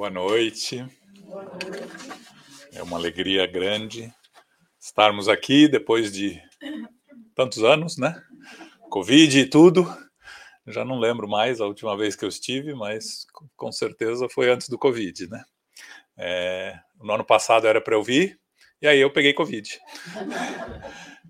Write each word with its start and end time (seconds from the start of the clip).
Boa 0.00 0.08
noite. 0.08 0.82
É 2.72 2.82
uma 2.82 2.96
alegria 2.96 3.46
grande 3.46 4.10
estarmos 4.80 5.28
aqui 5.28 5.68
depois 5.68 6.10
de 6.10 6.40
tantos 7.34 7.62
anos, 7.62 7.98
né? 7.98 8.18
Covid 8.88 9.38
e 9.38 9.44
tudo. 9.44 9.86
Já 10.66 10.86
não 10.86 10.98
lembro 10.98 11.28
mais 11.28 11.60
a 11.60 11.66
última 11.66 11.98
vez 11.98 12.16
que 12.16 12.24
eu 12.24 12.30
estive, 12.30 12.72
mas 12.72 13.26
com 13.54 13.70
certeza 13.70 14.26
foi 14.26 14.50
antes 14.50 14.70
do 14.70 14.78
Covid, 14.78 15.28
né? 15.28 15.44
É, 16.16 16.78
no 16.98 17.12
ano 17.12 17.24
passado 17.26 17.66
era 17.66 17.78
para 17.78 17.94
eu 17.94 18.02
vir, 18.02 18.40
e 18.80 18.86
aí 18.86 19.00
eu 19.00 19.12
peguei 19.12 19.34
Covid. 19.34 19.78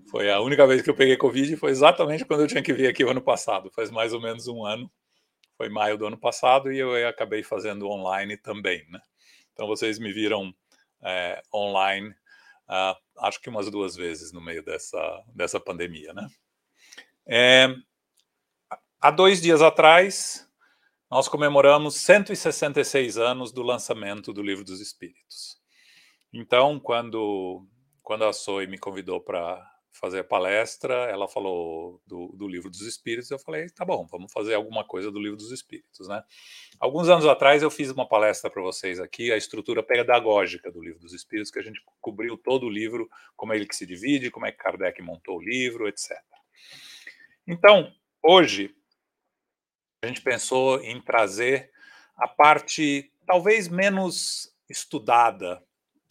Foi 0.09 0.31
a 0.31 0.41
única 0.41 0.65
vez 0.65 0.81
que 0.81 0.91
eu 0.91 0.95
peguei 0.95 1.17
Covid, 1.17 1.57
foi 1.57 1.73
exatamente 1.73 2.25
quando 2.25 2.43
eu 2.43 2.47
tinha 2.47 2.63
que 2.63 2.73
vir 2.73 2.87
aqui 2.87 3.03
o 3.03 3.11
ano 3.11 3.21
passado, 3.21 3.69
faz 3.75 3.91
mais 3.91 4.13
ou 4.13 4.21
menos 4.21 4.47
um 4.47 4.65
ano. 4.65 4.89
Foi 5.61 5.69
maio 5.69 5.99
do 5.99 6.07
ano 6.07 6.17
passado 6.17 6.73
e 6.73 6.79
eu 6.79 7.07
acabei 7.07 7.43
fazendo 7.43 7.87
online 7.87 8.35
também, 8.39 8.83
né? 8.89 8.99
Então 9.53 9.67
vocês 9.67 9.99
me 9.99 10.11
viram 10.11 10.55
é, 11.03 11.43
online, 11.53 12.09
uh, 12.67 12.97
acho 13.19 13.39
que 13.43 13.51
umas 13.51 13.71
duas 13.71 13.95
vezes 13.95 14.33
no 14.33 14.41
meio 14.41 14.65
dessa, 14.65 15.23
dessa 15.35 15.61
pandemia, 15.61 16.15
né? 16.15 16.31
É, 17.27 17.69
há 19.03 19.11
dois 19.11 19.43
dias 19.43 19.61
atrás, 19.61 20.51
nós 21.11 21.29
comemoramos 21.29 21.95
166 21.97 23.19
anos 23.19 23.53
do 23.53 23.63
lançamento 23.63 24.33
do 24.33 24.43
Livro 24.43 24.65
dos 24.65 24.81
Espíritos. 24.81 25.61
Então, 26.33 26.81
quando, 26.81 27.67
quando 28.03 28.25
a 28.25 28.33
Zoe 28.33 28.67
me 28.67 28.79
convidou 28.79 29.21
para 29.21 29.70
fazer 30.01 30.21
a 30.21 30.25
palestra, 30.25 30.95
ela 31.11 31.29
falou 31.29 32.01
do, 32.07 32.29
do, 32.35 32.49
Livro 32.49 32.71
dos 32.71 32.81
Espíritos, 32.81 33.31
eu 33.31 33.39
falei, 33.39 33.69
tá 33.69 33.85
bom, 33.85 34.07
vamos 34.11 34.33
fazer 34.33 34.55
alguma 34.55 34.83
coisa 34.83 35.11
do 35.11 35.21
Livro 35.21 35.37
dos 35.37 35.53
Espíritos, 35.53 36.09
né? 36.09 36.23
Alguns 36.81 37.09
anos 37.09 37.27
atrás 37.27 37.63
eu 37.63 37.71
fiz 37.71 37.91
uma 37.91 38.09
palestra 38.09 38.51
para 38.51 38.63
vocês 38.63 38.99
aqui, 38.99 39.31
a 39.31 39.37
estrutura 39.37 39.83
pedagógica 39.83 40.73
do 40.73 40.83
Livro 40.83 41.01
dos 41.01 41.13
Espíritos, 41.13 41.51
que 41.51 41.59
a 41.59 41.63
gente 41.63 41.83
cobriu 42.01 42.39
todo 42.39 42.67
o 42.67 42.71
livro, 42.71 43.09
como 43.37 43.53
é 43.53 43.57
ele 43.57 43.67
que 43.67 43.77
se 43.77 43.85
divide, 43.85 44.31
como 44.31 44.47
é 44.47 44.53
que 44.53 44.59
Kardec 44.59 45.03
montou 45.03 45.37
o 45.37 45.43
livro, 45.43 45.87
etc. 45.87 46.11
Então, 47.47 47.93
hoje, 48.23 48.75
a 50.03 50.07
gente 50.07 50.23
pensou 50.23 50.83
em 50.83 51.01
trazer 51.01 51.71
a 52.17 52.27
parte 52.27 53.13
talvez 53.27 53.69
menos 53.69 54.51
estudada 54.69 55.63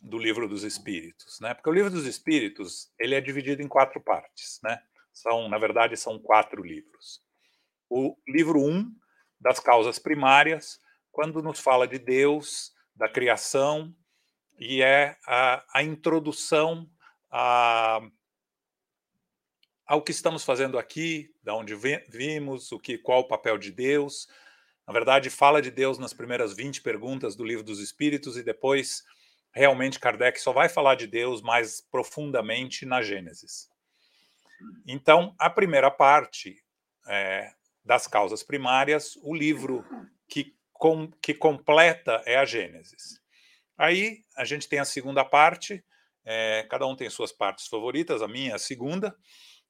do 0.01 0.17
livro 0.17 0.47
dos 0.47 0.63
Espíritos, 0.63 1.39
né? 1.39 1.53
Porque 1.53 1.69
o 1.69 1.73
livro 1.73 1.89
dos 1.89 2.05
Espíritos 2.05 2.91
ele 2.99 3.15
é 3.15 3.21
dividido 3.21 3.61
em 3.61 3.67
quatro 3.67 4.01
partes, 4.01 4.59
né? 4.63 4.81
São, 5.13 5.49
na 5.49 5.57
verdade, 5.57 5.97
são 5.97 6.19
quatro 6.19 6.63
livros. 6.63 7.21
O 7.89 8.15
livro 8.27 8.59
um 8.59 8.89
das 9.39 9.59
causas 9.59 9.99
primárias, 9.99 10.79
quando 11.11 11.41
nos 11.41 11.59
fala 11.59 11.87
de 11.87 11.97
Deus, 11.97 12.71
da 12.95 13.09
criação 13.09 13.95
e 14.59 14.81
é 14.81 15.17
a, 15.25 15.63
a 15.73 15.83
introdução 15.83 16.89
a, 17.31 18.01
ao 19.87 20.03
que 20.03 20.11
estamos 20.11 20.43
fazendo 20.43 20.77
aqui, 20.77 21.33
da 21.41 21.55
onde 21.55 21.73
vimos, 22.09 22.71
o 22.71 22.79
que, 22.79 22.97
qual 22.97 23.21
o 23.21 23.27
papel 23.27 23.57
de 23.57 23.71
Deus. 23.71 24.27
Na 24.85 24.93
verdade, 24.93 25.29
fala 25.29 25.61
de 25.61 25.71
Deus 25.71 25.97
nas 25.97 26.13
primeiras 26.13 26.53
20 26.53 26.81
perguntas 26.81 27.35
do 27.35 27.43
Livro 27.43 27.63
dos 27.63 27.79
Espíritos 27.79 28.37
e 28.37 28.43
depois, 28.43 29.03
realmente, 29.53 29.99
Kardec 29.99 30.39
só 30.39 30.51
vai 30.51 30.69
falar 30.69 30.95
de 30.95 31.07
Deus 31.07 31.41
mais 31.41 31.81
profundamente 31.81 32.85
na 32.85 33.01
Gênesis. 33.01 33.69
Então, 34.85 35.35
a 35.39 35.49
primeira 35.49 35.89
parte 35.89 36.63
é, 37.07 37.51
das 37.83 38.07
causas 38.07 38.43
primárias, 38.43 39.17
o 39.23 39.33
livro 39.33 39.85
que, 40.27 40.55
com, 40.73 41.09
que 41.21 41.33
completa 41.33 42.21
é 42.25 42.35
a 42.35 42.45
Gênesis. 42.45 43.21
Aí 43.77 44.23
a 44.35 44.43
gente 44.43 44.67
tem 44.67 44.79
a 44.79 44.85
segunda 44.85 45.23
parte, 45.23 45.83
é, 46.25 46.63
cada 46.69 46.85
um 46.85 46.95
tem 46.95 47.09
suas 47.09 47.31
partes 47.31 47.67
favoritas, 47.67 48.21
a 48.21 48.27
minha 48.27 48.51
é 48.51 48.55
a 48.55 48.59
segunda, 48.59 49.15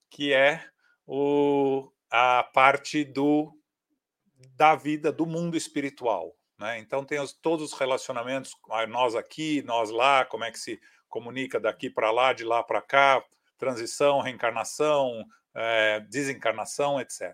que 0.10 0.34
é 0.34 0.68
o, 1.06 1.92
a 2.12 2.44
parte 2.44 3.04
do 3.04 3.56
da 4.56 4.76
vida 4.76 5.12
do 5.12 5.26
mundo 5.26 5.58
espiritual. 5.58 6.36
Né? 6.60 6.80
Então 6.80 7.06
tem 7.06 7.20
os, 7.20 7.32
todos 7.32 7.72
os 7.72 7.80
relacionamentos, 7.80 8.54
nós 8.90 9.16
aqui, 9.16 9.62
nós 9.64 9.90
lá, 9.90 10.26
como 10.26 10.44
é 10.44 10.52
que 10.52 10.60
se 10.60 10.80
comunica 11.08 11.60
daqui 11.60 11.90
para 11.90 12.12
lá, 12.12 12.34
de 12.34 12.44
lá 12.44 12.62
para 12.62 12.82
cá, 12.82 13.24
transição, 13.58 14.20
reencarnação, 14.20 15.26
é, 15.56 16.02
desencarnação, 16.02 17.00
etc. 17.00 17.34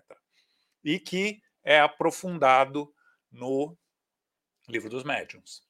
E 0.82 0.98
que 0.98 1.42
é 1.64 1.80
aprofundado 1.80 2.92
no 3.30 3.76
livro 4.68 4.88
dos 4.88 5.02
médiuns. 5.04 5.66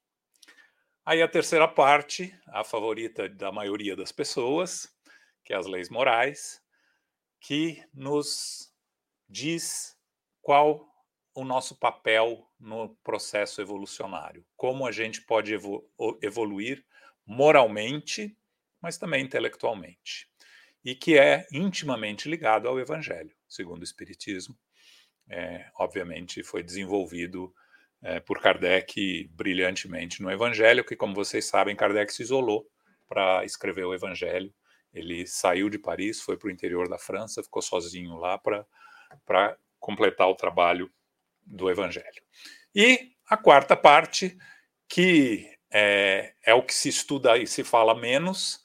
Aí 1.05 1.22
a 1.22 1.28
terceira 1.28 1.66
parte, 1.66 2.39
a 2.49 2.62
favorita 2.62 3.28
da 3.28 3.50
maioria 3.50 3.97
das 3.97 4.12
pessoas, 4.12 4.89
que 5.45 5.53
é 5.53 5.56
as 5.56 5.66
leis 5.66 5.89
morais, 5.89 6.61
que 7.41 7.83
nos 7.95 8.72
diz 9.28 9.97
qual 10.43 10.89
o 11.37 11.45
nosso 11.45 11.79
papel 11.79 12.51
no 12.59 12.97
processo 13.05 13.61
evolucionário, 13.61 14.43
como 14.57 14.87
a 14.87 14.91
gente 14.91 15.21
pode 15.21 15.53
evolu 15.53 15.87
evoluir 16.23 16.83
moralmente, 17.27 18.35
mas 18.81 18.97
também 18.97 19.23
intelectualmente, 19.23 20.29
e 20.83 20.95
que 20.95 21.19
é 21.19 21.47
intimamente 21.53 22.27
ligado 22.27 22.67
ao 22.67 22.81
Evangelho, 22.81 23.37
segundo 23.47 23.83
o 23.83 23.85
Espiritismo. 23.85 24.57
É, 25.29 25.71
obviamente, 25.79 26.43
foi 26.43 26.63
desenvolvido 26.63 27.53
é, 28.03 28.19
por 28.19 28.41
Kardec 28.41 29.29
brilhantemente 29.35 30.23
no 30.23 30.31
Evangelho, 30.31 30.85
que, 30.85 30.97
como 30.97 31.15
vocês 31.15 31.45
sabem, 31.45 31.77
Kardec 31.77 32.15
se 32.15 32.23
isolou 32.23 32.67
para 33.07 33.45
escrever 33.45 33.85
o 33.85 33.93
Evangelho. 33.93 34.55
Ele 34.91 35.27
saiu 35.27 35.69
de 35.69 35.79
Paris, 35.79 36.23
foi 36.23 36.39
para 36.39 36.49
o 36.49 36.51
interior 36.51 36.89
da 36.89 36.97
França, 36.97 37.43
ficou 37.43 37.61
sozinho 37.61 38.15
lá 38.15 38.39
para 38.39 39.59
completar 39.79 40.29
o 40.29 40.35
trabalho 40.35 40.91
do 41.47 41.71
Evangelho. 41.71 42.23
E 42.75 43.12
a 43.29 43.37
quarta 43.37 43.77
parte, 43.77 44.37
que 44.89 45.57
é, 45.71 46.34
é 46.45 46.55
o 46.55 46.62
que 46.62 46.75
se 46.75 46.89
estuda 46.89 47.39
e 47.39 47.47
se 47.47 47.62
fala 47.65 47.95
menos, 47.95 48.62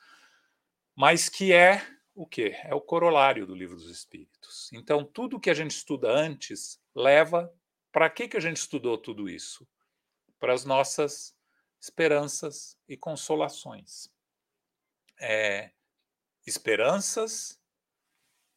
mas 0.95 1.29
que 1.29 1.53
é 1.53 1.85
o 2.13 2.25
quê? 2.25 2.55
É 2.63 2.75
o 2.75 2.81
corolário 2.81 3.45
do 3.45 3.55
Livro 3.55 3.75
dos 3.75 3.89
Espíritos. 3.89 4.69
Então, 4.73 5.05
tudo 5.05 5.39
que 5.39 5.49
a 5.49 5.53
gente 5.53 5.71
estuda 5.71 6.11
antes 6.11 6.79
leva. 6.93 7.53
Para 7.91 8.09
que, 8.09 8.27
que 8.27 8.37
a 8.37 8.39
gente 8.39 8.57
estudou 8.57 8.97
tudo 8.97 9.29
isso? 9.29 9.67
Para 10.39 10.53
as 10.53 10.63
nossas 10.63 11.35
esperanças 11.81 12.77
e 12.87 12.95
consolações. 12.95 14.09
É, 15.19 15.71
esperanças 16.45 17.59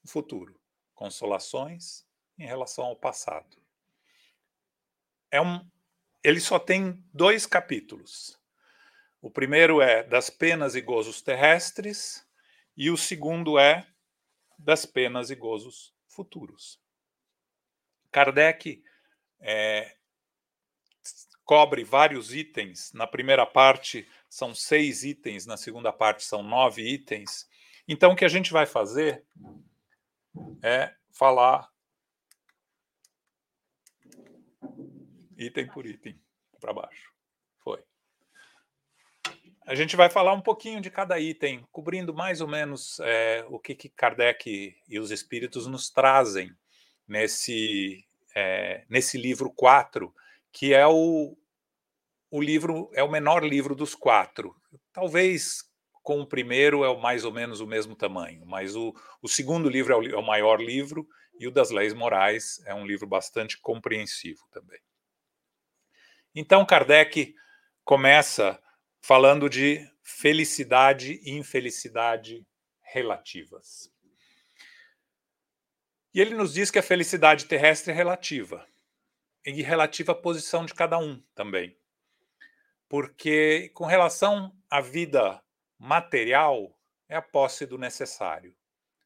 no 0.03 0.11
futuro, 0.11 0.61
consolações 0.95 2.07
em 2.39 2.47
relação 2.47 2.85
ao 2.85 2.97
passado. 2.97 3.64
É 5.35 5.41
um, 5.41 5.69
ele 6.23 6.39
só 6.39 6.61
tem 6.61 7.05
dois 7.13 7.45
capítulos. 7.45 8.41
O 9.21 9.29
primeiro 9.29 9.83
é 9.83 10.05
das 10.05 10.31
penas 10.31 10.77
e 10.77 10.81
gozos 10.81 11.21
terrestres 11.21 12.25
e 12.77 12.89
o 12.89 12.97
segundo 12.97 13.59
é 13.59 13.85
das 14.57 14.87
penas 14.87 15.31
e 15.31 15.35
gozos 15.35 15.93
futuros. 16.07 16.81
Kardec 18.13 18.81
é, 19.41 19.97
cobre 21.45 21.83
vários 21.83 22.33
itens. 22.33 22.93
Na 22.93 23.09
primeira 23.09 23.45
parte 23.45 24.09
são 24.29 24.55
seis 24.55 25.03
itens, 25.03 25.47
na 25.47 25.57
segunda 25.57 25.93
parte 25.93 26.23
são 26.23 26.45
nove 26.45 26.83
itens. 26.83 27.49
Então, 27.89 28.13
o 28.13 28.17
que 28.17 28.25
a 28.25 28.29
gente 28.29 28.53
vai 28.53 28.67
fazer 28.67 29.25
é 30.63 30.95
falar 31.11 31.74
item 35.37 35.67
por 35.69 35.87
item 35.87 36.19
para 36.61 36.73
baixo. 36.73 37.13
Foi. 37.59 37.83
A 39.67 39.75
gente 39.75 39.97
vai 39.97 40.11
falar 40.11 40.33
um 40.33 40.41
pouquinho 40.41 40.81
de 40.81 40.91
cada 40.91 41.19
item, 41.19 41.67
cobrindo 41.73 42.13
mais 42.13 42.41
ou 42.41 42.49
menos 42.49 43.01
é, 43.01 43.45
o 43.49 43.59
que, 43.59 43.75
que 43.75 43.89
Kardec 43.89 44.77
e 44.89 44.99
os 44.99 45.11
espíritos 45.11 45.67
nos 45.67 45.91
trazem 45.91 46.55
nesse, 47.07 48.05
é, 48.35 48.85
nesse 48.89 49.17
livro 49.17 49.51
4, 49.51 50.15
que 50.53 50.75
é 50.75 50.87
o, 50.87 51.37
o 52.31 52.43
livro, 52.43 52.91
é 52.95 53.03
o 53.03 53.11
menor 53.11 53.45
livro 53.45 53.75
dos 53.75 53.95
quatro. 53.95 54.55
Talvez 54.93 55.65
com 56.03 56.21
o 56.21 56.27
primeiro 56.27 56.85
é 56.85 56.97
mais 57.01 57.25
ou 57.25 57.33
menos 57.33 57.61
o 57.61 57.67
mesmo 57.67 57.97
tamanho, 57.97 58.45
mas 58.45 58.77
o, 58.77 58.95
o 59.23 59.29
segundo 59.29 59.71
livro 59.71 59.95
é 59.95 59.97
o, 59.97 60.03
é 60.03 60.17
o 60.17 60.27
maior 60.27 60.61
livro 60.61 61.09
e 61.41 61.49
o 61.49 61.51
das 61.51 61.71
leis 61.71 61.95
morais 61.95 62.63
é 62.67 62.75
um 62.75 62.87
livro 62.87 63.07
bastante 63.07 63.59
compreensivo 63.59 64.47
também. 64.53 64.79
Então, 66.35 66.67
Kardec 66.67 67.35
começa 67.85 68.61
falando 69.01 69.49
de 69.49 69.89
felicidade 70.03 71.21
e 71.23 71.31
infelicidade 71.31 72.45
relativas. 72.83 73.93
E 76.13 76.21
ele 76.21 76.35
nos 76.35 76.55
diz 76.55 76.71
que 76.71 76.79
a 76.79 76.83
felicidade 76.83 77.47
terrestre 77.47 77.93
é 77.93 77.95
relativa, 77.95 78.67
e 79.45 79.63
relativa 79.63 80.13
à 80.13 80.15
posição 80.15 80.65
de 80.65 80.75
cada 80.75 80.99
um 80.99 81.23
também. 81.35 81.77
Porque, 82.89 83.71
com 83.75 83.85
relação 83.85 84.57
à 84.71 84.81
vida 84.81 85.43
material, 85.79 86.79
é 87.09 87.17
a 87.17 87.23
posse 87.23 87.67
do 87.67 87.79
necessário. 87.79 88.57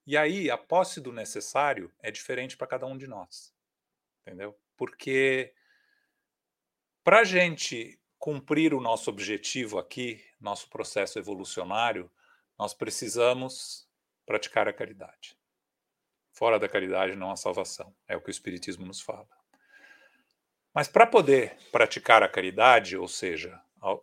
E 0.07 0.17
aí, 0.17 0.51
a 0.51 0.57
posse 0.57 1.01
do 1.01 1.13
necessário 1.13 1.93
é 2.01 2.11
diferente 2.11 2.57
para 2.57 2.67
cada 2.67 2.87
um 2.87 2.97
de 2.97 3.07
nós. 3.07 3.55
Entendeu? 4.23 4.59
Porque 4.77 5.55
para 7.09 7.21
a 7.21 7.25
gente 7.25 7.99
cumprir 8.19 8.75
o 8.75 8.83
nosso 8.83 9.09
objetivo 9.09 9.79
aqui, 9.79 10.23
nosso 10.39 10.69
processo 10.69 11.19
evolucionário, 11.19 12.11
nós 12.59 12.75
precisamos 12.75 13.89
praticar 14.27 14.69
a 14.69 14.75
caridade. 14.75 15.35
Fora 16.35 16.59
da 16.59 16.69
caridade 16.69 17.17
não 17.17 17.31
há 17.31 17.37
salvação, 17.37 17.97
é 18.07 18.15
o 18.15 18.21
que 18.21 18.29
o 18.29 18.31
Espiritismo 18.31 18.85
nos 18.85 19.01
fala. 19.01 19.27
Mas 20.75 20.87
para 20.87 21.07
poder 21.07 21.57
praticar 21.73 22.23
a 22.23 22.29
caridade, 22.29 22.95
ou 22.95 23.09
seja, 23.09 23.59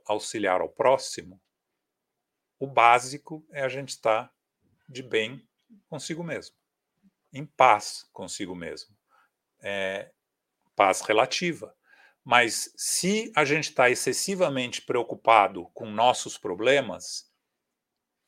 auxiliar 0.07 0.59
ao 0.59 0.69
próximo, 0.69 1.39
o 2.59 2.65
básico 2.65 3.45
é 3.51 3.61
a 3.61 3.69
gente 3.69 3.89
estar 3.89 4.33
de 4.89 5.03
bem 5.03 5.47
consigo 5.87 6.23
mesmo, 6.23 6.55
em 7.31 7.45
paz 7.45 8.09
consigo 8.11 8.55
mesmo. 8.55 8.97
É, 9.61 10.11
paz 10.75 11.01
relativa. 11.01 11.71
Mas 12.25 12.74
se 12.75 13.31
a 13.36 13.45
gente 13.45 13.66
está 13.66 13.88
excessivamente 13.88 14.81
preocupado 14.81 15.68
com 15.75 15.86
nossos 15.86 16.39
problemas 16.39 17.31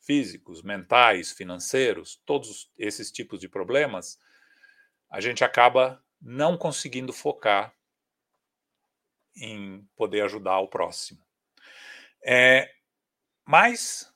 físicos, 0.00 0.62
mentais, 0.62 1.32
financeiros, 1.32 2.22
todos 2.24 2.70
esses 2.78 3.10
tipos 3.10 3.40
de 3.40 3.48
problemas, 3.48 4.16
a 5.10 5.20
gente 5.20 5.42
acaba 5.42 6.00
não 6.22 6.56
conseguindo 6.56 7.12
focar 7.12 7.74
em 9.36 9.84
poder 9.96 10.22
ajudar 10.22 10.60
o 10.60 10.68
próximo. 10.68 11.20
É, 12.24 12.72
mas 13.44 14.12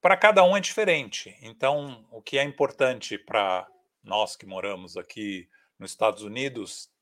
para 0.00 0.16
cada 0.16 0.42
um 0.44 0.56
é 0.56 0.60
diferente. 0.60 1.36
Então, 1.40 2.04
o 2.10 2.20
que 2.20 2.36
é 2.36 2.42
importante 2.42 3.16
para 3.16 3.66
nós 4.02 4.34
que 4.36 4.44
moramos 4.44 4.96
aqui 4.96 5.48
nos 5.78 5.92
Estados 5.92 6.22
Unidos 6.22 6.92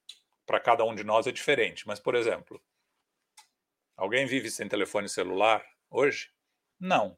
para 0.46 0.60
cada 0.60 0.84
um 0.84 0.94
de 0.94 1.04
nós 1.04 1.26
é 1.26 1.32
diferente. 1.32 1.86
Mas, 1.86 2.00
por 2.00 2.14
exemplo, 2.14 2.60
alguém 3.96 4.26
vive 4.26 4.50
sem 4.50 4.68
telefone 4.68 5.08
celular 5.08 5.64
hoje? 5.90 6.30
Não. 6.78 7.16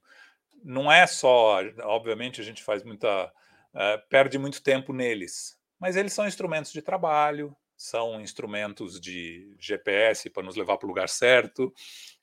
Não 0.62 0.90
é 0.90 1.06
só, 1.06 1.60
obviamente, 1.82 2.40
a 2.40 2.44
gente 2.44 2.62
faz 2.62 2.82
muita. 2.82 3.32
Uh, 3.74 4.08
perde 4.08 4.38
muito 4.38 4.62
tempo 4.62 4.92
neles, 4.92 5.58
mas 5.80 5.96
eles 5.96 6.12
são 6.12 6.28
instrumentos 6.28 6.72
de 6.72 6.80
trabalho, 6.80 7.56
são 7.76 8.20
instrumentos 8.20 9.00
de 9.00 9.52
GPS 9.58 10.30
para 10.30 10.44
nos 10.44 10.54
levar 10.54 10.78
para 10.78 10.86
o 10.86 10.88
lugar 10.88 11.08
certo, 11.08 11.74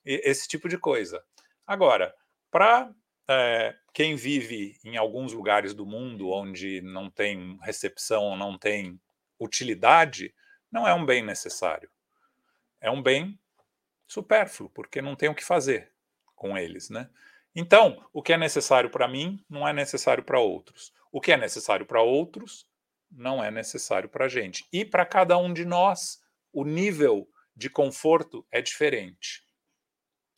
esse 0.05 0.47
tipo 0.47 0.69
de 0.69 0.77
coisa. 0.77 1.21
Agora, 1.67 2.15
para 2.49 2.89
é, 3.29 3.75
quem 3.93 4.15
vive 4.15 4.77
em 4.83 4.97
alguns 4.97 5.33
lugares 5.33 5.73
do 5.73 5.85
mundo 5.85 6.29
onde 6.29 6.81
não 6.81 7.09
tem 7.09 7.57
recepção, 7.61 8.35
não 8.35 8.57
tem 8.57 8.99
utilidade, 9.39 10.33
não 10.71 10.87
é 10.87 10.93
um 10.93 11.05
bem 11.05 11.23
necessário. 11.23 11.89
É 12.79 12.89
um 12.89 13.01
bem 13.01 13.39
supérfluo, 14.07 14.69
porque 14.69 15.01
não 15.01 15.15
tem 15.15 15.29
o 15.29 15.35
que 15.35 15.43
fazer 15.43 15.91
com 16.35 16.57
eles, 16.57 16.89
né? 16.89 17.09
Então, 17.53 18.07
o 18.13 18.23
que 18.23 18.33
é 18.33 18.37
necessário 18.37 18.89
para 18.89 19.07
mim 19.07 19.43
não 19.49 19.67
é 19.67 19.73
necessário 19.73 20.23
para 20.23 20.39
outros. 20.39 20.93
O 21.11 21.19
que 21.19 21.31
é 21.31 21.37
necessário 21.37 21.85
para 21.85 22.01
outros 22.01 22.67
não 23.11 23.43
é 23.43 23.51
necessário 23.51 24.07
para 24.07 24.25
a 24.25 24.29
gente. 24.29 24.65
E 24.71 24.85
para 24.85 25.05
cada 25.05 25.37
um 25.37 25.53
de 25.53 25.65
nós, 25.65 26.21
o 26.53 26.63
nível 26.63 27.27
de 27.55 27.69
conforto 27.69 28.45
é 28.49 28.61
diferente. 28.61 29.43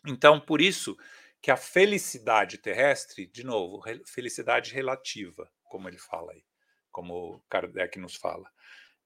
Então, 0.06 0.40
por 0.40 0.60
isso 0.60 0.98
que 1.42 1.52
a 1.52 1.58
felicidade 1.58 2.58
terrestre, 2.58 3.28
de 3.28 3.44
novo, 3.44 3.84
felicidade 4.06 4.74
relativa, 4.74 5.52
como 5.66 5.88
ele 5.88 6.00
fala 6.00 6.32
aí, 6.32 6.44
como 6.92 7.44
Kardec 7.50 8.00
nos 8.00 8.16
fala, 8.16 8.50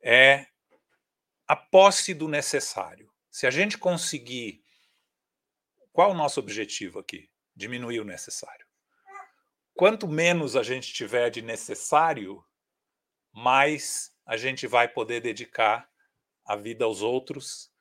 é 0.02 0.48
a 1.48 1.56
posse 1.56 2.14
do 2.14 2.28
necessário. 2.28 3.12
Se 3.30 3.48
a 3.48 3.52
gente 3.52 3.78
conseguir. 3.78 4.64
Qual 5.92 6.12
o 6.12 6.16
nosso 6.16 6.40
objetivo 6.40 7.00
aqui? 7.00 7.30
Diminuir 7.56 8.00
o 8.00 8.06
necessário. 8.06 8.68
Quanto 9.74 10.08
menos 10.08 10.56
a 10.56 10.64
gente 10.64 10.94
tiver 10.94 11.30
de 11.30 11.42
necessário, 11.42 12.44
mais 13.32 14.12
a 14.26 14.36
gente 14.36 14.68
vai 14.68 14.88
poder 14.88 15.22
dedicar 15.22 15.90
a 16.46 16.56
vida 16.56 16.86
aos 16.86 17.02
outros. 17.02 17.72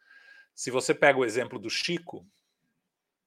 Se 0.54 0.70
você 0.70 0.94
pega 0.94 1.18
o 1.18 1.24
exemplo 1.24 1.58
do 1.58 1.68
Chico, 1.68 2.26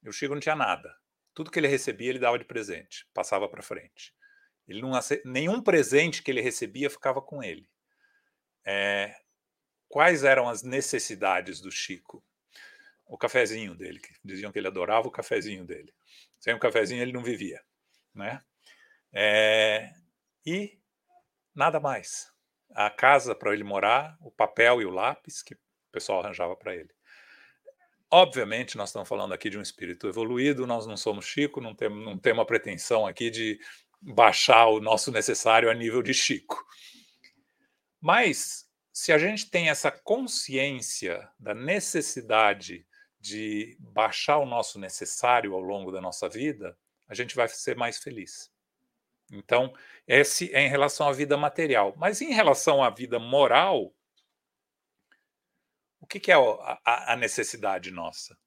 o 0.05 0.11
Chico 0.11 0.33
não 0.33 0.41
tinha 0.41 0.55
nada. 0.55 0.95
Tudo 1.33 1.51
que 1.51 1.59
ele 1.59 1.67
recebia, 1.67 2.09
ele 2.09 2.19
dava 2.19 2.39
de 2.39 2.45
presente, 2.45 3.07
passava 3.13 3.47
para 3.47 3.61
frente. 3.61 4.13
Ele 4.67 4.81
não 4.81 4.91
nenhum 5.25 5.61
presente 5.61 6.21
que 6.21 6.29
ele 6.29 6.41
recebia 6.41 6.89
ficava 6.89 7.21
com 7.21 7.43
ele. 7.43 7.67
É, 8.63 9.15
quais 9.89 10.23
eram 10.23 10.47
as 10.47 10.63
necessidades 10.63 11.59
do 11.59 11.71
Chico. 11.71 12.23
O 13.05 13.17
cafezinho 13.17 13.73
dele, 13.73 13.99
que 13.99 14.13
diziam 14.23 14.51
que 14.51 14.59
ele 14.59 14.67
adorava 14.67 15.07
o 15.07 15.11
cafezinho 15.11 15.65
dele. 15.65 15.91
Sem 16.39 16.53
o 16.53 16.59
cafezinho 16.59 17.01
ele 17.01 17.11
não 17.11 17.23
vivia, 17.23 17.59
né? 18.13 18.41
É, 19.11 19.91
e 20.45 20.79
nada 21.55 21.79
mais. 21.79 22.31
A 22.71 22.89
casa 22.91 23.33
para 23.33 23.51
ele 23.51 23.63
morar, 23.63 24.15
o 24.21 24.31
papel 24.31 24.79
e 24.79 24.85
o 24.85 24.91
lápis 24.91 25.41
que 25.41 25.55
o 25.55 25.59
pessoal 25.91 26.19
arranjava 26.19 26.55
para 26.55 26.75
ele. 26.75 26.93
Obviamente, 28.11 28.77
nós 28.77 28.89
estamos 28.89 29.09
falando 29.09 29.33
aqui 29.33 29.49
de 29.49 29.57
um 29.57 29.61
espírito 29.61 30.07
evoluído, 30.07 30.67
nós 30.67 30.85
não 30.85 30.95
somos 30.95 31.25
Chico, 31.25 31.59
não 31.59 31.75
temos, 31.75 32.05
não 32.05 32.17
temos 32.17 32.43
a 32.43 32.45
pretensão 32.45 33.07
aqui 33.07 33.31
de 33.31 33.59
baixar 33.99 34.67
o 34.67 34.79
nosso 34.79 35.11
necessário 35.11 35.69
a 35.69 35.73
nível 35.73 36.03
de 36.03 36.13
Chico. 36.13 36.63
Mas 37.99 38.68
se 38.91 39.11
a 39.11 39.17
gente 39.17 39.49
tem 39.49 39.69
essa 39.69 39.91
consciência 39.91 41.29
da 41.39 41.53
necessidade 41.53 42.85
de 43.19 43.77
baixar 43.79 44.37
o 44.37 44.45
nosso 44.45 44.79
necessário 44.79 45.53
ao 45.53 45.61
longo 45.61 45.91
da 45.91 46.01
nossa 46.01 46.27
vida, 46.29 46.77
a 47.07 47.13
gente 47.13 47.35
vai 47.35 47.47
ser 47.47 47.75
mais 47.75 47.97
feliz. 47.97 48.51
Então, 49.31 49.73
esse 50.07 50.53
é 50.53 50.61
em 50.61 50.69
relação 50.69 51.07
à 51.07 51.11
vida 51.11 51.37
material. 51.37 51.93
Mas 51.97 52.21
em 52.21 52.33
relação 52.33 52.83
à 52.83 52.89
vida 52.89 53.19
moral, 53.19 53.93
o 55.99 56.07
que, 56.07 56.31
é 56.31 56.35
a 56.83 57.15
necessidade 57.15 57.91
nossa? 57.91 58.37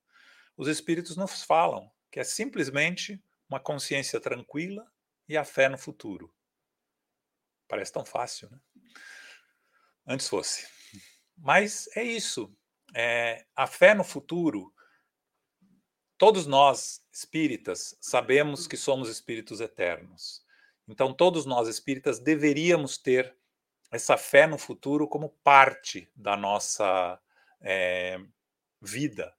Os 0.57 0.69
espíritos 0.69 1.17
nos 1.17 1.43
falam 1.43 1.91
que 2.11 2.19
é 2.19 2.25
simplesmente 2.25 3.23
uma 3.49 3.61
consciência 3.61 4.21
tranquila 4.21 4.85
e 5.29 5.37
a 5.37 5.45
fé 5.45 5.69
no 5.69 5.79
futuro. 5.79 6.35
Parece 7.69 7.93
tão 7.93 8.05
fácil, 8.05 8.51
né? 8.51 8.59
Antes 10.07 10.29
fosse. 10.29 10.67
Mas 11.37 11.89
é 11.97 12.03
isso. 12.03 12.55
É, 12.95 13.45
a 13.57 13.67
fé 13.67 13.95
no 13.95 14.05
futuro. 14.05 14.73
Todos 16.19 16.47
nós, 16.47 17.01
espíritas, 17.13 17.97
sabemos 18.01 18.67
que 18.67 18.77
somos 18.77 19.09
espíritos 19.09 19.61
eternos. 19.61 20.43
Então, 20.87 21.13
todos 21.13 21.47
nós, 21.47 21.69
espíritas, 21.69 22.19
deveríamos 22.21 22.97
ter 22.99 23.37
essa 23.91 24.17
fé 24.17 24.47
no 24.47 24.57
futuro 24.57 25.09
como 25.09 25.31
parte 25.43 26.11
da 26.15 26.37
nossa 26.37 27.21
é, 27.61 28.19
vida. 28.81 29.35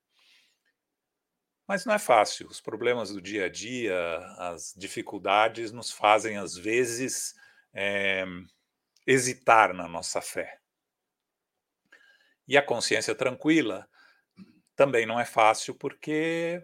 Mas 1.68 1.86
não 1.86 1.94
é 1.94 2.00
fácil. 2.00 2.48
Os 2.48 2.60
problemas 2.60 3.10
do 3.10 3.22
dia 3.22 3.46
a 3.46 3.50
dia, 3.50 3.98
as 4.38 4.74
dificuldades 4.76 5.72
nos 5.72 5.92
fazem, 5.92 6.38
às 6.38 6.56
vezes, 6.56 7.34
é, 7.74 8.26
hesitar 9.06 9.74
na 9.74 9.88
nossa 9.88 10.22
fé. 10.22 10.60
E 12.48 12.58
a 12.58 12.62
consciência 12.62 13.16
tranquila 13.16 13.88
também 14.76 15.06
não 15.06 15.20
é 15.20 15.26
fácil, 15.26 15.76
porque 15.76 16.62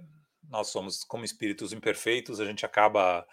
nós 0.49 0.67
somos, 0.67 1.03
como 1.03 1.23
espíritos 1.23 1.73
imperfeitos, 1.73 2.39
a 2.39 2.45
gente 2.45 2.65
acaba 2.65 3.25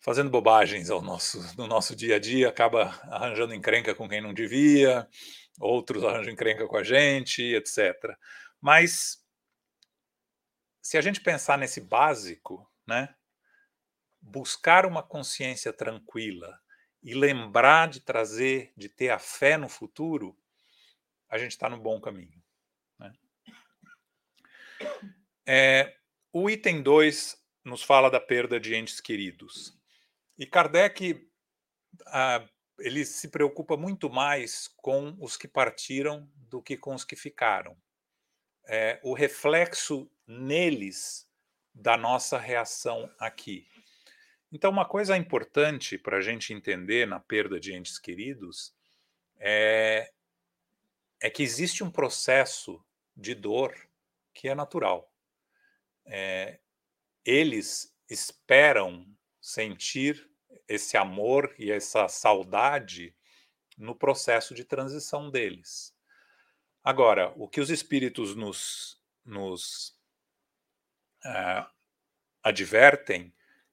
fazendo 0.00 0.30
bobagens 0.30 0.90
ao 0.90 1.02
nosso, 1.02 1.38
no 1.56 1.66
nosso 1.66 1.94
dia 1.94 2.16
a 2.16 2.18
dia, 2.18 2.48
acaba 2.48 2.84
arranjando 3.04 3.54
encrenca 3.54 3.94
com 3.94 4.08
quem 4.08 4.20
não 4.20 4.32
devia, 4.32 5.08
outros 5.58 6.04
arranjam 6.04 6.32
encrenca 6.32 6.66
com 6.66 6.76
a 6.76 6.84
gente, 6.84 7.42
etc. 7.42 7.94
Mas 8.60 9.22
se 10.82 10.96
a 10.96 11.00
gente 11.00 11.20
pensar 11.20 11.58
nesse 11.58 11.80
básico, 11.80 12.68
né, 12.86 13.14
buscar 14.20 14.86
uma 14.86 15.02
consciência 15.02 15.72
tranquila, 15.72 16.58
e 17.02 17.14
lembrar 17.14 17.88
de 17.88 18.00
trazer, 18.00 18.72
de 18.76 18.88
ter 18.88 19.10
a 19.10 19.18
fé 19.18 19.56
no 19.56 19.68
futuro, 19.68 20.36
a 21.28 21.38
gente 21.38 21.52
está 21.52 21.68
no 21.68 21.78
bom 21.78 22.00
caminho. 22.00 22.42
Né? 22.98 23.12
É, 25.46 25.96
o 26.32 26.50
item 26.50 26.82
2 26.82 27.40
nos 27.64 27.82
fala 27.82 28.10
da 28.10 28.20
perda 28.20 28.60
de 28.60 28.74
entes 28.74 29.00
queridos. 29.00 29.78
E 30.38 30.46
Kardec 30.46 31.28
ah, 32.06 32.46
ele 32.78 33.04
se 33.04 33.28
preocupa 33.28 33.76
muito 33.76 34.10
mais 34.10 34.68
com 34.68 35.16
os 35.20 35.36
que 35.36 35.46
partiram 35.46 36.30
do 36.34 36.62
que 36.62 36.76
com 36.76 36.94
os 36.94 37.04
que 37.04 37.16
ficaram. 37.16 37.76
É, 38.66 39.00
o 39.02 39.12
reflexo 39.12 40.10
neles 40.26 41.28
da 41.74 41.96
nossa 41.96 42.38
reação 42.38 43.10
aqui. 43.18 43.66
Então, 44.52 44.70
uma 44.70 44.84
coisa 44.84 45.16
importante 45.16 45.96
para 45.96 46.18
a 46.18 46.20
gente 46.20 46.52
entender 46.52 47.06
na 47.06 47.20
perda 47.20 47.60
de 47.60 47.72
entes 47.72 47.98
queridos 47.98 48.74
é, 49.38 50.12
é 51.20 51.30
que 51.30 51.42
existe 51.42 51.84
um 51.84 51.90
processo 51.90 52.84
de 53.16 53.34
dor 53.34 53.74
que 54.34 54.48
é 54.48 54.54
natural. 54.54 55.12
É, 56.04 56.58
eles 57.24 57.96
esperam 58.08 59.06
sentir 59.40 60.28
esse 60.66 60.96
amor 60.96 61.54
e 61.58 61.70
essa 61.70 62.08
saudade 62.08 63.14
no 63.76 63.94
processo 63.94 64.54
de 64.54 64.64
transição 64.64 65.30
deles. 65.30 65.94
Agora, 66.82 67.32
o 67.36 67.48
que 67.48 67.60
os 67.60 67.70
espíritos 67.70 68.34
nos, 68.34 69.00
nos 69.24 69.96
uh, 71.24 71.66
advertem 72.42 73.32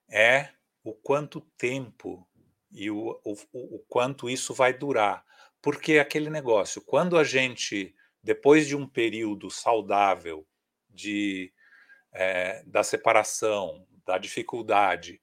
é 0.10 0.50
o 0.89 0.94
quanto 0.94 1.41
tempo 1.58 2.25
e 2.72 2.89
o, 2.89 3.20
o, 3.25 3.36
o 3.53 3.79
quanto 3.89 4.29
isso 4.29 4.53
vai 4.53 4.72
durar. 4.72 5.25
Porque 5.62 6.00
aquele 6.00 6.29
negócio, 6.29 6.82
quando 6.82 7.17
a 7.17 7.25
gente, 7.25 7.94
depois 8.24 8.65
de 8.65 8.75
um 8.75 8.88
período 8.88 9.51
saudável 9.51 10.48
de, 10.89 11.53
é, 12.13 12.63
da 12.63 12.84
separação, 12.84 13.86
da 14.06 14.17
dificuldade, 14.17 15.22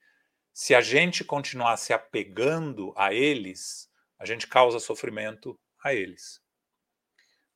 se 0.53 0.75
a 0.75 0.83
gente 0.83 1.25
continuar 1.25 1.79
se 1.79 1.95
apegando 1.95 2.93
a 2.95 3.15
eles, 3.15 3.91
a 4.19 4.27
gente 4.27 4.47
causa 4.47 4.79
sofrimento 4.79 5.59
a 5.83 5.95
eles. 5.95 6.43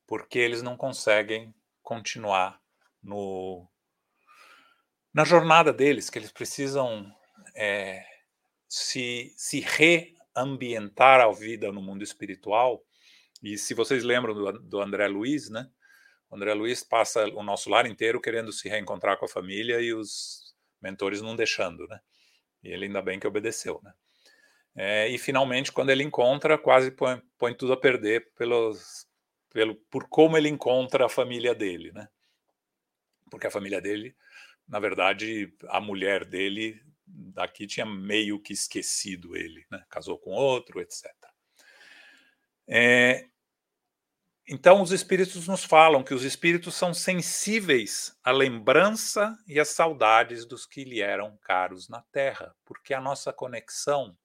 Porque 0.07 0.39
eles 0.39 0.63
não 0.63 0.79
conseguem 0.79 1.55
continuar 1.83 2.59
no, 3.03 3.69
na 5.13 5.25
jornada 5.25 5.73
deles, 5.75 6.09
que 6.09 6.19
eles 6.19 6.33
precisam 6.33 7.15
é, 7.55 8.05
se, 8.69 9.33
se 9.37 9.61
reambientar 9.61 11.21
a 11.21 11.33
vida 11.33 11.73
no 11.73 11.81
mundo 11.81 12.03
espiritual. 12.03 12.85
E 13.43 13.57
se 13.57 13.75
vocês 13.75 14.05
lembram 14.05 14.35
do, 14.35 14.53
do 14.61 14.81
André 14.81 15.09
Luiz, 15.09 15.49
né? 15.49 15.69
O 16.31 16.37
André 16.37 16.53
Luiz 16.53 16.85
passa 16.85 17.27
o 17.27 17.43
nosso 17.43 17.71
lar 17.71 17.87
inteiro 17.87 18.21
querendo 18.21 18.53
se 18.53 18.69
reencontrar 18.69 19.17
com 19.17 19.25
a 19.25 19.29
família 19.29 19.81
e 19.81 19.95
os 19.95 20.55
mentores 20.81 21.23
não 21.23 21.35
deixando, 21.35 21.87
né? 21.87 22.01
E 22.63 22.69
ele 22.69 22.87
ainda 22.87 23.01
bem 23.01 23.19
que 23.19 23.27
obedeceu, 23.27 23.81
né? 23.83 23.93
É, 24.77 25.09
e 25.09 25.19
finalmente, 25.19 25.73
quando 25.73 25.91
ele 25.91 26.05
encontra, 26.05 26.57
quase 26.59 26.91
põe, 26.91 27.21
põe 27.37 27.55
tudo 27.55 27.73
a 27.73 27.77
perder 27.77 28.31
pelos, 28.37 29.09
pelo, 29.51 29.75
por 29.91 30.09
como 30.09 30.37
ele 30.37 30.49
encontra 30.49 31.07
a 31.07 31.09
família 31.09 31.55
dele, 31.55 31.91
né? 31.93 32.09
Porque 33.31 33.47
a 33.47 33.51
família 33.51 33.81
dele, 33.81 34.15
na 34.69 34.79
verdade, 34.79 35.53
a 35.69 35.81
mulher 35.81 36.25
dele 36.25 36.81
daqui 37.11 37.67
tinha 37.67 37.87
meio 37.87 38.41
que 38.41 38.53
esquecido 38.53 39.37
ele, 39.37 39.67
né? 39.71 39.85
casou 39.89 40.19
com 40.19 40.31
outro, 40.31 40.81
etc. 40.81 41.07
É, 42.67 43.29
então, 44.51 44.81
os 44.81 44.93
espíritos 44.93 45.47
nos 45.47 45.63
falam 45.63 46.03
que 46.03 46.15
os 46.15 46.25
espíritos 46.25 46.75
são 46.75 46.95
sensíveis 46.95 48.19
à 48.25 48.31
lembrança 48.31 49.39
e 49.47 49.61
às 49.61 49.69
saudades 49.69 50.47
dos 50.47 50.65
que 50.65 50.85
lhe 50.85 51.03
eram 51.03 51.37
caros 51.43 51.87
na 51.89 52.01
Terra, 52.11 52.57
porque 52.65 52.95
a 52.95 53.01
nossa 53.01 53.31
conexão 53.31 54.17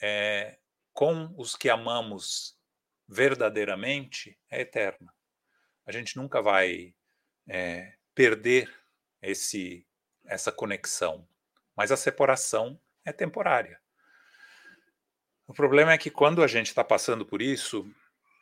é, 0.00 0.58
com 0.94 1.34
os 1.36 1.56
que 1.56 1.68
amamos 1.68 2.58
verdadeiramente 3.06 4.38
é 4.50 4.62
eterna. 4.62 5.12
A 5.84 5.92
gente 5.92 6.16
nunca 6.16 6.40
vai 6.40 6.94
é, 7.46 7.94
perder 8.14 8.74
esse, 9.20 9.86
essa 10.24 10.50
conexão 10.50 11.28
mas 11.76 11.92
a 11.92 11.96
separação 11.96 12.80
é 13.04 13.12
temporária. 13.12 13.80
O 15.46 15.52
problema 15.52 15.92
é 15.92 15.98
que 15.98 16.10
quando 16.10 16.42
a 16.42 16.46
gente 16.46 16.68
está 16.68 16.82
passando 16.82 17.26
por 17.26 17.42
isso, 17.42 17.86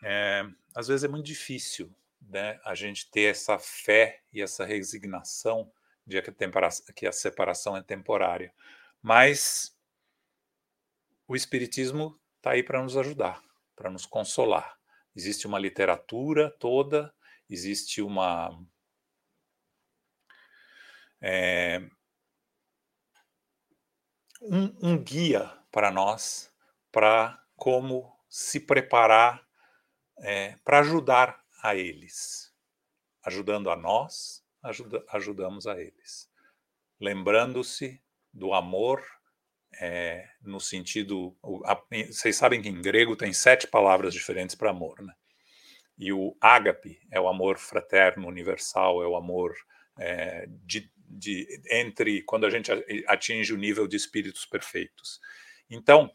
é, 0.05 0.45
às 0.75 0.89
vezes 0.89 1.05
é 1.05 1.09
muito 1.09 1.27
difícil 1.27 1.93
né, 2.21 2.61
a 2.65 2.75
gente 2.75 3.11
ter 3.11 3.31
essa 3.31 3.59
fé 3.59 4.23
e 4.33 4.41
essa 4.41 4.65
resignação 4.65 5.71
de 6.07 6.21
que 6.95 7.07
a 7.07 7.13
separação 7.13 7.77
é 7.77 7.83
temporária. 7.83 8.53
Mas 9.01 9.77
o 11.27 11.35
Espiritismo 11.35 12.21
está 12.37 12.53
aí 12.53 12.63
para 12.63 12.83
nos 12.83 12.97
ajudar, 12.97 13.43
para 13.75 13.91
nos 13.91 14.07
consolar. 14.07 14.79
Existe 15.15 15.47
uma 15.47 15.59
literatura 15.59 16.51
toda, 16.59 17.15
existe 17.49 18.01
uma. 18.01 18.59
É, 21.21 21.81
um, 24.43 24.75
um 24.83 25.03
guia 25.03 25.51
para 25.71 25.91
nós 25.91 26.53
para 26.91 27.43
como 27.57 28.13
se 28.29 28.61
preparar 28.61 29.43
é, 30.19 30.57
para 30.65 30.81
ajudar 30.81 31.43
a 31.63 31.75
eles. 31.75 32.53
Ajudando 33.25 33.71
a 33.71 33.77
nós, 33.77 34.45
ajuda, 34.63 35.05
ajudamos 35.11 35.67
a 35.67 35.81
eles. 35.81 36.29
Lembrando-se 37.01 38.01
do 38.33 38.53
amor 38.53 39.03
é, 39.81 40.29
no 40.43 40.61
sentido. 40.61 41.37
Vocês 42.09 42.37
sabem 42.37 42.61
que 42.61 42.69
em 42.69 42.83
grego 42.83 43.17
tem 43.17 43.33
sete 43.33 43.67
palavras 43.67 44.13
diferentes 44.13 44.55
para 44.55 44.71
amor, 44.71 45.01
né? 45.03 45.15
E 45.97 46.13
o 46.13 46.37
ágape 46.41 47.01
é 47.11 47.21
o 47.21 47.29
amor 47.29 47.59
fraterno, 47.59 48.27
universal, 48.27 49.03
é 49.03 49.07
o 49.07 49.15
amor 49.15 49.55
é, 49.99 50.47
de, 50.49 50.91
de, 51.13 51.47
entre 51.71 52.23
quando 52.23 52.47
a 52.47 52.51
gente 52.51 52.71
atinge 53.07 53.53
o 53.53 53.59
nível 53.59 53.87
de 53.87 53.97
espíritos 53.97 54.47
perfeitos. 54.47 55.21
Então, 55.69 56.11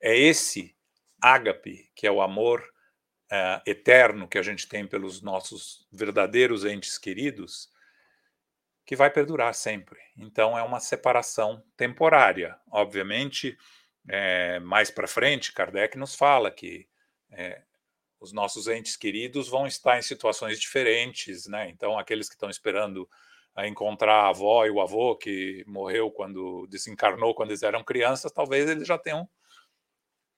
é 0.00 0.16
esse 0.16 0.76
ágape, 1.20 1.90
que 1.94 2.06
é 2.06 2.10
o 2.10 2.20
amor 2.20 2.60
uh, 3.32 3.62
eterno 3.66 4.28
que 4.28 4.38
a 4.38 4.42
gente 4.42 4.68
tem 4.68 4.86
pelos 4.86 5.22
nossos 5.22 5.86
verdadeiros 5.90 6.64
entes 6.64 6.98
queridos, 6.98 7.70
que 8.84 8.94
vai 8.94 9.10
perdurar 9.10 9.54
sempre. 9.54 9.98
Então, 10.16 10.56
é 10.56 10.62
uma 10.62 10.78
separação 10.78 11.64
temporária. 11.76 12.56
Obviamente, 12.70 13.58
é, 14.08 14.60
mais 14.60 14.90
para 14.90 15.08
frente, 15.08 15.52
Kardec 15.52 15.98
nos 15.98 16.14
fala 16.14 16.52
que 16.52 16.86
é, 17.32 17.62
os 18.20 18.32
nossos 18.32 18.68
entes 18.68 18.96
queridos 18.96 19.48
vão 19.48 19.66
estar 19.66 19.98
em 19.98 20.02
situações 20.02 20.60
diferentes, 20.60 21.48
né? 21.48 21.68
Então, 21.68 21.98
aqueles 21.98 22.28
que 22.28 22.36
estão 22.36 22.48
esperando 22.48 23.08
a 23.56 23.66
encontrar 23.66 24.24
a 24.24 24.28
avó 24.28 24.66
e 24.66 24.70
o 24.70 24.82
avô 24.82 25.16
que 25.16 25.64
morreu 25.66 26.10
quando 26.10 26.66
desencarnou 26.66 27.34
quando 27.34 27.50
eles 27.50 27.62
eram 27.62 27.82
crianças, 27.82 28.30
talvez 28.30 28.68
eles 28.68 28.86
já 28.86 28.98
tenham 28.98 29.26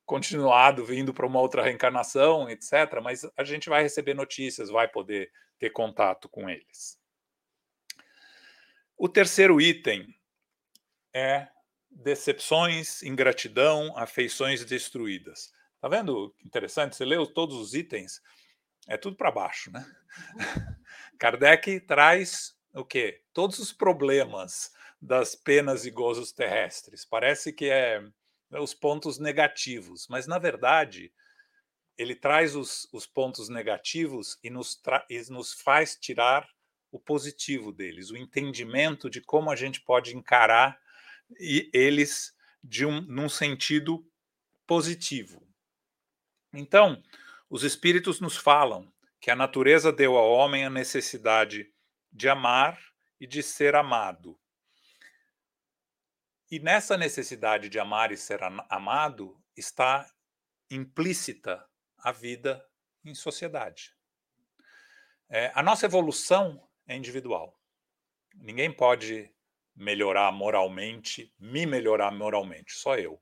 continuado 0.06 0.84
vindo 0.84 1.12
para 1.12 1.26
uma 1.26 1.40
outra 1.40 1.62
reencarnação, 1.62 2.48
etc. 2.48 3.00
Mas 3.02 3.28
a 3.37 3.42
gente 3.42 3.68
vai 3.68 3.82
receber 3.82 4.14
notícias, 4.14 4.70
vai 4.70 4.87
poder 4.87 5.30
ter 5.58 5.70
contato 5.70 6.28
com 6.28 6.48
eles. 6.48 6.96
O 8.96 9.08
terceiro 9.08 9.60
item 9.60 10.14
é 11.12 11.48
decepções, 11.90 13.02
ingratidão, 13.02 13.96
afeições 13.96 14.64
destruídas. 14.64 15.52
Tá 15.80 15.88
vendo? 15.88 16.34
Interessante, 16.44 16.94
você 16.94 17.04
leu 17.04 17.26
todos 17.26 17.56
os 17.56 17.75
itens, 17.75 18.20
é 18.88 18.96
tudo 18.96 19.16
para 19.16 19.30
baixo, 19.32 19.72
né? 19.72 19.84
Kardec 21.18 21.80
traz 21.80 22.57
o 22.78 22.85
quê? 22.85 23.23
Todos 23.32 23.58
os 23.58 23.73
problemas 23.73 24.73
das 25.00 25.35
penas 25.35 25.85
e 25.85 25.90
gozos 25.90 26.32
terrestres. 26.32 27.04
Parece 27.04 27.52
que 27.52 27.66
é 27.66 28.00
né, 28.50 28.61
os 28.61 28.75
pontos 28.75 29.18
negativos, 29.18 30.06
mas 30.08 30.26
na 30.26 30.38
verdade 30.38 31.12
ele 31.97 32.14
traz 32.14 32.54
os, 32.54 32.88
os 32.92 33.06
pontos 33.06 33.49
negativos 33.49 34.38
e 34.42 34.50
nos, 34.50 34.80
e 35.11 35.20
nos 35.30 35.52
faz 35.52 35.97
tirar 35.97 36.49
o 36.90 36.99
positivo 36.99 37.73
deles, 37.73 38.11
o 38.11 38.16
entendimento 38.16 39.11
de 39.11 39.20
como 39.20 39.50
a 39.50 39.56
gente 39.56 39.80
pode 39.80 40.16
encarar 40.16 40.80
e 41.38 41.68
eles 41.75 42.32
de 42.62 42.87
um, 42.87 43.00
num 43.02 43.28
sentido 43.28 44.06
positivo. 44.66 45.47
Então, 46.52 47.02
os 47.50 47.62
espíritos 47.62 48.20
nos 48.20 48.37
falam 48.37 48.90
que 49.20 49.30
a 49.30 49.37
natureza 49.37 49.92
deu 49.92 50.16
ao 50.16 50.30
homem 50.30 50.64
a 50.64 50.70
necessidade 50.70 51.70
de 52.12 52.28
amar 52.28 52.78
e 53.20 53.26
de 53.26 53.42
ser 53.42 53.74
amado. 53.74 54.38
E 56.50 56.58
nessa 56.58 56.96
necessidade 56.96 57.68
de 57.68 57.78
amar 57.78 58.10
e 58.10 58.16
ser 58.16 58.40
amado 58.70 59.38
está 59.56 60.10
implícita 60.70 61.66
a 61.98 62.12
vida 62.12 62.64
em 63.04 63.14
sociedade. 63.14 63.94
É, 65.28 65.52
a 65.54 65.62
nossa 65.62 65.86
evolução 65.86 66.66
é 66.86 66.96
individual. 66.96 67.60
Ninguém 68.34 68.72
pode 68.72 69.30
melhorar 69.76 70.32
moralmente, 70.32 71.32
me 71.38 71.66
melhorar 71.66 72.10
moralmente, 72.10 72.72
só 72.72 72.96
eu. 72.96 73.20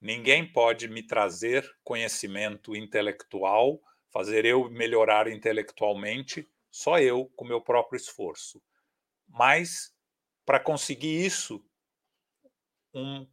Ninguém 0.00 0.52
pode 0.52 0.88
me 0.88 1.02
trazer 1.02 1.64
conhecimento 1.82 2.74
intelectual, 2.74 3.80
fazer 4.10 4.44
eu 4.44 4.68
melhorar 4.68 5.28
intelectualmente, 5.28 6.46
só 6.74 6.98
eu 6.98 7.26
com 7.36 7.44
meu 7.44 7.60
próprio 7.60 7.96
esforço. 7.96 8.60
mas 9.28 9.94
para 10.44 10.58
conseguir 10.58 11.24
isso, 11.24 11.64
um, 12.92 13.26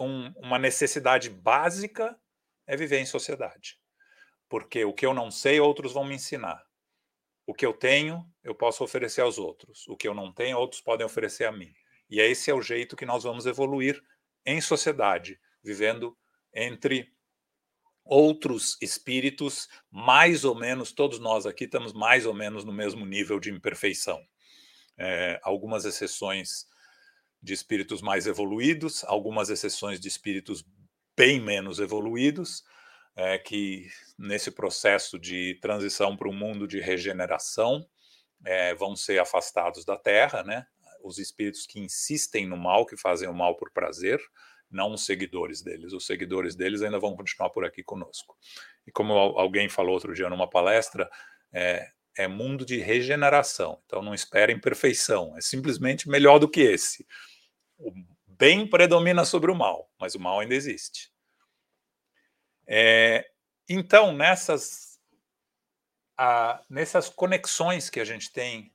um, 0.00 0.32
uma 0.38 0.58
necessidade 0.58 1.28
básica 1.28 2.18
é 2.66 2.76
viver 2.76 2.98
em 2.98 3.06
sociedade. 3.06 3.78
Porque 4.48 4.84
o 4.86 4.94
que 4.94 5.04
eu 5.04 5.12
não 5.12 5.30
sei, 5.30 5.60
outros 5.60 5.92
vão 5.92 6.02
me 6.02 6.14
ensinar. 6.14 6.66
O 7.46 7.54
que 7.54 7.64
eu 7.64 7.74
tenho, 7.74 8.26
eu 8.42 8.54
posso 8.54 8.82
oferecer 8.82 9.20
aos 9.20 9.38
outros. 9.38 9.86
O 9.86 9.94
que 9.96 10.08
eu 10.08 10.14
não 10.14 10.32
tenho, 10.32 10.58
outros 10.58 10.80
podem 10.80 11.06
oferecer 11.06 11.44
a 11.44 11.52
mim. 11.52 11.72
E 12.08 12.20
esse 12.20 12.50
é 12.50 12.54
o 12.54 12.62
jeito 12.62 12.96
que 12.96 13.06
nós 13.06 13.22
vamos 13.22 13.44
evoluir 13.44 14.02
em 14.46 14.62
sociedade, 14.62 15.38
vivendo 15.62 16.18
entre 16.54 17.14
outros 18.08 18.78
espíritos, 18.80 19.68
mais 19.90 20.44
ou 20.44 20.54
menos, 20.54 20.92
todos 20.92 21.18
nós 21.18 21.44
aqui 21.44 21.64
estamos 21.64 21.92
mais 21.92 22.24
ou 22.24 22.32
menos 22.32 22.64
no 22.64 22.72
mesmo 22.72 23.04
nível 23.04 23.38
de 23.38 23.50
imperfeição. 23.50 24.20
É, 24.96 25.38
algumas 25.42 25.84
exceções 25.84 26.66
de 27.42 27.52
espíritos 27.52 28.00
mais 28.00 28.26
evoluídos, 28.26 29.04
algumas 29.04 29.50
exceções 29.50 30.00
de 30.00 30.08
espíritos 30.08 30.64
bem 31.14 31.38
menos 31.38 31.78
evoluídos, 31.78 32.64
é, 33.14 33.36
que 33.36 33.86
nesse 34.18 34.50
processo 34.50 35.18
de 35.18 35.58
transição 35.60 36.16
para 36.16 36.28
um 36.28 36.32
mundo 36.32 36.66
de 36.66 36.80
regeneração 36.80 37.86
é, 38.44 38.74
vão 38.74 38.96
ser 38.96 39.20
afastados 39.20 39.84
da 39.84 39.96
Terra, 39.96 40.42
né? 40.42 40.66
Os 41.02 41.18
espíritos 41.18 41.66
que 41.66 41.78
insistem 41.78 42.46
no 42.46 42.56
mal, 42.56 42.86
que 42.86 42.96
fazem 42.96 43.28
o 43.28 43.34
mal 43.34 43.56
por 43.56 43.70
prazer, 43.70 44.20
não 44.70 44.92
os 44.92 45.04
seguidores 45.04 45.62
deles. 45.62 45.92
Os 45.92 46.06
seguidores 46.06 46.54
deles 46.54 46.82
ainda 46.82 46.98
vão 46.98 47.16
continuar 47.16 47.50
por 47.50 47.64
aqui 47.64 47.82
conosco. 47.82 48.36
E 48.86 48.90
como 48.90 49.12
alguém 49.12 49.68
falou 49.68 49.94
outro 49.94 50.14
dia 50.14 50.28
numa 50.28 50.48
palestra, 50.48 51.08
é, 51.52 51.90
é 52.16 52.28
mundo 52.28 52.64
de 52.64 52.78
regeneração. 52.78 53.80
Então 53.86 54.02
não 54.02 54.14
esperem 54.14 54.60
perfeição. 54.60 55.36
É 55.36 55.40
simplesmente 55.40 56.08
melhor 56.08 56.38
do 56.38 56.48
que 56.48 56.60
esse. 56.60 57.06
O 57.78 57.92
bem 58.26 58.66
predomina 58.66 59.24
sobre 59.24 59.50
o 59.50 59.54
mal, 59.54 59.90
mas 59.98 60.14
o 60.14 60.20
mal 60.20 60.40
ainda 60.40 60.54
existe. 60.54 61.10
É, 62.66 63.28
então, 63.68 64.12
nessas, 64.12 65.00
a, 66.16 66.62
nessas 66.70 67.08
conexões 67.08 67.90
que 67.90 67.98
a 67.98 68.04
gente 68.04 68.32
tem 68.32 68.72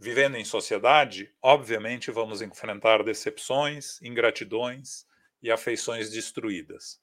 vivendo 0.00 0.36
em 0.36 0.44
sociedade, 0.46 1.30
obviamente 1.42 2.10
vamos 2.10 2.40
enfrentar 2.40 3.04
decepções, 3.04 4.00
ingratidões 4.00 5.06
e 5.42 5.50
afeições 5.50 6.10
destruídas. 6.10 6.98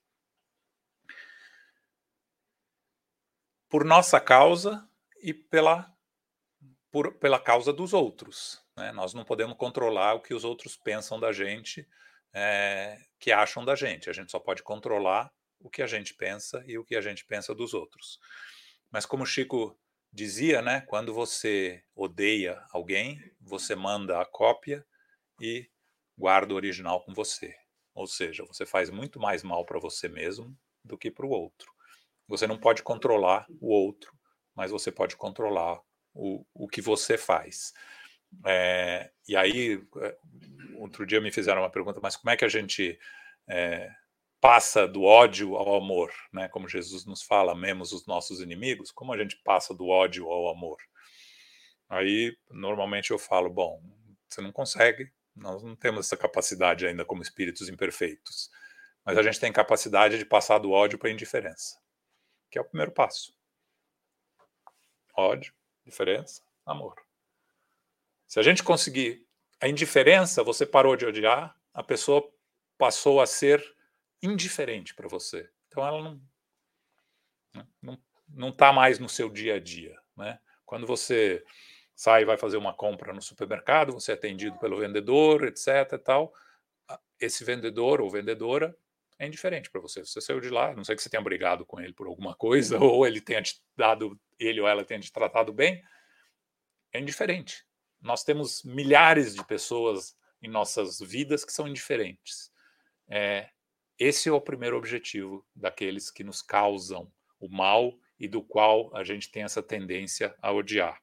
Por 3.70 3.86
nossa 3.86 4.20
causa 4.20 4.90
e 5.22 5.32
pela, 5.32 5.96
por, 6.92 7.14
pela 7.20 7.40
causa 7.40 7.72
dos 7.72 7.94
outros. 7.94 8.66
Né? 8.76 8.92
Nós 8.92 9.14
não 9.14 9.24
podemos 9.24 9.56
controlar 9.58 10.16
o 10.16 10.22
que 10.22 10.34
os 10.34 10.44
outros 10.44 10.76
pensam 10.76 11.20
da 11.20 11.32
gente, 11.32 11.88
é, 12.34 12.98
que 13.20 13.32
acham 13.32 13.64
da 13.64 13.76
gente. 13.76 14.10
A 14.10 14.14
gente 14.14 14.32
só 14.32 14.40
pode 14.40 14.64
controlar 14.64 15.32
o 15.60 15.70
que 15.70 15.84
a 15.84 15.88
gente 15.88 16.16
pensa 16.16 16.64
e 16.66 16.80
o 16.80 16.84
que 16.84 16.96
a 16.96 17.02
gente 17.02 17.24
pensa 17.26 17.54
dos 17.54 17.76
outros. 17.76 18.20
Mas 18.90 19.06
como 19.06 19.24
Chico 19.24 19.80
dizia, 20.12 20.62
né, 20.62 20.82
quando 20.82 21.14
você 21.14 21.84
odeia 21.96 22.64
alguém, 22.72 23.22
você 23.40 23.76
manda 23.76 24.22
a 24.22 24.26
cópia 24.26 24.86
e 25.42 25.70
guarda 26.18 26.54
o 26.54 26.58
original 26.58 27.04
com 27.04 27.14
você. 27.14 27.56
Ou 27.94 28.08
seja, 28.08 28.44
você 28.46 28.66
faz 28.66 28.90
muito 28.90 29.20
mais 29.20 29.44
mal 29.44 29.66
para 29.66 29.80
você 29.80 30.08
mesmo 30.08 30.58
do 30.84 30.98
que 30.98 31.12
para 31.12 31.26
o 31.26 31.30
outro. 31.30 31.72
Você 32.28 32.46
não 32.46 32.58
pode 32.58 32.84
controlar 32.84 33.46
o 33.60 33.70
outro, 33.70 34.12
mas 34.56 34.72
você 34.72 34.92
pode 34.92 35.16
controlar 35.16 35.80
o, 36.14 36.46
o 36.54 36.68
que 36.68 36.82
você 36.82 37.18
faz. 37.18 37.74
É, 38.46 39.12
e 39.28 39.36
aí, 39.36 39.82
é, 40.02 40.18
outro 40.76 41.06
dia 41.06 41.22
me 41.22 41.32
fizeram 41.32 41.62
uma 41.62 41.72
pergunta, 41.72 42.00
mas 42.02 42.16
como 42.16 42.32
é 42.32 42.38
que 42.38 42.46
a 42.46 42.50
gente 42.50 43.00
é, 43.48 43.90
passa 44.40 44.88
do 44.88 45.04
ódio 45.04 45.56
ao 45.56 45.76
amor, 45.76 46.12
né? 46.32 46.48
Como 46.50 46.68
Jesus 46.68 47.06
nos 47.06 47.24
fala, 47.24 47.52
amemos 47.52 47.92
os 47.92 48.06
nossos 48.06 48.40
inimigos. 48.40 48.92
Como 48.92 49.14
a 49.14 49.18
gente 49.18 49.36
passa 49.44 49.74
do 49.74 49.88
ódio 49.88 50.28
ao 50.28 50.50
amor? 50.50 50.78
Aí, 51.90 52.38
normalmente 52.50 53.12
eu 53.12 53.18
falo, 53.18 53.50
bom, 53.50 53.82
você 54.28 54.42
não 54.42 54.52
consegue, 54.52 55.12
nós 55.36 55.64
não 55.64 55.76
temos 55.76 56.06
essa 56.06 56.18
capacidade 56.18 56.86
ainda 56.86 57.06
como 57.06 57.22
espíritos 57.22 57.70
imperfeitos. 57.70 58.50
Mas 59.06 59.18
a 59.18 59.24
gente 59.24 59.40
tem 59.40 59.52
capacidade 59.54 60.18
de 60.18 60.26
passar 60.26 60.60
do 60.60 60.72
ódio 60.72 61.00
para 61.00 61.10
a 61.10 61.14
indiferença, 61.14 61.80
que 62.52 62.58
é 62.58 62.62
o 62.62 62.66
primeiro 62.66 62.92
passo. 62.92 63.34
Ódio, 65.16 65.54
diferença, 65.86 66.44
amor. 66.66 66.96
Se 68.28 68.40
a 68.40 68.44
gente 68.44 68.62
conseguir 68.62 69.26
a 69.62 69.68
indiferença, 69.68 70.44
você 70.44 70.66
parou 70.66 70.96
de 70.96 71.06
odiar, 71.06 71.56
a 71.74 71.82
pessoa 71.82 72.30
passou 72.78 73.22
a 73.22 73.26
ser 73.26 73.77
indiferente 74.22 74.94
para 74.94 75.08
você. 75.08 75.50
Então 75.68 75.86
ela 75.86 76.02
não 76.02 76.22
né, 77.56 77.68
não 77.82 77.98
não 78.30 78.50
está 78.50 78.74
mais 78.74 79.00
no 79.00 79.08
seu 79.08 79.30
dia 79.30 79.56
a 79.56 79.60
dia, 79.60 79.98
né? 80.16 80.40
Quando 80.66 80.86
você 80.86 81.44
sai 81.96 82.24
e 82.24 82.26
vai 82.26 82.38
fazer 82.38 82.58
uma 82.58 82.74
compra 82.74 83.14
no 83.14 83.22
supermercado, 83.22 83.94
você 83.94 84.12
é 84.12 84.16
atendido 84.16 84.60
pelo 84.60 84.78
vendedor, 84.78 85.46
etc. 85.46 85.94
E 85.94 85.98
tal. 85.98 86.34
Esse 87.20 87.44
vendedor 87.44 88.02
ou 88.02 88.10
vendedora 88.10 88.78
é 89.18 89.26
indiferente 89.26 89.70
para 89.72 89.82
você. 89.82 90.06
Você 90.06 90.22
saiu 90.22 90.40
de 90.40 90.50
lá, 90.50 90.76
não 90.76 90.84
sei 90.84 90.96
que 90.96 91.02
você 91.02 91.10
tenha 91.10 91.24
brigado 91.24 91.66
com 91.66 91.80
ele 91.80 91.94
por 91.94 92.08
alguma 92.08 92.36
coisa, 92.36 92.78
ou 92.84 93.08
ele 93.08 93.20
tenha 93.20 93.42
te 93.42 93.62
dado, 93.76 94.20
ele 94.38 94.62
ou 94.62 94.68
ela 94.68 94.86
tenha 94.86 95.00
te 95.00 95.12
tratado 95.12 95.52
bem, 95.52 95.82
é 96.94 97.00
indiferente. 97.00 97.66
Nós 98.00 98.24
temos 98.24 98.62
milhares 98.64 99.34
de 99.34 99.44
pessoas 99.46 100.16
em 100.42 100.48
nossas 100.48 101.00
vidas 101.00 101.44
que 101.44 101.52
são 101.52 101.68
indiferentes. 101.68 102.52
É, 103.10 103.50
esse 104.00 104.30
é 104.30 104.32
o 104.32 104.42
primeiro 104.42 104.78
objetivo 104.78 105.46
daqueles 105.56 106.12
que 106.12 106.24
nos 106.24 106.42
causam 106.42 107.12
o 107.40 107.50
mal 107.50 107.98
e 108.20 108.28
do 108.28 108.44
qual 108.44 108.96
a 108.96 109.04
gente 109.04 109.32
tem 109.32 109.44
essa 109.44 109.62
tendência 109.62 110.36
a 110.42 110.52
odiar. 110.52 111.02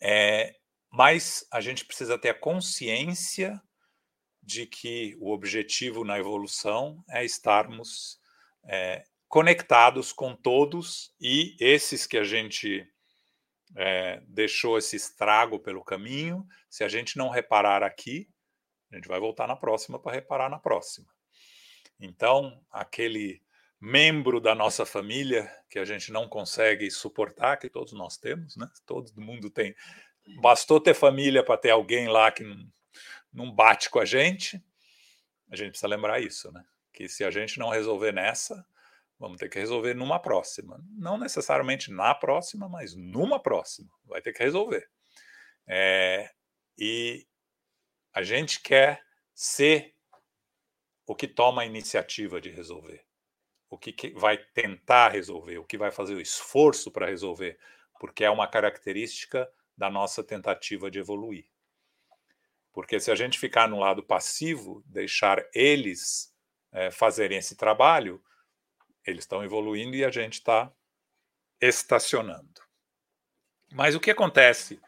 É, 0.00 0.54
mas 0.90 1.46
a 1.52 1.60
gente 1.60 1.84
precisa 1.84 2.18
ter 2.18 2.30
a 2.30 2.38
consciência 2.38 3.60
de 4.42 4.66
que 4.66 5.16
o 5.18 5.32
objetivo 5.32 6.04
na 6.04 6.18
evolução 6.18 7.02
é 7.08 7.24
estarmos 7.24 8.20
é, 8.66 9.04
conectados 9.26 10.12
com 10.12 10.36
todos 10.36 11.14
e 11.20 11.56
esses 11.58 12.06
que 12.06 12.18
a 12.18 12.24
gente 12.24 12.86
é, 13.76 14.22
deixou 14.28 14.78
esse 14.78 14.96
estrago 14.96 15.58
pelo 15.58 15.82
caminho, 15.82 16.46
se 16.68 16.84
a 16.84 16.88
gente 16.88 17.16
não 17.16 17.28
reparar 17.28 17.82
aqui, 17.82 18.28
a 18.94 18.96
gente 18.96 19.08
vai 19.08 19.18
voltar 19.18 19.48
na 19.48 19.56
próxima 19.56 19.98
para 19.98 20.12
reparar 20.12 20.48
na 20.48 20.58
próxima. 20.58 21.08
Então, 21.98 22.60
aquele 22.70 23.42
membro 23.80 24.40
da 24.40 24.54
nossa 24.54 24.86
família 24.86 25.50
que 25.68 25.78
a 25.78 25.84
gente 25.84 26.12
não 26.12 26.28
consegue 26.28 26.90
suportar, 26.90 27.58
que 27.58 27.68
todos 27.68 27.92
nós 27.92 28.16
temos, 28.16 28.56
né? 28.56 28.68
Todo 28.86 29.10
mundo 29.20 29.50
tem. 29.50 29.74
Bastou 30.40 30.80
ter 30.80 30.94
família 30.94 31.44
para 31.44 31.58
ter 31.58 31.70
alguém 31.70 32.08
lá 32.08 32.30
que 32.30 32.44
não, 32.44 32.72
não 33.32 33.52
bate 33.52 33.90
com 33.90 33.98
a 33.98 34.04
gente. 34.04 34.62
A 35.50 35.56
gente 35.56 35.70
precisa 35.70 35.88
lembrar 35.88 36.20
isso, 36.20 36.50
né? 36.52 36.64
Que 36.92 37.08
se 37.08 37.24
a 37.24 37.30
gente 37.30 37.58
não 37.58 37.68
resolver 37.68 38.12
nessa, 38.12 38.64
vamos 39.18 39.38
ter 39.38 39.48
que 39.48 39.58
resolver 39.58 39.94
numa 39.94 40.20
próxima. 40.20 40.80
Não 40.96 41.18
necessariamente 41.18 41.90
na 41.90 42.14
próxima, 42.14 42.68
mas 42.68 42.94
numa 42.94 43.42
próxima. 43.42 43.90
Vai 44.04 44.22
ter 44.22 44.32
que 44.32 44.42
resolver. 44.42 44.88
É, 45.66 46.30
e 46.78 47.26
a 48.14 48.22
gente 48.22 48.60
quer 48.60 49.04
ser 49.34 49.92
o 51.04 51.16
que 51.16 51.26
toma 51.26 51.62
a 51.62 51.66
iniciativa 51.66 52.40
de 52.40 52.48
resolver, 52.48 53.04
o 53.68 53.76
que 53.76 54.10
vai 54.14 54.38
tentar 54.38 55.08
resolver, 55.08 55.58
o 55.58 55.64
que 55.64 55.76
vai 55.76 55.90
fazer 55.90 56.14
o 56.14 56.20
esforço 56.20 56.92
para 56.92 57.06
resolver, 57.08 57.58
porque 57.98 58.24
é 58.24 58.30
uma 58.30 58.46
característica 58.46 59.50
da 59.76 59.90
nossa 59.90 60.22
tentativa 60.22 60.88
de 60.88 61.00
evoluir. 61.00 61.46
Porque 62.72 63.00
se 63.00 63.10
a 63.10 63.14
gente 63.16 63.38
ficar 63.38 63.68
no 63.68 63.80
lado 63.80 64.02
passivo, 64.02 64.82
deixar 64.86 65.44
eles 65.52 66.32
é, 66.72 66.90
fazerem 66.90 67.38
esse 67.38 67.56
trabalho, 67.56 68.22
eles 69.04 69.24
estão 69.24 69.44
evoluindo 69.44 69.96
e 69.96 70.04
a 70.04 70.10
gente 70.10 70.34
está 70.34 70.72
estacionando. 71.60 72.62
Mas 73.72 73.94
o 73.94 74.00
que 74.00 74.10
acontece 74.10 74.80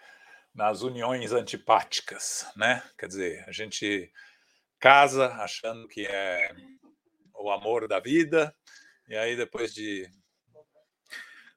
nas 0.56 0.80
uniões 0.80 1.32
antipáticas, 1.32 2.50
né? 2.56 2.82
Quer 2.98 3.06
dizer, 3.08 3.44
a 3.46 3.52
gente 3.52 4.10
casa 4.80 5.28
achando 5.34 5.86
que 5.86 6.06
é 6.06 6.50
o 7.34 7.50
amor 7.50 7.86
da 7.86 8.00
vida, 8.00 8.56
e 9.06 9.14
aí 9.14 9.36
depois 9.36 9.74
de 9.74 10.10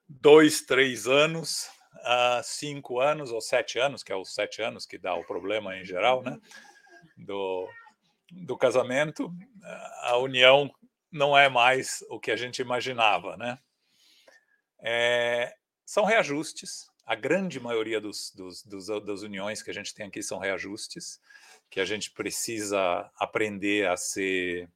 dois, 0.06 0.60
três 0.60 1.06
anos, 1.06 1.70
uh, 1.96 2.42
cinco 2.44 3.00
anos 3.00 3.32
ou 3.32 3.40
sete 3.40 3.78
anos, 3.78 4.02
que 4.02 4.12
é 4.12 4.16
os 4.16 4.34
sete 4.34 4.60
anos 4.60 4.84
que 4.84 4.98
dá 4.98 5.14
o 5.14 5.24
problema 5.24 5.74
em 5.78 5.84
geral, 5.84 6.22
né? 6.22 6.38
Do, 7.16 7.66
do 8.30 8.56
casamento, 8.56 9.32
a 10.02 10.18
união 10.18 10.70
não 11.10 11.36
é 11.36 11.48
mais 11.48 12.04
o 12.10 12.20
que 12.20 12.30
a 12.30 12.36
gente 12.36 12.60
imaginava, 12.60 13.34
né? 13.38 13.58
É, 14.82 15.54
são 15.86 16.04
reajustes, 16.04 16.89
a 17.06 17.14
grande 17.14 17.58
maioria 17.58 18.00
dos, 18.00 18.32
dos, 18.34 18.62
dos, 18.62 18.86
das 18.86 19.22
uniões 19.22 19.62
que 19.62 19.70
a 19.70 19.74
gente 19.74 19.94
tem 19.94 20.06
aqui 20.06 20.22
são 20.22 20.38
reajustes, 20.38 21.20
que 21.68 21.80
a 21.80 21.84
gente 21.84 22.10
precisa 22.10 23.10
aprender 23.16 23.88
a 23.88 23.96
ser 23.96 24.68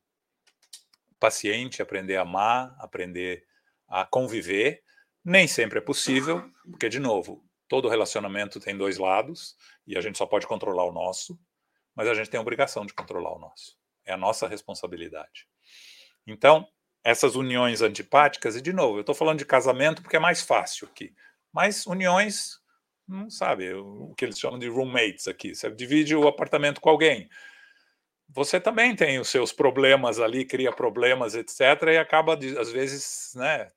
paciente, 1.18 1.82
aprender 1.82 2.16
a 2.16 2.22
amar, 2.22 2.74
aprender 2.78 3.44
a 3.88 4.04
conviver. 4.04 4.82
Nem 5.24 5.48
sempre 5.48 5.78
é 5.78 5.82
possível, 5.82 6.50
porque, 6.70 6.88
de 6.88 6.98
novo, 6.98 7.44
todo 7.68 7.88
relacionamento 7.88 8.60
tem 8.60 8.76
dois 8.76 8.98
lados 8.98 9.56
e 9.86 9.96
a 9.96 10.00
gente 10.00 10.18
só 10.18 10.26
pode 10.26 10.46
controlar 10.46 10.84
o 10.84 10.92
nosso, 10.92 11.38
mas 11.94 12.08
a 12.08 12.14
gente 12.14 12.28
tem 12.28 12.38
a 12.38 12.42
obrigação 12.42 12.84
de 12.84 12.92
controlar 12.92 13.32
o 13.34 13.38
nosso. 13.38 13.78
É 14.04 14.12
a 14.12 14.16
nossa 14.16 14.46
responsabilidade. 14.46 15.48
Então, 16.26 16.68
essas 17.02 17.36
uniões 17.36 17.82
antipáticas, 17.82 18.56
e 18.56 18.60
de 18.60 18.72
novo, 18.72 18.96
eu 18.96 19.00
estou 19.00 19.14
falando 19.14 19.38
de 19.38 19.46
casamento 19.46 20.02
porque 20.02 20.16
é 20.16 20.20
mais 20.20 20.42
fácil 20.42 20.88
aqui, 20.88 21.14
mas 21.54 21.86
uniões, 21.86 22.58
não 23.06 23.30
sabe, 23.30 23.72
o 23.72 24.12
que 24.16 24.24
eles 24.24 24.38
chamam 24.38 24.58
de 24.58 24.68
roommates 24.68 25.28
aqui, 25.28 25.54
você 25.54 25.70
divide 25.70 26.16
o 26.16 26.26
apartamento 26.26 26.80
com 26.80 26.90
alguém. 26.90 27.28
Você 28.28 28.58
também 28.58 28.96
tem 28.96 29.20
os 29.20 29.28
seus 29.28 29.52
problemas 29.52 30.18
ali, 30.18 30.44
cria 30.44 30.72
problemas, 30.72 31.34
etc., 31.34 31.60
e 31.92 31.98
acaba, 31.98 32.34
às 32.34 32.72
vezes, 32.72 33.32
né, 33.36 33.70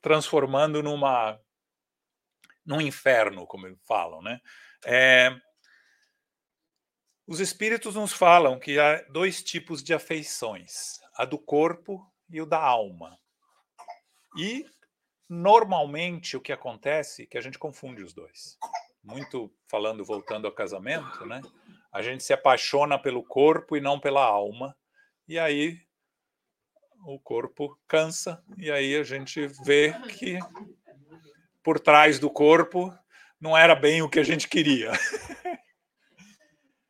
transformando 0.00 0.82
numa 0.82 1.40
num 2.64 2.80
inferno, 2.80 3.46
como 3.46 3.76
falam, 3.84 4.20
né? 4.20 4.40
É, 4.84 5.30
os 7.26 7.38
espíritos 7.38 7.94
nos 7.94 8.12
falam 8.12 8.58
que 8.58 8.78
há 8.78 9.02
dois 9.08 9.42
tipos 9.42 9.82
de 9.82 9.94
afeições, 9.94 11.00
a 11.16 11.24
do 11.24 11.38
corpo 11.38 12.04
e 12.28 12.40
o 12.40 12.46
da 12.46 12.60
alma. 12.60 13.18
E 14.36 14.66
normalmente 15.28 16.36
o 16.36 16.40
que 16.40 16.52
acontece 16.52 17.22
é 17.22 17.26
que 17.26 17.38
a 17.38 17.40
gente 17.40 17.58
confunde 17.58 18.02
os 18.02 18.12
dois. 18.12 18.58
Muito 19.02 19.52
falando, 19.68 20.04
voltando 20.04 20.46
ao 20.46 20.52
casamento, 20.52 21.24
né? 21.26 21.40
A 21.92 22.02
gente 22.02 22.22
se 22.22 22.32
apaixona 22.32 22.98
pelo 22.98 23.22
corpo 23.22 23.76
e 23.76 23.80
não 23.80 23.98
pela 23.98 24.24
alma. 24.24 24.76
E 25.28 25.38
aí 25.38 25.80
o 27.04 27.18
corpo 27.20 27.78
cansa 27.86 28.42
e 28.58 28.70
aí 28.70 28.96
a 28.96 29.02
gente 29.02 29.46
vê 29.64 29.92
que 30.18 30.38
por 31.62 31.78
trás 31.78 32.18
do 32.18 32.30
corpo 32.30 32.92
não 33.40 33.56
era 33.56 33.74
bem 33.74 34.02
o 34.02 34.08
que 34.08 34.18
a 34.18 34.24
gente 34.24 34.48
queria. 34.48 34.92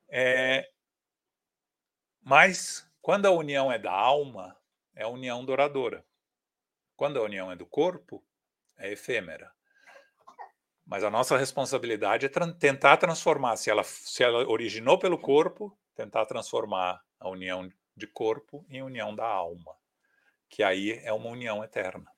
é, 0.08 0.68
mas 2.22 2.88
quando 3.02 3.26
a 3.26 3.30
união 3.30 3.70
é 3.70 3.78
da 3.78 3.92
alma, 3.92 4.56
é 4.94 5.04
a 5.04 5.08
união 5.08 5.44
douradora. 5.44 6.04
Quando 6.96 7.18
a 7.18 7.22
união 7.22 7.52
é 7.52 7.56
do 7.56 7.66
corpo, 7.66 8.24
é 8.78 8.92
efêmera. 8.92 9.52
Mas 10.86 11.04
a 11.04 11.10
nossa 11.10 11.36
responsabilidade 11.36 12.26
é 12.26 12.28
tra 12.28 12.52
tentar 12.54 12.96
transformar, 12.96 13.56
se 13.56 13.70
ela, 13.70 13.82
se 13.84 14.22
ela 14.22 14.48
originou 14.48 14.98
pelo 14.98 15.18
corpo, 15.18 15.76
tentar 15.94 16.24
transformar 16.26 17.02
a 17.18 17.28
união 17.28 17.68
de 17.96 18.06
corpo 18.06 18.64
em 18.68 18.82
união 18.82 19.14
da 19.14 19.26
alma, 19.26 19.76
que 20.48 20.62
aí 20.62 21.00
é 21.02 21.12
uma 21.12 21.28
união 21.28 21.62
eterna. 21.64 22.10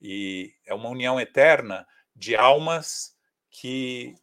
E 0.00 0.54
é 0.66 0.74
uma 0.74 0.88
união 0.88 1.20
eterna 1.20 1.86
de 2.16 2.34
almas 2.34 3.16
que 3.50 4.14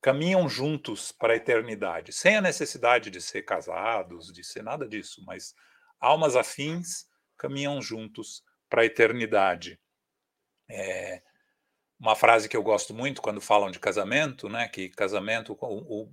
caminham 0.00 0.48
juntos 0.48 1.10
para 1.10 1.32
a 1.32 1.36
eternidade, 1.36 2.12
sem 2.12 2.36
a 2.36 2.40
necessidade 2.40 3.10
de 3.10 3.20
ser 3.20 3.42
casados, 3.42 4.32
de 4.32 4.44
ser 4.44 4.62
nada 4.62 4.88
disso, 4.88 5.22
mas 5.26 5.54
almas 6.00 6.36
afins 6.36 7.07
caminham 7.38 7.80
juntos 7.80 8.42
para 8.68 8.82
a 8.82 8.84
eternidade. 8.84 9.78
É 10.68 11.22
uma 11.98 12.14
frase 12.14 12.48
que 12.48 12.56
eu 12.56 12.62
gosto 12.62 12.94
muito 12.94 13.22
quando 13.22 13.40
falam 13.40 13.70
de 13.70 13.78
casamento, 13.78 14.48
né? 14.48 14.68
Que 14.68 14.88
casamento, 14.88 15.56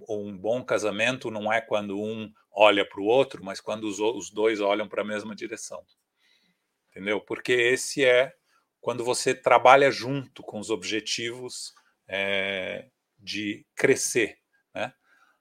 um 0.09 0.37
bom 0.37 0.63
casamento 0.63 1.29
não 1.29 1.51
é 1.51 1.61
quando 1.61 1.99
um 1.99 2.31
olha 2.51 2.87
para 2.87 3.01
o 3.01 3.05
outro, 3.05 3.43
mas 3.43 3.59
quando 3.59 3.83
os 3.85 4.29
dois 4.29 4.61
olham 4.61 4.87
para 4.87 5.01
a 5.01 5.05
mesma 5.05 5.35
direção 5.35 5.85
entendeu? 6.95 7.19
Porque 7.19 7.51
esse 7.51 8.05
é 8.05 8.33
quando 8.79 9.03
você 9.03 9.35
trabalha 9.35 9.91
junto 9.91 10.41
com 10.41 10.59
os 10.59 10.69
objetivos 10.69 11.73
é, 12.07 12.87
de 13.19 13.65
crescer, 13.75 14.37
né? 14.73 14.93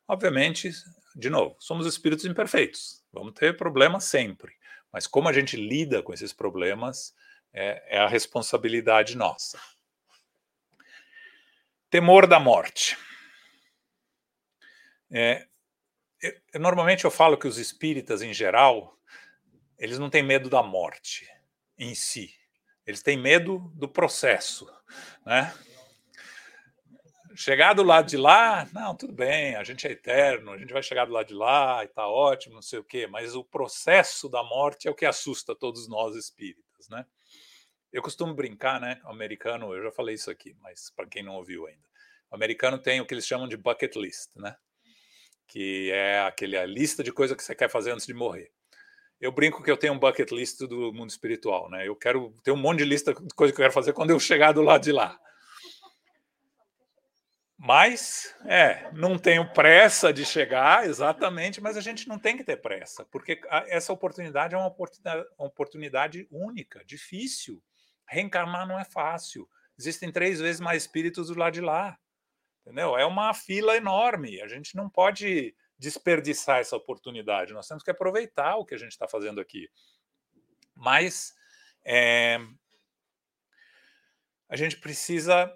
Obviamente, 0.08 0.70
de 1.14 1.30
novo, 1.30 1.56
somos 1.60 1.86
espíritos 1.86 2.24
imperfeitos, 2.24 3.04
vamos 3.12 3.34
ter 3.34 3.56
problemas 3.56 4.04
sempre, 4.04 4.52
mas 4.94 5.08
como 5.08 5.28
a 5.28 5.32
gente 5.32 5.56
lida 5.56 6.04
com 6.04 6.14
esses 6.14 6.32
problemas 6.32 7.12
é, 7.52 7.96
é 7.96 7.98
a 7.98 8.06
responsabilidade 8.06 9.16
nossa. 9.16 9.60
Temor 11.90 12.28
da 12.28 12.38
morte. 12.38 12.96
É, 15.10 15.48
eu, 16.22 16.60
normalmente 16.60 17.04
eu 17.04 17.10
falo 17.10 17.36
que 17.36 17.48
os 17.48 17.58
espíritas, 17.58 18.22
em 18.22 18.32
geral, 18.32 18.96
eles 19.76 19.98
não 19.98 20.08
têm 20.08 20.22
medo 20.22 20.48
da 20.48 20.62
morte 20.62 21.28
em 21.76 21.92
si. 21.92 22.32
Eles 22.86 23.02
têm 23.02 23.16
medo 23.16 23.72
do 23.74 23.88
processo, 23.88 24.64
né? 25.26 25.52
Chegar 27.34 27.74
do 27.74 27.82
lado 27.82 28.08
de 28.08 28.16
lá, 28.16 28.68
não, 28.72 28.94
tudo 28.94 29.12
bem, 29.12 29.56
a 29.56 29.64
gente 29.64 29.86
é 29.86 29.90
eterno, 29.90 30.52
a 30.52 30.58
gente 30.58 30.72
vai 30.72 30.82
chegar 30.82 31.04
do 31.04 31.12
lado 31.12 31.26
de 31.26 31.34
lá 31.34 31.84
e 31.84 31.88
tá 31.88 32.06
ótimo, 32.06 32.54
não 32.54 32.62
sei 32.62 32.78
o 32.78 32.84
quê, 32.84 33.06
mas 33.06 33.34
o 33.34 33.44
processo 33.44 34.28
da 34.28 34.42
morte 34.42 34.86
é 34.86 34.90
o 34.90 34.94
que 34.94 35.04
assusta 35.04 35.54
todos 35.54 35.88
nós 35.88 36.14
espíritas, 36.14 36.88
né? 36.88 37.04
Eu 37.92 38.02
costumo 38.02 38.34
brincar, 38.34 38.80
né? 38.80 39.00
O 39.04 39.08
americano, 39.08 39.74
eu 39.74 39.82
já 39.82 39.90
falei 39.90 40.14
isso 40.14 40.30
aqui, 40.30 40.54
mas 40.60 40.90
para 40.94 41.06
quem 41.06 41.22
não 41.22 41.34
ouviu 41.34 41.66
ainda, 41.66 41.88
o 42.30 42.34
americano 42.34 42.78
tem 42.78 43.00
o 43.00 43.06
que 43.06 43.14
eles 43.14 43.26
chamam 43.26 43.48
de 43.48 43.56
bucket 43.56 43.96
list, 43.96 44.30
né? 44.36 44.56
Que 45.48 45.90
é 45.90 46.20
aquele 46.20 46.64
lista 46.66 47.02
de 47.02 47.12
coisas 47.12 47.36
que 47.36 47.42
você 47.42 47.54
quer 47.54 47.68
fazer 47.68 47.92
antes 47.92 48.06
de 48.06 48.14
morrer 48.14 48.52
eu 49.20 49.32
brinco 49.32 49.62
que 49.62 49.70
eu 49.70 49.76
tenho 49.76 49.94
um 49.94 49.98
bucket 49.98 50.30
list 50.32 50.60
do 50.60 50.92
mundo 50.92 51.08
espiritual, 51.08 51.70
né? 51.70 51.88
Eu 51.88 51.96
quero 51.96 52.34
ter 52.42 52.50
um 52.50 52.56
monte 52.56 52.78
de 52.78 52.84
lista 52.84 53.14
de 53.14 53.34
coisas 53.34 53.54
que 53.54 53.60
eu 53.60 53.64
quero 53.64 53.72
fazer 53.72 53.94
quando 53.94 54.10
eu 54.10 54.20
chegar 54.20 54.52
do 54.52 54.60
lado 54.60 54.82
de 54.82 54.92
lá. 54.92 55.18
Mas, 57.66 58.36
é, 58.44 58.90
não 58.92 59.18
tenho 59.18 59.50
pressa 59.54 60.12
de 60.12 60.22
chegar, 60.22 60.86
exatamente, 60.86 61.62
mas 61.62 61.78
a 61.78 61.80
gente 61.80 62.06
não 62.06 62.18
tem 62.18 62.36
que 62.36 62.44
ter 62.44 62.58
pressa, 62.58 63.06
porque 63.06 63.40
essa 63.68 63.90
oportunidade 63.90 64.54
é 64.54 64.58
uma 64.58 64.66
oportunidade, 64.66 65.26
uma 65.38 65.48
oportunidade 65.48 66.28
única, 66.30 66.84
difícil. 66.84 67.62
Reencarnar 68.06 68.68
não 68.68 68.78
é 68.78 68.84
fácil. 68.84 69.48
Existem 69.78 70.12
três 70.12 70.40
vezes 70.40 70.60
mais 70.60 70.82
espíritos 70.82 71.28
do 71.28 71.38
lado 71.38 71.54
de 71.54 71.62
lá. 71.62 71.98
Entendeu? 72.60 72.98
É 72.98 73.06
uma 73.06 73.32
fila 73.32 73.74
enorme. 73.78 74.42
A 74.42 74.46
gente 74.46 74.76
não 74.76 74.90
pode 74.90 75.56
desperdiçar 75.78 76.58
essa 76.58 76.76
oportunidade, 76.76 77.54
nós 77.54 77.66
temos 77.66 77.82
que 77.82 77.90
aproveitar 77.90 78.56
o 78.56 78.66
que 78.66 78.74
a 78.74 78.78
gente 78.78 78.92
está 78.92 79.08
fazendo 79.08 79.40
aqui. 79.40 79.70
Mas 80.74 81.34
é, 81.82 82.38
a 84.50 84.54
gente 84.54 84.76
precisa 84.76 85.50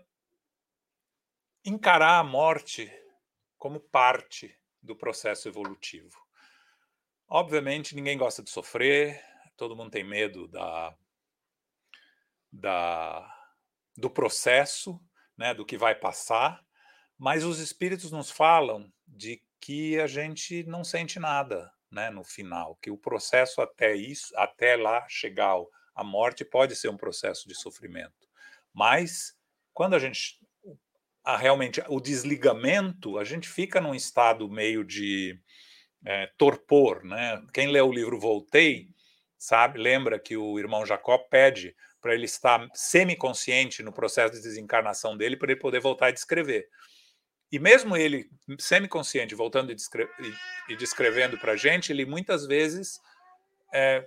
encarar 1.68 2.18
a 2.18 2.24
morte 2.24 2.90
como 3.58 3.80
parte 3.80 4.56
do 4.82 4.96
processo 4.96 5.48
evolutivo. 5.48 6.16
Obviamente, 7.28 7.94
ninguém 7.94 8.16
gosta 8.16 8.42
de 8.42 8.50
sofrer, 8.50 9.22
todo 9.56 9.76
mundo 9.76 9.90
tem 9.90 10.04
medo 10.04 10.48
da, 10.48 10.96
da, 12.50 13.50
do 13.96 14.08
processo, 14.08 14.98
né, 15.36 15.52
do 15.52 15.66
que 15.66 15.76
vai 15.76 15.94
passar, 15.94 16.64
mas 17.18 17.44
os 17.44 17.58
espíritos 17.58 18.10
nos 18.10 18.30
falam 18.30 18.90
de 19.06 19.42
que 19.60 20.00
a 20.00 20.06
gente 20.06 20.64
não 20.64 20.84
sente 20.84 21.18
nada, 21.18 21.70
né, 21.90 22.08
no 22.10 22.24
final, 22.24 22.76
que 22.76 22.90
o 22.90 22.96
processo 22.96 23.60
até 23.60 23.94
isso, 23.94 24.32
até 24.36 24.76
lá 24.76 25.06
chegar 25.08 25.56
à 25.94 26.04
morte 26.04 26.44
pode 26.44 26.76
ser 26.76 26.88
um 26.88 26.96
processo 26.96 27.48
de 27.48 27.54
sofrimento. 27.54 28.28
Mas 28.72 29.36
quando 29.74 29.94
a 29.94 29.98
gente 29.98 30.38
a, 31.28 31.36
realmente 31.36 31.82
o 31.88 32.00
desligamento, 32.00 33.18
a 33.18 33.24
gente 33.24 33.46
fica 33.46 33.82
num 33.82 33.94
estado 33.94 34.48
meio 34.48 34.82
de 34.82 35.38
é, 36.06 36.26
torpor, 36.38 37.04
né? 37.04 37.44
Quem 37.52 37.70
lê 37.70 37.82
o 37.82 37.92
livro 37.92 38.18
Voltei, 38.18 38.88
sabe, 39.36 39.78
lembra 39.78 40.18
que 40.18 40.38
o 40.38 40.58
irmão 40.58 40.86
Jacó 40.86 41.18
pede 41.18 41.76
para 42.00 42.14
ele 42.14 42.24
estar 42.24 42.66
semi-consciente 42.72 43.82
no 43.82 43.92
processo 43.92 44.32
de 44.32 44.40
desencarnação 44.40 45.18
dele 45.18 45.36
para 45.36 45.52
ele 45.52 45.60
poder 45.60 45.80
voltar 45.80 46.06
a 46.06 46.12
descrever. 46.12 46.66
E 47.52 47.58
mesmo 47.58 47.94
ele, 47.94 48.30
semi-consciente, 48.58 49.34
voltando 49.34 49.70
e, 49.70 49.74
descre 49.74 50.08
e 50.70 50.76
descrevendo 50.76 51.36
para 51.36 51.52
a 51.52 51.56
gente, 51.56 51.92
ele 51.92 52.06
muitas 52.06 52.46
vezes 52.46 52.98
é, 53.74 54.02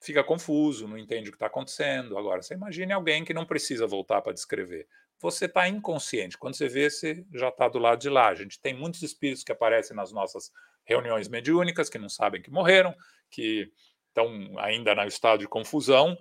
fica 0.00 0.24
confuso, 0.24 0.88
não 0.88 0.96
entende 0.96 1.28
o 1.28 1.32
que 1.32 1.36
está 1.36 1.46
acontecendo. 1.46 2.16
Agora, 2.16 2.40
você 2.40 2.54
imagine 2.54 2.94
alguém 2.94 3.22
que 3.22 3.34
não 3.34 3.44
precisa 3.44 3.86
voltar 3.86 4.22
para 4.22 4.32
descrever. 4.32 4.88
Você 5.20 5.46
está 5.46 5.68
inconsciente. 5.68 6.38
Quando 6.38 6.54
você 6.56 6.68
vê, 6.68 6.88
você 6.88 7.26
já 7.34 7.48
está 7.48 7.68
do 7.68 7.78
lado 7.78 8.00
de 8.00 8.08
lá. 8.08 8.28
A 8.28 8.34
gente 8.34 8.60
tem 8.60 8.74
muitos 8.74 9.02
espíritos 9.02 9.42
que 9.44 9.52
aparecem 9.52 9.96
nas 9.96 10.12
nossas 10.12 10.52
reuniões 10.84 11.28
mediúnicas, 11.28 11.88
que 11.90 11.98
não 11.98 12.08
sabem 12.08 12.40
que 12.40 12.50
morreram, 12.50 12.94
que 13.30 13.72
estão 14.08 14.58
ainda 14.58 14.94
no 14.94 15.04
estado 15.04 15.40
de 15.40 15.48
confusão. 15.48 16.16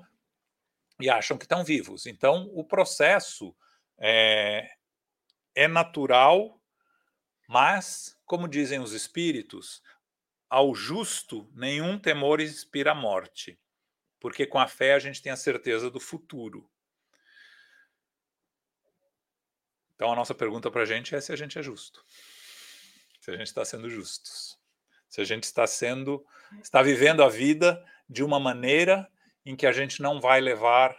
e 1.00 1.10
acham 1.10 1.38
que 1.38 1.46
estão 1.46 1.64
vivos. 1.64 2.06
Então, 2.06 2.50
o 2.54 2.64
processo 2.64 3.56
é, 4.00 4.68
é 5.56 5.68
natural, 5.68 6.60
mas, 7.48 8.18
como 8.26 8.48
dizem 8.48 8.80
os 8.80 8.94
espíritos, 8.94 9.82
ao 10.50 10.74
justo 10.74 11.50
nenhum 11.54 12.00
temor 12.00 12.42
inspira 12.42 12.92
a 12.92 12.96
morte, 12.96 13.60
porque 14.20 14.46
com 14.48 14.60
a 14.60 14.68
fé 14.68 14.94
a 14.94 15.00
gente 15.00 15.22
tem 15.22 15.32
a 15.32 15.38
certeza 15.38 15.92
do 15.92 16.00
futuro. 16.00 16.70
Então 19.98 20.14
a 20.14 20.16
nossa 20.16 20.36
pergunta 20.36 20.70
para 20.70 20.84
a 20.84 20.86
gente 20.86 21.16
é 21.16 21.20
se 21.20 21.34
a 21.34 21.36
gente 21.36 21.58
é 21.58 21.64
justo, 21.64 22.06
se 23.20 23.32
a 23.32 23.36
gente 23.36 23.48
está 23.48 23.66
sendo 23.66 23.90
justos, 23.90 24.56
se 25.10 25.20
a 25.20 25.24
gente 25.24 25.44
está 25.46 25.66
sendo, 25.66 26.24
está 26.62 26.84
vivendo 26.84 27.24
a 27.24 27.28
vida 27.28 27.84
de 28.08 28.24
uma 28.24 28.40
maneira 28.40 29.12
em 29.44 29.56
que 29.56 29.66
a 29.66 29.72
gente 29.72 30.00
não 30.00 30.22
vai 30.22 30.40
levar 30.40 30.96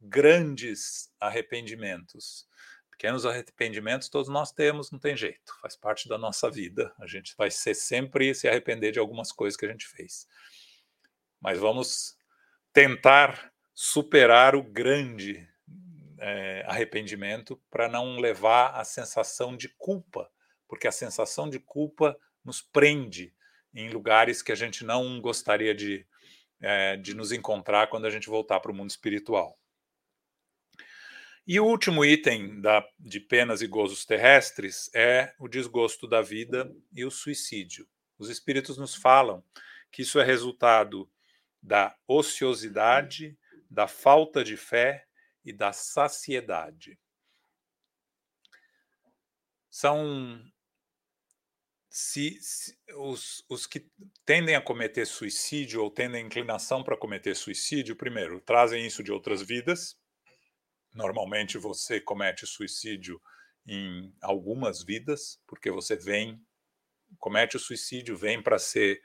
grandes 0.00 1.12
arrependimentos. 1.18 2.46
Pequenos 2.88 3.26
arrependimentos 3.26 4.08
todos 4.08 4.28
nós 4.28 4.52
temos, 4.52 4.92
não 4.92 4.98
tem 5.00 5.16
jeito, 5.16 5.52
faz 5.60 5.74
parte 5.74 6.08
da 6.08 6.16
nossa 6.16 6.48
vida. 6.48 6.94
A 7.00 7.06
gente 7.06 7.34
vai 7.36 7.50
ser 7.50 7.74
sempre 7.74 8.32
se 8.32 8.46
arrepender 8.46 8.92
de 8.92 9.00
algumas 9.00 9.32
coisas 9.32 9.56
que 9.56 9.66
a 9.66 9.68
gente 9.68 9.88
fez. 9.88 10.28
Mas 11.40 11.58
vamos 11.58 12.16
tentar 12.72 13.52
superar 13.74 14.54
o 14.54 14.62
grande 14.62 15.46
é, 16.18 16.64
arrependimento 16.66 17.60
para 17.70 17.88
não 17.88 18.18
levar 18.18 18.70
a 18.74 18.84
sensação 18.84 19.56
de 19.56 19.68
culpa, 19.76 20.30
porque 20.68 20.86
a 20.86 20.92
sensação 20.92 21.48
de 21.48 21.58
culpa 21.58 22.18
nos 22.44 22.60
prende 22.60 23.34
em 23.74 23.90
lugares 23.90 24.42
que 24.42 24.52
a 24.52 24.54
gente 24.54 24.84
não 24.84 25.20
gostaria 25.20 25.74
de, 25.74 26.06
é, 26.60 26.96
de 26.96 27.14
nos 27.14 27.32
encontrar 27.32 27.88
quando 27.88 28.06
a 28.06 28.10
gente 28.10 28.28
voltar 28.28 28.60
para 28.60 28.72
o 28.72 28.74
mundo 28.74 28.90
espiritual. 28.90 29.58
E 31.46 31.60
o 31.60 31.64
último 31.64 32.04
item 32.04 32.60
da, 32.60 32.84
de 32.98 33.20
penas 33.20 33.62
e 33.62 33.68
gozos 33.68 34.04
terrestres 34.04 34.90
é 34.92 35.32
o 35.38 35.46
desgosto 35.46 36.08
da 36.08 36.20
vida 36.20 36.74
e 36.92 37.04
o 37.04 37.10
suicídio. 37.10 37.86
Os 38.18 38.28
espíritos 38.28 38.76
nos 38.76 38.96
falam 38.96 39.44
que 39.92 40.02
isso 40.02 40.18
é 40.18 40.24
resultado 40.24 41.08
da 41.62 41.96
ociosidade, 42.08 43.38
da 43.70 43.86
falta 43.86 44.42
de 44.42 44.56
fé 44.56 45.05
e 45.46 45.52
da 45.52 45.72
saciedade. 45.72 46.98
São 49.70 50.42
se, 51.88 52.36
se 52.42 52.76
os, 52.96 53.44
os, 53.48 53.66
que 53.66 53.88
tendem 54.24 54.54
a 54.54 54.60
cometer 54.60 55.06
suicídio 55.06 55.82
ou 55.82 55.90
tendem 55.90 56.22
a 56.22 56.26
inclinação 56.26 56.82
para 56.82 56.96
cometer 56.96 57.34
suicídio, 57.34 57.96
primeiro, 57.96 58.40
trazem 58.40 58.84
isso 58.84 59.02
de 59.02 59.12
outras 59.12 59.40
vidas. 59.40 59.96
Normalmente 60.92 61.56
você 61.56 62.00
comete 62.00 62.46
suicídio 62.46 63.20
em 63.66 64.14
algumas 64.20 64.82
vidas, 64.82 65.40
porque 65.46 65.70
você 65.70 65.96
vem, 65.96 66.38
comete 67.18 67.56
o 67.56 67.60
suicídio, 67.60 68.16
vem 68.16 68.42
para 68.42 68.58
ser 68.58 69.00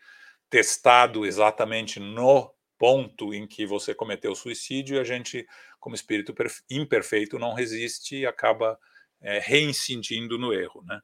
testado 0.49 1.25
exatamente 1.25 1.99
no 1.99 2.53
ponto 2.81 3.31
em 3.31 3.45
que 3.45 3.63
você 3.63 3.93
cometeu 3.93 4.33
suicídio 4.33 4.95
e 4.95 4.99
a 4.99 5.03
gente, 5.03 5.47
como 5.79 5.93
espírito 5.93 6.33
imperfeito, 6.67 7.37
não 7.37 7.53
resiste 7.53 8.15
e 8.15 8.25
acaba 8.25 8.75
é, 9.21 9.37
reincidindo 9.37 10.35
no 10.35 10.51
erro. 10.51 10.83
Né? 10.83 10.99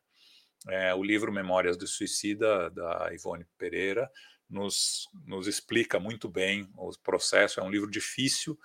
É, 0.70 0.96
o 0.96 1.04
livro 1.04 1.32
Memórias 1.32 1.78
do 1.78 1.86
Suicida, 1.86 2.72
da 2.72 3.14
Ivone 3.14 3.46
Pereira, 3.60 4.10
nos, 4.50 5.08
nos 5.24 5.46
explica 5.46 6.00
muito 6.00 6.28
bem 6.28 6.68
o 6.76 6.92
processo. 6.98 7.60
É 7.60 7.64
um 7.64 7.70
livro 7.70 7.92
difícil, 7.92 8.58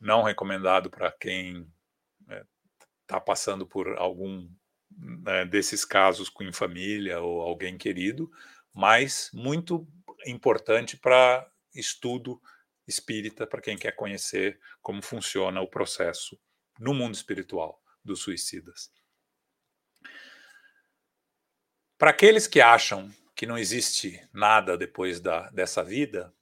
não 0.00 0.22
recomendado 0.22 0.88
para 0.88 1.10
quem 1.10 1.66
está 2.20 2.36
é, 2.36 2.44
tá 3.08 3.20
passando 3.20 3.66
por 3.66 3.88
algum 3.98 4.48
né, 4.96 5.44
desses 5.46 5.84
casos 5.84 6.28
com 6.28 6.52
família 6.52 7.20
ou 7.20 7.40
alguém 7.40 7.76
querido, 7.76 8.30
mas 8.72 9.30
muito 9.34 9.84
importante 10.24 10.96
para 10.96 11.44
estudo 11.74 12.40
espírita 12.86 13.46
para 13.46 13.60
quem 13.60 13.76
quer 13.76 13.92
conhecer 13.92 14.60
como 14.80 15.02
funciona 15.02 15.60
o 15.60 15.68
processo 15.68 16.38
no 16.78 16.92
mundo 16.92 17.14
espiritual 17.14 17.82
dos 18.04 18.20
suicidas. 18.20 18.92
Para 21.96 22.10
aqueles 22.10 22.46
que 22.46 22.60
acham 22.60 23.12
que 23.34 23.46
não 23.46 23.56
existe 23.56 24.28
nada 24.32 24.76
depois 24.76 25.20
da, 25.20 25.48
dessa 25.50 25.84
vida 25.84 26.34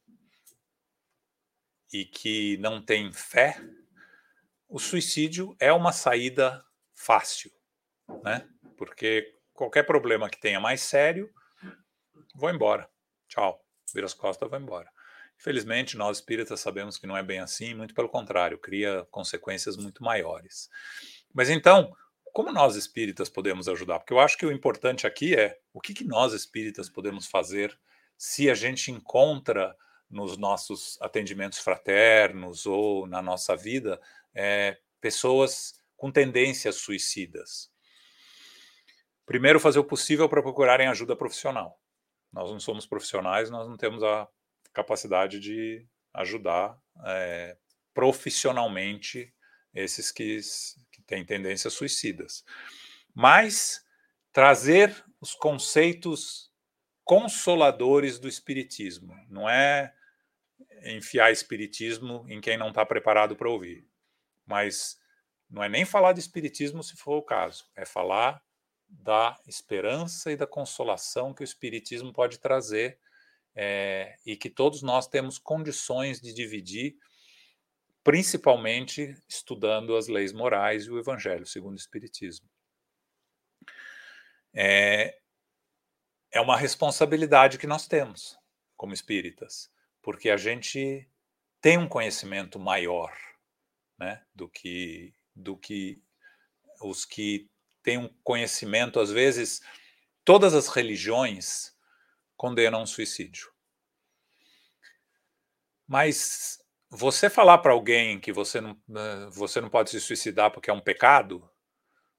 e 1.93 2.05
que 2.05 2.57
não 2.59 2.83
têm 2.83 3.13
fé, 3.13 3.61
o 4.69 4.79
suicídio 4.79 5.55
é 5.59 5.73
uma 5.73 5.93
saída 5.93 6.65
fácil, 6.95 7.51
né? 8.23 8.49
Porque 8.77 9.39
qualquer 9.53 9.83
problema 9.83 10.31
que 10.31 10.41
tenha 10.41 10.61
mais 10.61 10.81
sério, 10.81 11.31
vou 12.35 12.49
embora. 12.51 12.89
Tchau. 13.29 13.63
Vira 13.93 14.07
as 14.07 14.15
costas, 14.15 14.49
vou 14.49 14.59
embora. 14.59 14.91
Infelizmente, 15.41 15.97
nós 15.97 16.19
espíritas 16.19 16.61
sabemos 16.61 16.99
que 16.99 17.07
não 17.07 17.17
é 17.17 17.23
bem 17.23 17.41
assim, 17.41 17.73
muito 17.73 17.95
pelo 17.95 18.11
contrário, 18.11 18.59
cria 18.59 19.07
consequências 19.11 19.75
muito 19.75 20.05
maiores. 20.05 20.69
Mas 21.33 21.49
então, 21.49 21.97
como 22.31 22.53
nós 22.53 22.77
espíritas 22.77 23.31
podemos 23.31 23.67
ajudar? 23.67 24.01
Porque 24.01 24.13
eu 24.13 24.21
acho 24.21 24.37
que 24.37 24.45
o 24.45 24.53
importante 24.53 25.07
aqui 25.07 25.35
é 25.35 25.59
o 25.73 25.81
que, 25.81 25.95
que 25.95 26.05
nós 26.05 26.35
espíritas 26.35 26.91
podemos 26.91 27.27
fazer 27.27 27.75
se 28.19 28.51
a 28.51 28.55
gente 28.55 28.93
encontra 28.93 29.75
nos 30.11 30.37
nossos 30.37 31.01
atendimentos 31.01 31.59
fraternos 31.59 32.67
ou 32.67 33.07
na 33.07 33.23
nossa 33.23 33.57
vida 33.57 33.99
é, 34.35 34.77
pessoas 35.01 35.73
com 35.97 36.13
tendências 36.13 36.77
suicidas. 36.77 37.71
Primeiro, 39.25 39.59
fazer 39.59 39.79
o 39.79 39.85
possível 39.85 40.29
para 40.29 40.43
procurarem 40.43 40.87
ajuda 40.87 41.17
profissional. 41.17 41.81
Nós 42.31 42.51
não 42.51 42.61
somos 42.61 42.85
profissionais, 42.85 43.49
nós 43.49 43.67
não 43.67 43.79
temos 43.79 44.03
a 44.03 44.29
capacidade 44.73 45.39
de 45.39 45.87
ajudar 46.15 46.79
é, 47.05 47.57
profissionalmente 47.95 49.33
esses 49.75 50.11
que, 50.11 50.41
que 50.91 51.03
têm 51.03 51.25
tendências 51.25 51.73
suicidas. 51.73 52.45
Mas 53.15 53.85
trazer 54.33 55.05
os 55.21 55.35
conceitos 55.35 56.51
consoladores 57.05 58.19
do 58.19 58.29
Espiritismo, 58.29 59.15
não 59.29 59.49
é 59.49 59.93
enfiar 60.85 61.33
Espiritismo 61.33 62.25
em 62.29 62.41
quem 62.41 62.57
não 62.57 62.69
está 62.69 62.87
preparado 62.87 63.35
para 63.35 63.51
ouvir, 63.51 63.87
mas 64.47 64.99
não 65.49 65.63
é 65.63 65.69
nem 65.69 65.85
falar 65.85 66.13
de 66.13 66.21
Espiritismo 66.21 66.83
se 66.83 66.97
for 66.97 67.17
o 67.17 67.23
caso, 67.23 67.69
é 67.77 67.85
falar 67.85 68.43
da 68.89 69.37
esperança 69.47 70.33
e 70.33 70.37
da 70.37 70.47
consolação 70.47 71.35
que 71.35 71.43
o 71.43 71.45
Espiritismo 71.45 72.13
pode 72.13 72.39
trazer 72.39 72.99
é, 73.55 74.17
e 74.25 74.37
que 74.37 74.49
todos 74.49 74.83
nós 74.83 75.09
temos 75.09 75.39
condições 75.39 76.21
de 76.21 76.33
dividir, 76.33 76.97
principalmente 78.03 79.15
estudando 79.29 79.97
as 79.97 80.09
leis 80.09 80.33
morais 80.33 80.85
e 80.85 80.91
o 80.91 80.99
Evangelho 80.99 81.47
segundo 81.47 81.75
o 81.75 81.81
Espiritismo. 81.81 82.49
É, 84.55 85.19
é 86.33 86.41
uma 86.41 86.57
responsabilidade 86.57 87.59
que 87.59 87.67
nós 87.67 87.87
temos 87.87 88.39
como 88.77 88.95
espíritas, 88.95 89.71
porque 90.01 90.31
a 90.31 90.37
gente 90.37 91.09
tem 91.61 91.77
um 91.77 91.89
conhecimento 91.89 92.59
maior 92.59 93.13
né, 93.99 94.25
do, 94.35 94.49
que, 94.49 95.15
do 95.35 95.57
que 95.57 96.03
os 96.81 97.05
que 97.05 97.51
têm 97.83 97.99
um 97.99 98.09
conhecimento, 98.25 98.99
às 98.99 99.11
vezes, 99.11 99.61
todas 100.25 100.55
as 100.55 100.69
religiões 100.69 101.77
condenam 102.41 102.87
suicídio. 102.87 103.53
Mas 105.87 106.59
você 106.89 107.29
falar 107.29 107.59
para 107.59 107.73
alguém 107.73 108.19
que 108.19 108.33
você 108.33 108.63
não, 108.63 108.83
né, 108.89 109.29
você 109.31 109.61
não 109.61 109.69
pode 109.69 109.91
se 109.91 110.01
suicidar 110.01 110.51
porque 110.51 110.71
é 110.71 110.73
um 110.73 110.81
pecado, 110.81 111.47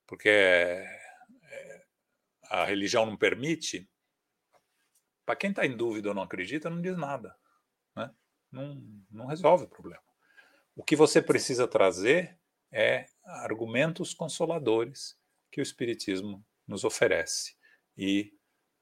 porque 0.06 0.30
é, 0.30 1.86
a 2.52 2.66
religião 2.66 3.04
não 3.04 3.18
permite, 3.18 3.90
para 5.26 5.36
quem 5.36 5.50
está 5.50 5.66
em 5.66 5.76
dúvida 5.76 6.10
ou 6.10 6.14
não 6.14 6.22
acredita, 6.22 6.70
não 6.70 6.84
diz 6.84 6.96
nada. 6.96 7.36
Né? 7.96 8.14
Não, 8.52 8.80
não 9.10 9.26
resolve 9.26 9.64
o 9.64 9.70
problema. 9.70 10.04
O 10.76 10.84
que 10.84 10.96
você 10.96 11.20
precisa 11.20 11.68
trazer 11.68 12.40
é 12.72 13.08
argumentos 13.26 14.14
consoladores 14.14 15.18
que 15.52 15.60
o 15.60 15.64
Espiritismo 15.64 16.46
nos 16.68 16.84
oferece. 16.84 17.58
E 17.98 18.32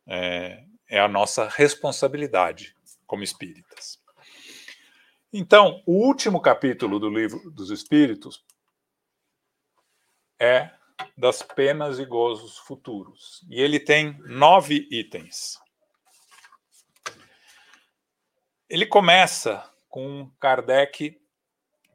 é, 0.06 0.68
é 0.90 1.00
a 1.00 1.08
nossa 1.08 1.48
responsabilidade 1.48 2.76
como 3.06 3.24
espíritas. 3.24 4.00
Então, 5.32 5.84
o 5.86 5.94
último 5.94 6.42
capítulo 6.42 7.00
do 7.00 7.10
livro 7.10 7.52
dos 7.52 7.70
Espíritos 7.70 8.44
é 10.40 10.72
das 11.16 11.42
penas 11.44 12.00
e 12.00 12.06
gozos 12.06 12.58
futuros. 12.58 13.46
E 13.50 13.62
ele 13.62 13.80
tem 13.80 14.18
nove 14.26 14.88
itens. 14.90 15.60
Ele 18.68 18.86
começa 18.86 19.70
com 19.88 20.30
Kardec 20.40 21.20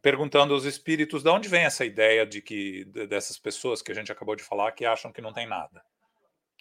perguntando 0.00 0.52
aos 0.52 0.64
espíritos 0.64 1.22
de 1.22 1.30
onde 1.30 1.48
vem 1.48 1.64
essa 1.64 1.84
ideia 1.84 2.26
de 2.26 2.42
que 2.42 2.84
dessas 3.08 3.38
pessoas 3.38 3.80
que 3.80 3.90
a 3.90 3.94
gente 3.94 4.12
acabou 4.12 4.36
de 4.36 4.42
falar 4.42 4.72
que 4.72 4.84
acham 4.84 5.10
que 5.10 5.22
não 5.22 5.32
tem 5.32 5.46
nada, 5.46 5.82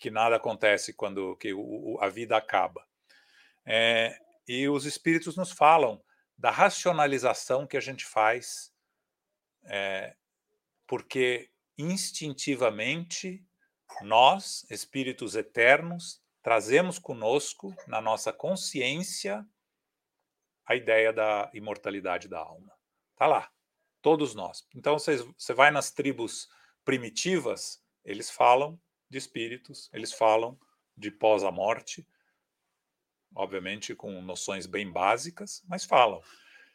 que 0.03 0.11
nada 0.11 0.35
acontece 0.35 0.91
quando 0.91 1.37
que 1.37 1.53
o, 1.53 1.97
a 2.01 2.09
vida 2.09 2.35
acaba. 2.35 2.85
É, 3.65 4.19
e 4.45 4.67
os 4.67 4.85
espíritos 4.85 5.37
nos 5.37 5.53
falam 5.53 6.03
da 6.37 6.51
racionalização 6.51 7.65
que 7.65 7.77
a 7.77 7.79
gente 7.79 8.05
faz, 8.05 8.73
é, 9.63 10.13
porque 10.85 11.49
instintivamente 11.77 13.47
nós, 14.01 14.65
espíritos 14.69 15.37
eternos, 15.37 16.21
trazemos 16.41 16.99
conosco 16.99 17.73
na 17.87 18.01
nossa 18.01 18.33
consciência 18.33 19.47
a 20.65 20.75
ideia 20.75 21.13
da 21.13 21.49
imortalidade 21.53 22.27
da 22.27 22.39
alma. 22.39 22.73
Está 23.13 23.25
lá, 23.25 23.49
todos 24.01 24.35
nós. 24.35 24.67
Então 24.75 24.99
você 24.99 25.53
vai 25.53 25.71
nas 25.71 25.91
tribos 25.91 26.49
primitivas, 26.83 27.81
eles 28.03 28.29
falam 28.29 28.77
de 29.13 29.19
espíritos, 29.19 29.89
eles 29.93 30.11
falam 30.11 30.59
de 30.97 31.09
pós 31.09 31.43
a 31.43 31.51
morte, 31.51 32.05
obviamente 33.35 33.95
com 33.95 34.21
noções 34.21 34.65
bem 34.65 34.91
básicas, 34.91 35.63
mas 35.67 35.85
falam. 35.85 36.21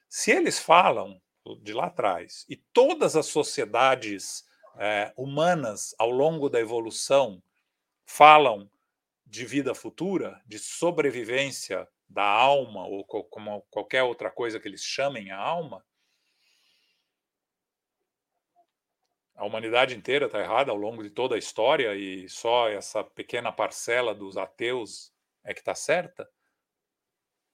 Se 0.09 0.31
eles 0.31 0.59
falam 0.59 1.21
de 1.63 1.73
lá 1.73 1.87
atrás 1.87 2.47
e 2.49 2.57
todas 2.57 3.17
as 3.17 3.27
sociedades 3.27 4.47
é, 4.77 5.13
humanas 5.17 5.95
ao 5.99 6.11
longo 6.11 6.49
da 6.49 6.61
evolução 6.61 7.43
falam 8.07 8.71
de 9.27 9.45
vida 9.45 9.75
futura, 9.75 10.41
de 10.47 10.59
sobrevivência 10.59 11.87
da 12.09 12.25
alma, 12.25 12.87
ou 12.87 13.05
como 13.05 13.63
qualquer 13.71 14.03
outra 14.03 14.31
coisa 14.31 14.59
que 14.59 14.67
eles 14.67 14.83
chamem 14.83 15.31
a 15.31 15.37
alma, 15.37 15.85
a 19.39 19.45
humanidade 19.45 19.97
inteira 19.97 20.27
está 20.27 20.41
errada 20.41 20.73
ao 20.73 20.77
longo 20.77 21.01
de 21.01 21.11
toda 21.11 21.37
a 21.37 21.39
história 21.39 21.95
e 21.95 22.29
só 22.29 22.69
essa 22.69 23.05
pequena 23.05 23.53
parcela 23.53 24.13
dos 24.13 24.37
ateus 24.37 25.13
é 25.45 25.55
que 25.55 25.61
está 25.61 25.77
certa? 25.77 26.29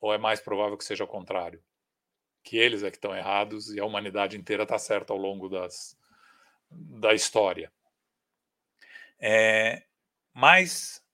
Ou 0.01 0.13
é 0.13 0.17
mais 0.17 0.41
provável 0.41 0.79
que 0.79 0.85
seja 0.85 1.05
o 1.05 1.07
contrário? 1.07 1.63
Que 2.43 2.57
eles 2.57 2.83
é 2.83 2.91
que 2.91 2.97
estão 2.97 3.15
errados 3.15 3.71
e 3.71 3.79
a 3.79 3.85
humanidade 3.85 4.35
inteira 4.39 4.63
está 4.63 4.79
certa 4.79 5.13
ao 5.13 5.19
longo 5.19 5.47
das, 5.47 5.95
da 6.71 7.13
história. 7.13 7.71
É, 9.21 9.85
mas 10.33 11.05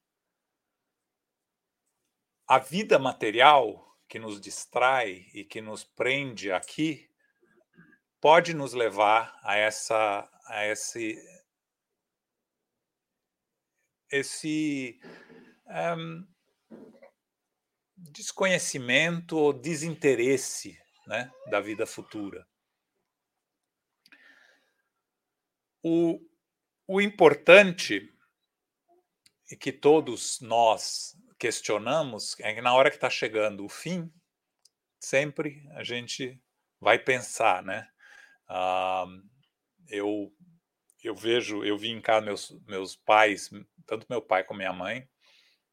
a 2.46 2.60
vida 2.60 2.96
material 2.96 3.98
que 4.08 4.20
nos 4.20 4.40
distrai 4.40 5.26
e 5.34 5.44
que 5.44 5.60
nos 5.60 5.82
prende 5.82 6.52
aqui 6.52 7.10
pode 8.20 8.54
nos 8.54 8.72
levar 8.72 9.36
a 9.42 9.56
essa 9.56 10.30
a 10.50 10.66
esse 10.66 11.16
esse 14.10 15.00
um, 15.96 16.26
desconhecimento 17.96 19.38
ou 19.38 19.52
desinteresse 19.52 20.76
né, 21.06 21.30
da 21.48 21.60
vida 21.60 21.86
futura. 21.86 22.44
O, 25.82 26.20
o 26.88 27.00
importante 27.00 28.12
e 29.48 29.56
que 29.56 29.72
todos 29.72 30.40
nós 30.40 31.16
questionamos 31.38 32.38
é 32.40 32.52
que 32.52 32.60
na 32.60 32.74
hora 32.74 32.90
que 32.90 32.96
está 32.96 33.08
chegando 33.08 33.64
o 33.64 33.68
fim, 33.68 34.12
sempre 34.98 35.64
a 35.70 35.84
gente 35.84 36.42
vai 36.80 36.98
pensar, 36.98 37.62
né? 37.62 37.88
Ah, 38.48 39.06
eu 39.88 40.32
eu 41.08 41.14
vejo, 41.14 41.64
eu 41.64 41.76
vi 41.76 41.90
em 41.90 42.00
casa 42.00 42.24
meus 42.24 42.50
meus 42.66 42.96
pais, 42.96 43.50
tanto 43.86 44.06
meu 44.08 44.22
pai 44.22 44.44
como 44.44 44.58
minha 44.58 44.72
mãe, 44.72 45.08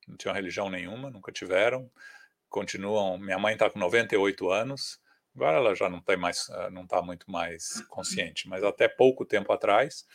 não 0.08 0.18
tinham 0.18 0.34
religião 0.34 0.70
nenhuma, 0.70 1.10
nunca 1.10 1.32
tiveram, 1.32 1.90
continuam. 2.50 3.18
Minha 3.18 3.40
mãe 3.40 3.54
está 3.54 3.70
com 3.70 3.80
98 3.80 4.50
anos, 4.50 5.00
agora 5.36 5.58
ela 5.58 5.76
já 5.76 5.90
não 5.90 6.02
tem 6.02 6.18
mais, 6.18 6.50
ah, 6.50 6.70
não 6.70 6.84
está 6.84 7.02
muito 7.02 7.30
mais 7.30 7.82
consciente, 7.90 8.48
mas 8.48 8.64
até 8.64 8.88
pouco 8.88 9.26
tempo 9.26 9.52
atrás, 9.52 10.06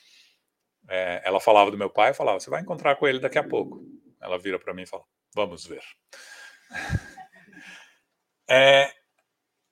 é, 0.89 1.23
ela 1.25 1.41
falava 1.41 1.71
do 1.71 1.79
meu 1.79 1.91
pai, 1.91 2.15
falava: 2.15 2.41
você 2.41 2.51
vai 2.51 2.61
encontrar 2.63 2.97
com 2.97 3.07
ele 3.07 3.21
daqui 3.21 3.39
a 3.39 3.47
pouco. 3.47 3.85
Ela 4.21 4.39
vira 4.39 4.59
para 4.59 4.75
mim 4.75 4.83
e 4.83 4.87
fala: 4.87 5.05
Vamos 5.35 5.67
ver. 5.67 5.83
É, 8.55 8.93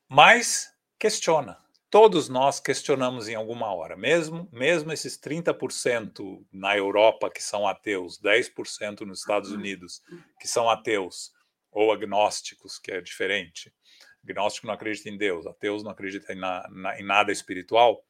mas 0.08 0.72
questiona. 0.98 1.58
Todos 1.90 2.28
nós 2.28 2.60
questionamos 2.60 3.28
em 3.28 3.34
alguma 3.34 3.74
hora, 3.74 3.96
mesmo 3.96 4.48
mesmo 4.52 4.92
esses 4.92 5.18
30% 5.18 6.46
na 6.52 6.76
Europa 6.76 7.28
que 7.28 7.42
são 7.42 7.66
ateus, 7.66 8.16
10% 8.20 9.00
nos 9.00 9.20
Estados 9.20 9.50
Unidos 9.50 10.00
que 10.38 10.46
são 10.46 10.70
ateus 10.70 11.32
ou 11.68 11.92
agnósticos, 11.92 12.78
que 12.78 12.92
é 12.92 13.00
diferente. 13.00 13.74
Agnóstico 14.22 14.68
não 14.68 14.74
acredita 14.74 15.08
em 15.08 15.18
Deus, 15.18 15.46
ateus 15.46 15.82
não 15.82 15.90
acreditam 15.90 16.36
em, 16.36 16.38
na, 16.38 16.68
na, 16.70 17.00
em 17.00 17.04
nada 17.04 17.32
espiritual. 17.32 18.06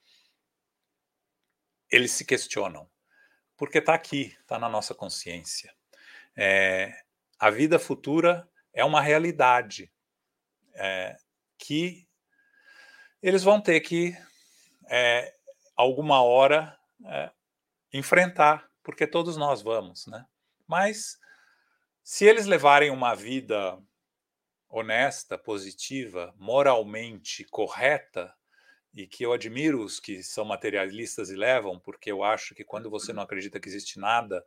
Eles 1.91 2.11
se 2.11 2.27
questionam, 2.27 2.87
porque 3.57 3.79
está 3.79 3.95
aqui, 3.95 4.37
está 4.41 4.59
na 4.59 4.69
nossa 4.69 4.95
consciência. 4.95 5.75
É, 6.37 6.93
a 7.39 7.49
vida 7.49 7.79
futura 7.79 8.47
é 8.75 8.85
uma 8.85 9.01
realidade 9.01 9.91
é, 10.75 11.17
que 11.57 12.07
eles 13.23 13.43
vão 13.43 13.61
ter 13.61 13.81
que, 13.81 14.17
é, 14.89 15.35
alguma 15.77 16.23
hora, 16.23 16.77
é, 17.07 17.31
enfrentar, 17.93 18.69
porque 18.83 19.07
todos 19.07 19.37
nós 19.37 19.63
vamos, 19.63 20.07
né? 20.07 20.25
Mas 20.67 21.19
se 22.03 22.25
eles 22.25 22.47
levarem 22.47 22.91
uma 22.91 23.15
vida 23.15 23.79
honesta, 24.69 25.37
positiva, 25.37 26.35
moralmente 26.39 27.45
correta, 27.45 28.35
e 28.93 29.07
que 29.07 29.25
eu 29.25 29.33
admiro 29.33 29.85
os 29.85 30.01
que 30.01 30.23
são 30.23 30.45
materialistas 30.45 31.31
e 31.31 31.37
levam, 31.37 31.79
porque 31.79 32.11
eu 32.11 32.25
acho 32.25 32.55
que 32.55 32.65
quando 32.65 32.91
você 32.91 33.13
não 33.13 33.23
acredita 33.23 33.61
que 33.61 33.69
existe 33.69 33.99
nada, 34.01 34.45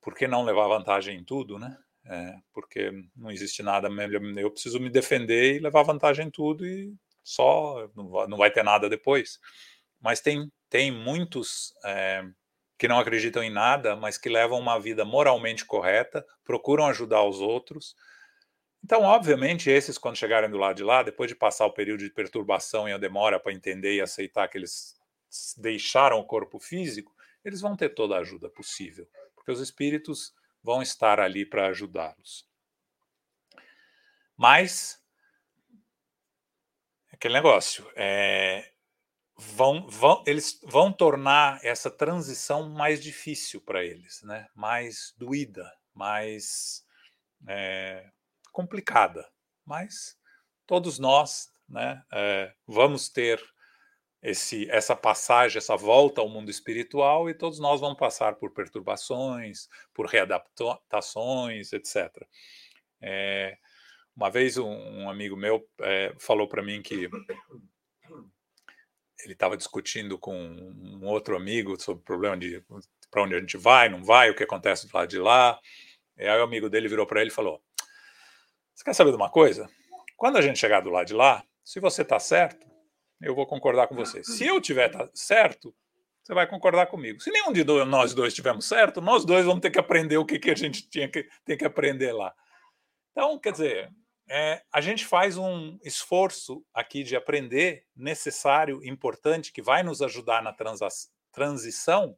por 0.00 0.14
que 0.14 0.28
não 0.28 0.44
levar 0.44 0.68
vantagem 0.68 1.18
em 1.18 1.24
tudo, 1.24 1.58
né? 1.58 1.76
é, 2.04 2.36
porque 2.52 2.90
não 3.16 3.30
existe 3.30 3.62
nada. 3.62 3.88
Eu 4.36 4.50
preciso 4.50 4.80
me 4.80 4.90
defender 4.90 5.56
e 5.56 5.60
levar 5.60 5.82
vantagem 5.82 6.26
em 6.26 6.30
tudo 6.30 6.66
e 6.66 6.94
só 7.22 7.88
não 7.94 8.36
vai 8.36 8.50
ter 8.50 8.62
nada 8.62 8.88
depois. 8.88 9.38
Mas 10.00 10.20
tem, 10.20 10.50
tem 10.68 10.90
muitos 10.90 11.74
é, 11.84 12.24
que 12.78 12.88
não 12.88 12.98
acreditam 12.98 13.42
em 13.42 13.50
nada, 13.50 13.94
mas 13.94 14.16
que 14.16 14.28
levam 14.28 14.58
uma 14.58 14.78
vida 14.78 15.04
moralmente 15.04 15.64
correta, 15.64 16.26
procuram 16.44 16.86
ajudar 16.86 17.22
os 17.24 17.40
outros. 17.40 17.94
Então, 18.82 19.02
obviamente, 19.02 19.70
esses, 19.70 19.98
quando 19.98 20.16
chegarem 20.16 20.50
do 20.50 20.56
lado 20.56 20.76
de 20.76 20.82
lá, 20.82 21.02
depois 21.02 21.28
de 21.28 21.34
passar 21.34 21.66
o 21.66 21.72
período 21.72 22.02
de 22.02 22.10
perturbação 22.10 22.88
e 22.88 22.92
a 22.92 22.98
demora 22.98 23.38
para 23.38 23.52
entender 23.52 23.94
e 23.94 24.00
aceitar 24.00 24.48
que 24.48 24.56
eles 24.56 24.98
deixaram 25.58 26.18
o 26.18 26.24
corpo 26.24 26.58
físico, 26.58 27.14
eles 27.44 27.60
vão 27.60 27.76
ter 27.76 27.90
toda 27.90 28.16
a 28.16 28.20
ajuda 28.20 28.48
possível, 28.48 29.08
porque 29.34 29.50
os 29.50 29.60
espíritos 29.60 30.34
vão 30.62 30.82
estar 30.82 31.20
ali 31.20 31.44
para 31.44 31.68
ajudá-los. 31.68 32.48
Mas 34.36 34.99
aquele 37.20 37.34
negócio, 37.34 37.86
é, 37.94 38.72
vão, 39.36 39.86
vão, 39.86 40.24
eles 40.26 40.58
vão 40.64 40.90
tornar 40.90 41.62
essa 41.62 41.90
transição 41.90 42.70
mais 42.70 43.02
difícil 43.02 43.60
para 43.60 43.84
eles, 43.84 44.22
né? 44.22 44.48
mais 44.54 45.14
doída, 45.18 45.70
mais 45.92 46.82
é, 47.46 48.10
complicada. 48.50 49.30
Mas 49.66 50.16
todos 50.66 50.98
nós 50.98 51.52
né, 51.68 52.02
é, 52.10 52.54
vamos 52.66 53.10
ter 53.10 53.38
esse, 54.22 54.70
essa 54.70 54.96
passagem, 54.96 55.58
essa 55.58 55.76
volta 55.76 56.22
ao 56.22 56.28
mundo 56.28 56.50
espiritual, 56.50 57.28
e 57.28 57.34
todos 57.34 57.58
nós 57.58 57.82
vamos 57.82 57.98
passar 57.98 58.36
por 58.36 58.50
perturbações, 58.54 59.68
por 59.92 60.06
readaptações, 60.06 61.74
etc. 61.74 62.26
É, 62.98 63.58
uma 64.16 64.30
vez 64.30 64.56
um, 64.56 65.08
amigo 65.08 65.36
meu 65.36 65.66
é, 65.80 66.14
falou 66.18 66.48
para 66.48 66.62
mim 66.62 66.82
que 66.82 67.08
ele 69.24 69.32
estava 69.32 69.56
discutindo 69.56 70.18
com 70.18 70.34
um 70.34 71.06
outro 71.06 71.36
amigo 71.36 71.80
sobre 71.80 72.00
o 72.02 72.04
problema 72.04 72.36
de 72.36 72.62
para 73.10 73.24
onde 73.24 73.34
a 73.34 73.40
gente 73.40 73.56
vai, 73.56 73.88
não 73.88 74.04
vai, 74.04 74.30
o 74.30 74.34
que 74.34 74.44
acontece 74.44 74.86
do 74.86 74.96
lado 74.96 75.08
de 75.08 75.18
lá. 75.18 75.58
E 76.16 76.26
aí 76.26 76.38
o 76.38 76.44
amigo 76.44 76.70
dele 76.70 76.88
virou 76.88 77.06
para 77.06 77.20
ele 77.20 77.30
e 77.30 77.34
falou: 77.34 77.60
Você 78.74 78.84
quer 78.84 78.94
saber 78.94 79.10
de 79.10 79.16
uma 79.16 79.30
coisa? 79.30 79.68
Quando 80.16 80.36
a 80.36 80.42
gente 80.42 80.58
chegar 80.58 80.80
do 80.80 80.90
lado 80.90 81.06
de 81.06 81.14
lá, 81.14 81.42
se 81.64 81.80
você 81.80 82.02
está 82.02 82.20
certo, 82.20 82.66
eu 83.20 83.34
vou 83.34 83.46
concordar 83.46 83.88
com 83.88 83.94
você. 83.94 84.22
Se 84.22 84.46
eu 84.46 84.60
tiver 84.60 84.90
certo, 85.14 85.74
você 86.22 86.34
vai 86.34 86.46
concordar 86.46 86.86
comigo. 86.86 87.20
Se 87.20 87.30
nenhum 87.30 87.52
de 87.52 87.64
nós 87.64 88.14
dois 88.14 88.28
estivermos 88.28 88.66
certo, 88.66 89.00
nós 89.00 89.24
dois 89.24 89.44
vamos 89.44 89.60
ter 89.60 89.70
que 89.70 89.78
aprender 89.78 90.16
o 90.18 90.24
que, 90.24 90.38
que 90.38 90.50
a 90.50 90.54
gente 90.54 90.88
tinha 90.88 91.08
que, 91.08 91.26
tem 91.44 91.56
que 91.56 91.64
aprender 91.64 92.12
lá. 92.12 92.34
Então, 93.12 93.38
quer 93.38 93.52
dizer, 93.52 93.92
é, 94.28 94.62
a 94.72 94.80
gente 94.80 95.04
faz 95.04 95.36
um 95.36 95.78
esforço 95.82 96.64
aqui 96.72 97.02
de 97.02 97.16
aprender 97.16 97.84
necessário, 97.96 98.80
importante, 98.84 99.52
que 99.52 99.60
vai 99.60 99.82
nos 99.82 100.00
ajudar 100.00 100.42
na 100.42 100.54
transição, 101.32 102.16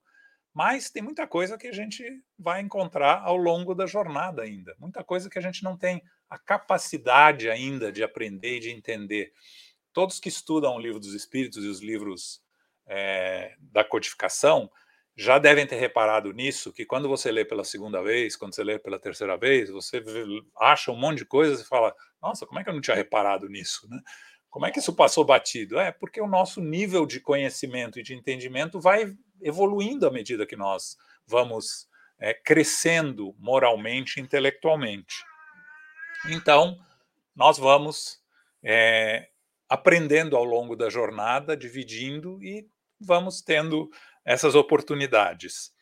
mas 0.52 0.90
tem 0.90 1.02
muita 1.02 1.26
coisa 1.26 1.56
que 1.56 1.66
a 1.66 1.72
gente 1.72 2.04
vai 2.38 2.60
encontrar 2.60 3.22
ao 3.22 3.36
longo 3.36 3.74
da 3.74 3.86
jornada 3.86 4.42
ainda, 4.42 4.76
muita 4.78 5.02
coisa 5.02 5.30
que 5.30 5.38
a 5.38 5.42
gente 5.42 5.64
não 5.64 5.76
tem 5.76 6.02
a 6.28 6.38
capacidade 6.38 7.48
ainda 7.48 7.90
de 7.90 8.02
aprender 8.02 8.56
e 8.56 8.60
de 8.60 8.70
entender. 8.70 9.32
Todos 9.92 10.20
que 10.20 10.28
estudam 10.28 10.76
o 10.76 10.80
livro 10.80 11.00
dos 11.00 11.14
Espíritos 11.14 11.64
e 11.64 11.68
os 11.68 11.80
livros 11.80 12.42
é, 12.86 13.56
da 13.58 13.82
codificação 13.84 14.70
já 15.16 15.38
devem 15.38 15.66
ter 15.66 15.76
reparado 15.76 16.32
nisso, 16.32 16.72
que 16.72 16.86
quando 16.86 17.08
você 17.08 17.30
lê 17.30 17.44
pela 17.44 17.64
segunda 17.64 18.02
vez, 18.02 18.34
quando 18.34 18.54
você 18.54 18.64
lê 18.64 18.78
pela 18.78 18.98
terceira 18.98 19.36
vez, 19.36 19.68
você 19.68 20.02
acha 20.58 20.90
um 20.90 20.96
monte 20.96 21.18
de 21.18 21.24
coisas 21.26 21.60
e 21.60 21.68
fala: 21.68 21.94
Nossa, 22.20 22.46
como 22.46 22.58
é 22.58 22.64
que 22.64 22.70
eu 22.70 22.74
não 22.74 22.80
tinha 22.80 22.96
reparado 22.96 23.48
nisso? 23.48 23.86
Né? 23.90 24.00
Como 24.48 24.66
é 24.66 24.70
que 24.70 24.78
isso 24.78 24.94
passou 24.94 25.24
batido? 25.24 25.78
É 25.78 25.92
porque 25.92 26.20
o 26.20 26.26
nosso 26.26 26.60
nível 26.60 27.06
de 27.06 27.20
conhecimento 27.20 27.98
e 27.98 28.02
de 28.02 28.14
entendimento 28.14 28.80
vai 28.80 29.14
evoluindo 29.40 30.06
à 30.06 30.10
medida 30.10 30.46
que 30.46 30.56
nós 30.56 30.96
vamos 31.26 31.88
é, 32.18 32.32
crescendo 32.32 33.34
moralmente 33.38 34.20
intelectualmente. 34.20 35.24
Então, 36.28 36.78
nós 37.34 37.58
vamos 37.58 38.20
é, 38.62 39.28
aprendendo 39.68 40.36
ao 40.36 40.44
longo 40.44 40.76
da 40.76 40.88
jornada, 40.88 41.56
dividindo 41.56 42.42
e 42.42 42.68
vamos 43.00 43.42
tendo 43.42 43.90
essas 44.24 44.54
oportunidades. 44.54 45.72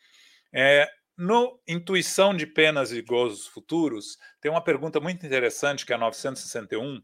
É, 0.53 0.88
no 1.16 1.61
Intuição 1.68 2.34
de 2.34 2.47
Penas 2.47 2.93
e 2.93 3.03
Gozos 3.03 3.47
Futuros, 3.47 4.16
tem 4.41 4.51
uma 4.51 4.64
pergunta 4.64 4.99
muito 5.01 5.24
interessante, 5.26 5.84
que 5.84 5.93
é 5.93 5.97
a 5.97 5.99
961, 5.99 7.03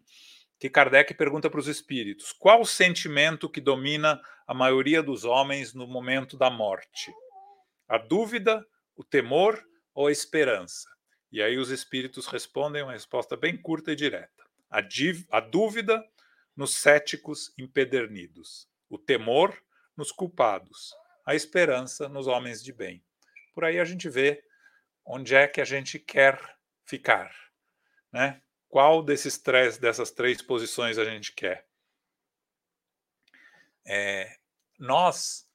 que 0.59 0.70
Kardec 0.70 1.12
pergunta 1.14 1.51
para 1.51 1.61
os 1.61 1.68
espíritos: 1.68 2.32
qual 2.32 2.62
o 2.62 2.66
sentimento 2.66 3.49
que 3.49 3.61
domina 3.61 4.20
a 4.47 4.55
maioria 4.55 5.03
dos 5.03 5.24
homens 5.24 5.74
no 5.74 5.87
momento 5.87 6.37
da 6.37 6.49
morte? 6.49 7.12
A 7.89 7.99
dúvida, 7.99 8.66
o 8.97 9.05
temor 9.05 9.62
ou 9.95 10.07
a 10.07 10.12
esperança? 10.12 10.89
E 11.30 11.43
aí 11.43 11.59
os 11.59 11.70
espíritos 11.70 12.26
respondem 12.26 12.82
uma 12.82 12.93
resposta 12.93 13.37
bem 13.37 13.57
curta 13.61 13.93
e 13.93 13.97
direta: 13.97 14.45
a, 14.70 14.80
a 15.30 15.41
dúvida 15.41 16.03
nos 16.57 16.74
céticos 16.74 17.53
empedernidos, 17.59 18.66
o 18.89 18.97
temor 18.97 19.55
nos 19.95 20.11
culpados, 20.11 20.95
a 21.27 21.35
esperança 21.35 22.09
nos 22.09 22.29
homens 22.29 22.62
de 22.62 22.72
bem. 22.72 23.05
Por 23.53 23.64
aí 23.64 23.81
a 23.81 23.85
gente 23.85 24.09
vê 24.09 24.45
onde 25.05 25.35
é 25.35 25.49
que 25.49 25.61
a 25.61 25.64
gente 25.64 25.99
quer 25.99 26.41
ficar, 26.85 27.35
né? 28.12 28.41
Qual 28.68 29.03
desses 29.03 29.37
três, 29.37 29.77
dessas 29.77 30.11
três 30.11 30.41
posições 30.41 30.99
a 30.99 31.05
gente 31.05 31.33
quer? 31.33 31.66
É, 33.85 34.37
nós 34.79 35.49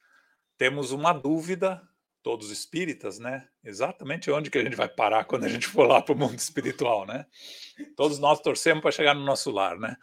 temos 0.56 0.90
uma 0.90 1.12
dúvida, 1.12 1.82
todos 2.22 2.50
espíritas, 2.50 3.18
né? 3.18 3.48
Exatamente 3.64 4.30
onde 4.30 4.50
que 4.50 4.58
a 4.58 4.64
gente 4.64 4.76
vai 4.76 4.88
parar 4.88 5.24
quando 5.24 5.44
a 5.44 5.48
gente 5.48 5.66
for 5.66 5.86
lá 5.86 6.00
para 6.00 6.14
o 6.14 6.18
mundo 6.18 6.38
espiritual, 6.38 7.06
né? 7.06 7.26
Todos 7.96 8.18
nós 8.18 8.40
torcemos 8.40 8.82
para 8.82 8.90
chegar 8.90 9.14
no 9.14 9.24
nosso 9.24 9.50
lar, 9.50 9.78
né? 9.78 9.96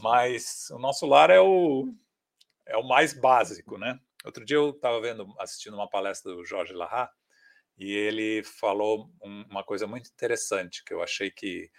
Mas 0.00 0.70
o 0.70 0.78
nosso 0.78 1.06
lar 1.06 1.30
é 1.30 1.40
o 1.40 1.92
é 2.66 2.76
o 2.76 2.82
mais 2.82 3.12
básico, 3.12 3.76
né? 3.76 3.98
Outro 4.24 4.44
dia 4.44 4.56
eu 4.56 4.70
estava 4.70 5.00
vendo, 5.00 5.26
assistindo 5.38 5.74
uma 5.74 5.88
palestra 5.88 6.32
do 6.32 6.44
Jorge 6.44 6.72
Larrat 6.72 7.12
e 7.76 7.92
ele 7.92 8.42
falou 8.42 9.10
uma 9.20 9.62
coisa 9.62 9.86
muito 9.86 10.08
interessante 10.08 10.82
que 10.82 10.94
eu 10.94 11.02
achei 11.02 11.30
que 11.30 11.70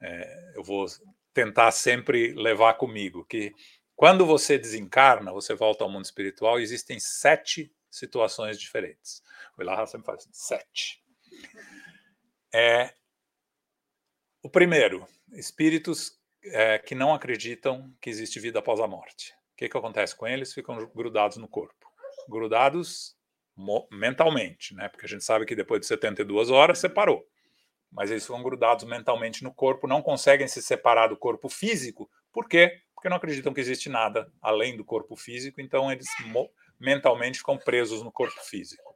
é, 0.00 0.52
eu 0.56 0.62
vou 0.62 0.86
tentar 1.34 1.70
sempre 1.70 2.32
levar 2.32 2.74
comigo, 2.74 3.24
que 3.26 3.52
quando 3.94 4.24
você 4.24 4.58
desencarna, 4.58 5.32
você 5.32 5.54
volta 5.54 5.84
ao 5.84 5.90
mundo 5.90 6.04
espiritual, 6.04 6.58
existem 6.58 6.98
sete 6.98 7.72
situações 7.90 8.58
diferentes. 8.58 9.22
O 9.56 9.62
Larrat 9.62 9.90
sempre 9.90 10.06
fala 10.06 10.18
assim, 10.18 10.30
sete. 10.32 11.04
É, 12.54 12.94
o 14.42 14.48
primeiro, 14.48 15.06
espíritos 15.32 16.18
é, 16.44 16.78
que 16.78 16.94
não 16.94 17.14
acreditam 17.14 17.94
que 18.00 18.10
existe 18.10 18.40
vida 18.40 18.58
após 18.58 18.80
a 18.80 18.86
morte. 18.86 19.32
O 19.52 19.56
que, 19.56 19.68
que 19.68 19.76
acontece 19.76 20.16
com 20.16 20.26
eles? 20.26 20.52
Ficam 20.52 20.76
grudados 20.94 21.36
no 21.36 21.46
corpo 21.46 21.81
grudados 22.28 23.16
mentalmente, 23.90 24.74
né? 24.74 24.88
Porque 24.88 25.06
a 25.06 25.08
gente 25.08 25.24
sabe 25.24 25.44
que 25.44 25.54
depois 25.54 25.80
de 25.80 25.86
72 25.86 26.50
horas 26.50 26.78
separou. 26.78 27.26
Mas 27.90 28.10
eles 28.10 28.24
ficam 28.24 28.42
grudados 28.42 28.84
mentalmente 28.84 29.44
no 29.44 29.52
corpo, 29.52 29.86
não 29.86 30.00
conseguem 30.00 30.48
se 30.48 30.62
separar 30.62 31.08
do 31.08 31.16
corpo 31.16 31.48
físico. 31.48 32.10
Por 32.32 32.48
quê? 32.48 32.80
Porque 32.94 33.08
não 33.08 33.18
acreditam 33.18 33.52
que 33.52 33.60
existe 33.60 33.88
nada 33.88 34.32
além 34.40 34.76
do 34.76 34.84
corpo 34.84 35.14
físico, 35.14 35.60
então 35.60 35.92
eles 35.92 36.06
mentalmente 36.80 37.38
ficam 37.38 37.58
presos 37.58 38.02
no 38.02 38.10
corpo 38.10 38.40
físico. 38.42 38.94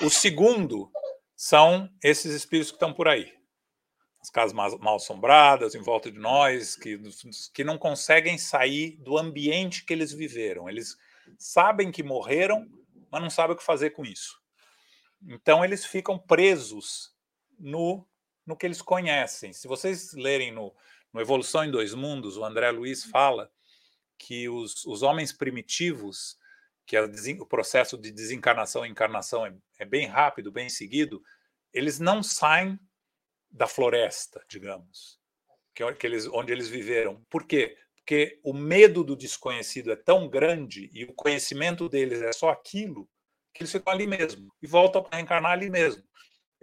O 0.00 0.08
segundo 0.08 0.90
são 1.34 1.90
esses 2.02 2.32
espíritos 2.32 2.70
que 2.70 2.76
estão 2.76 2.94
por 2.94 3.08
aí. 3.08 3.34
As 4.20 4.30
casas 4.30 4.52
mal 4.52 4.94
assombradas, 4.94 5.74
em 5.74 5.80
volta 5.80 6.10
de 6.10 6.18
nós, 6.18 6.76
que, 6.76 7.00
que 7.52 7.64
não 7.64 7.76
conseguem 7.76 8.38
sair 8.38 8.96
do 8.98 9.18
ambiente 9.18 9.84
que 9.84 9.92
eles 9.92 10.12
viveram. 10.12 10.68
Eles 10.68 10.96
sabem 11.38 11.90
que 11.90 12.02
morreram, 12.02 12.68
mas 13.10 13.22
não 13.22 13.30
sabem 13.30 13.54
o 13.54 13.58
que 13.58 13.64
fazer 13.64 13.90
com 13.90 14.04
isso. 14.04 14.40
Então 15.22 15.64
eles 15.64 15.84
ficam 15.84 16.18
presos 16.18 17.14
no, 17.58 18.06
no 18.46 18.56
que 18.56 18.66
eles 18.66 18.82
conhecem. 18.82 19.52
Se 19.52 19.68
vocês 19.68 20.12
lerem 20.12 20.50
no, 20.50 20.74
no 21.12 21.20
Evolução 21.20 21.64
em 21.64 21.70
Dois 21.70 21.94
Mundos, 21.94 22.36
o 22.36 22.44
André 22.44 22.70
Luiz 22.70 23.04
fala 23.04 23.50
que 24.18 24.48
os, 24.48 24.84
os 24.84 25.02
homens 25.02 25.32
primitivos, 25.32 26.38
que 26.86 26.96
é 26.96 27.02
o 27.02 27.46
processo 27.46 27.98
de 27.98 28.10
desencarnação 28.10 28.84
e 28.84 28.88
encarnação 28.88 29.44
é, 29.46 29.54
é 29.78 29.84
bem 29.84 30.06
rápido, 30.06 30.52
bem 30.52 30.68
seguido, 30.68 31.22
eles 31.72 31.98
não 31.98 32.22
saem 32.22 32.78
da 33.50 33.66
floresta, 33.66 34.44
digamos, 34.48 35.20
que, 35.74 35.82
é 35.82 35.92
que 35.92 36.06
eles, 36.06 36.26
onde 36.26 36.52
eles 36.52 36.68
viveram. 36.68 37.22
Por 37.28 37.44
quê? 37.44 37.76
Porque 38.04 38.40
o 38.42 38.52
medo 38.52 39.04
do 39.04 39.16
desconhecido 39.16 39.92
é 39.92 39.96
tão 39.96 40.28
grande 40.28 40.90
e 40.92 41.04
o 41.04 41.14
conhecimento 41.14 41.88
deles 41.88 42.20
é 42.20 42.32
só 42.32 42.50
aquilo 42.50 43.08
que 43.54 43.62
eles 43.62 43.70
ficam 43.70 43.92
ali 43.92 44.08
mesmo 44.08 44.52
e 44.60 44.66
voltam 44.66 45.06
a 45.10 45.16
reencarnar 45.16 45.52
ali 45.52 45.70
mesmo. 45.70 46.02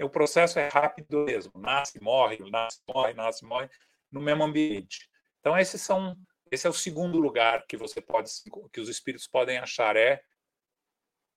O 0.02 0.10
processo 0.10 0.60
é 0.60 0.68
rápido 0.68 1.26
mesmo, 1.26 1.52
nasce, 1.56 2.02
morre, 2.02 2.38
nasce, 2.50 2.82
morre, 2.88 3.14
nasce, 3.14 3.46
morre 3.46 3.70
no 4.12 4.22
mesmo 4.22 4.44
ambiente. 4.44 5.10
Então 5.40 5.58
esses 5.58 5.82
são, 5.82 6.18
esse 6.52 6.68
é 6.68 6.70
o 6.70 6.74
segundo 6.74 7.18
lugar 7.18 7.66
que 7.68 7.78
você 7.78 8.02
pode, 8.02 8.30
que 8.74 8.82
os 8.82 8.90
espíritos 8.90 9.28
podem 9.28 9.58
achar 9.58 9.96
é 9.96 10.22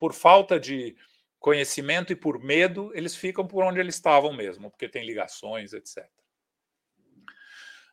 por 0.01 0.13
falta 0.13 0.59
de 0.59 0.97
conhecimento 1.39 2.13
e 2.13 2.17
por 2.17 2.41
medo 2.41 2.91
eles 2.95 3.15
ficam 3.15 3.47
por 3.47 3.63
onde 3.63 3.79
eles 3.79 3.95
estavam 3.95 4.33
mesmo, 4.33 4.69
porque 4.69 4.89
tem 4.89 5.07
ligações, 5.07 5.73
etc. 5.73 6.09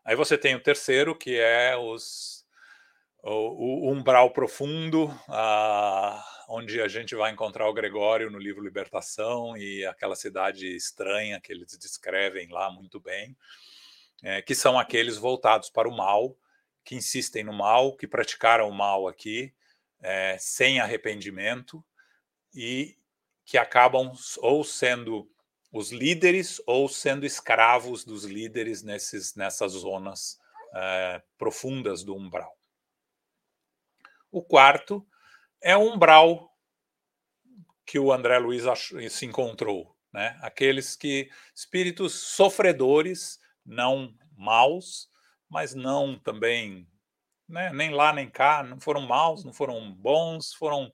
Aí 0.09 0.15
você 0.15 0.39
tem 0.39 0.55
o 0.55 0.59
terceiro, 0.59 1.15
que 1.15 1.37
é 1.37 1.77
os, 1.77 2.43
o, 3.21 3.89
o 3.89 3.91
umbral 3.91 4.33
profundo, 4.33 5.07
a, 5.27 6.19
onde 6.49 6.81
a 6.81 6.87
gente 6.87 7.13
vai 7.13 7.31
encontrar 7.31 7.69
o 7.69 7.73
Gregório 7.73 8.31
no 8.31 8.39
livro 8.39 8.63
Libertação 8.63 9.55
e 9.55 9.85
aquela 9.85 10.15
cidade 10.15 10.75
estranha 10.75 11.39
que 11.39 11.53
eles 11.53 11.77
descrevem 11.77 12.49
lá 12.49 12.71
muito 12.71 12.99
bem, 12.99 13.37
é, 14.23 14.41
que 14.41 14.55
são 14.55 14.79
aqueles 14.79 15.15
voltados 15.15 15.69
para 15.69 15.87
o 15.87 15.95
mal, 15.95 16.35
que 16.83 16.95
insistem 16.95 17.43
no 17.43 17.53
mal, 17.53 17.95
que 17.95 18.07
praticaram 18.07 18.67
o 18.67 18.73
mal 18.73 19.07
aqui, 19.07 19.53
é, 20.01 20.35
sem 20.39 20.79
arrependimento, 20.79 21.85
e 22.51 22.97
que 23.45 23.59
acabam 23.59 24.11
ou 24.39 24.63
sendo 24.63 25.29
os 25.71 25.91
líderes 25.91 26.61
ou 26.65 26.89
sendo 26.89 27.25
escravos 27.25 28.03
dos 28.03 28.23
líderes 28.23 28.81
nesses, 28.81 29.35
nessas 29.35 29.73
zonas 29.73 30.39
é, 30.73 31.21
profundas 31.37 32.03
do 32.03 32.15
umbral. 32.15 32.57
O 34.31 34.41
quarto 34.43 35.05
é 35.61 35.75
o 35.75 35.93
umbral 35.93 36.55
que 37.85 37.97
o 37.97 38.11
André 38.11 38.37
Luiz 38.37 38.63
se 39.09 39.25
encontrou, 39.25 39.95
né? 40.13 40.37
Aqueles 40.41 40.95
que 40.95 41.29
espíritos 41.55 42.13
sofredores, 42.13 43.39
não 43.65 44.13
maus, 44.37 45.09
mas 45.49 45.73
não 45.73 46.17
também, 46.17 46.87
né? 47.47 47.71
nem 47.73 47.89
lá 47.89 48.13
nem 48.13 48.29
cá, 48.29 48.61
não 48.61 48.79
foram 48.79 49.01
maus, 49.01 49.43
não 49.43 49.51
foram 49.51 49.91
bons, 49.91 50.53
foram 50.53 50.93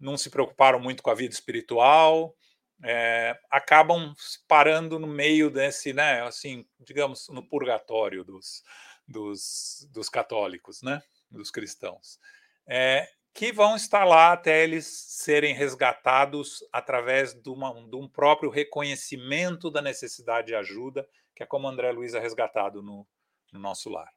não 0.00 0.16
se 0.16 0.30
preocuparam 0.30 0.80
muito 0.80 1.02
com 1.02 1.10
a 1.10 1.14
vida 1.14 1.32
espiritual, 1.32 2.34
é, 2.82 3.38
acabam 3.50 4.14
parando 4.48 4.98
no 4.98 5.06
meio 5.06 5.50
desse, 5.50 5.92
né, 5.92 6.22
assim, 6.22 6.66
digamos, 6.80 7.28
no 7.28 7.46
purgatório 7.46 8.24
dos, 8.24 8.62
dos, 9.06 9.86
dos 9.90 10.08
católicos, 10.08 10.82
né, 10.82 11.02
dos 11.30 11.50
cristãos. 11.50 12.18
É, 12.66 13.08
que 13.34 13.52
vão 13.52 13.74
estar 13.76 14.04
lá 14.04 14.32
até 14.32 14.62
eles 14.62 14.86
serem 14.86 15.54
resgatados 15.54 16.62
através 16.72 17.32
de, 17.32 17.48
uma, 17.48 17.72
de 17.88 17.96
um 17.96 18.08
próprio 18.08 18.50
reconhecimento 18.50 19.70
da 19.70 19.80
necessidade 19.80 20.48
de 20.48 20.54
ajuda, 20.54 21.08
que 21.34 21.42
é 21.42 21.46
como 21.46 21.66
André 21.66 21.92
Luiz 21.92 22.14
é 22.14 22.20
resgatado 22.20 22.82
no, 22.82 23.06
no 23.52 23.58
nosso 23.58 23.88
lar. 23.88 24.12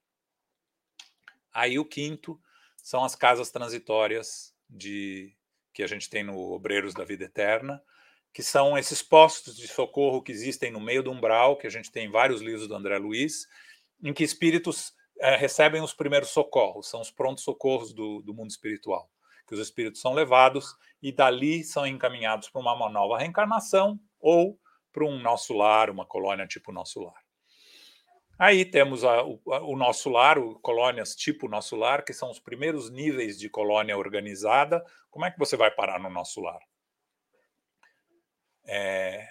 Aí 1.54 1.80
o 1.80 1.86
quinto 1.86 2.40
são 2.84 3.06
as 3.06 3.16
casas 3.16 3.50
transitórias 3.52 4.54
de 4.70 5.34
que 5.74 5.82
a 5.82 5.88
gente 5.88 6.10
tem 6.10 6.24
no 6.24 6.38
Obreiros 6.52 6.94
da 6.94 7.06
Vida 7.06 7.26
Eterna, 7.26 7.82
que 8.36 8.44
são 8.44 8.78
esses 8.78 9.02
postos 9.02 9.56
de 9.56 9.66
socorro 9.66 10.22
que 10.22 10.30
existem 10.30 10.70
no 10.70 10.82
meio 10.82 11.02
do 11.02 11.10
umbral, 11.10 11.56
que 11.56 11.66
a 11.66 11.70
gente 11.70 11.90
tem 11.90 12.08
em 12.08 12.12
vários 12.12 12.42
livros 12.42 12.68
do 12.68 12.76
André 12.76 12.98
Luiz, 12.98 13.48
em 14.04 14.14
que 14.14 14.26
espíritos 14.26 14.92
é, 15.22 15.38
recebem 15.38 15.82
os 15.82 15.94
primeiros 15.94 16.32
socorros, 16.32 16.90
são 16.90 17.00
os 17.00 17.10
prontos 17.10 17.46
socorros 17.46 17.94
do, 17.94 18.22
do 18.22 18.34
mundo 18.34 18.50
espiritual, 18.50 19.10
que 19.48 19.54
os 19.54 19.60
espíritos 19.62 20.02
são 20.02 20.14
levados 20.14 20.76
e 21.02 21.14
dali 21.14 21.64
são 21.64 21.88
encaminhados 21.88 22.50
para 22.50 22.60
uma 22.60 22.90
nova 22.90 23.18
reencarnação 23.18 23.98
ou 24.20 24.60
para 24.92 25.06
um 25.06 25.18
nosso 25.18 25.54
lar, 25.54 25.90
uma 25.90 26.06
colônia 26.06 26.46
tipo 26.46 26.74
nosso 26.74 27.02
lar. 27.02 27.24
Aí 28.38 28.66
temos 28.66 29.06
a, 29.06 29.24
o, 29.24 29.40
a, 29.50 29.62
o, 29.62 29.78
nosso 29.78 30.10
lar, 30.10 30.38
o, 30.38 30.60
colônias 30.60 31.16
tipo 31.16 31.48
nosso 31.48 31.78
lar, 31.78 32.04
que 32.04 32.12
são 32.12 32.30
os 32.30 32.40
primeiros 32.42 32.92
níveis 32.92 33.40
de 33.40 33.48
colônia 33.48 33.98
organizada. 33.98 34.84
Como 35.10 35.24
é 35.24 35.32
que 35.32 35.40
você 35.40 35.56
vai 35.56 35.72
parar 35.72 36.02
no 36.02 36.10
nosso 36.10 36.42
lar? 36.42 36.60
É, 38.68 39.28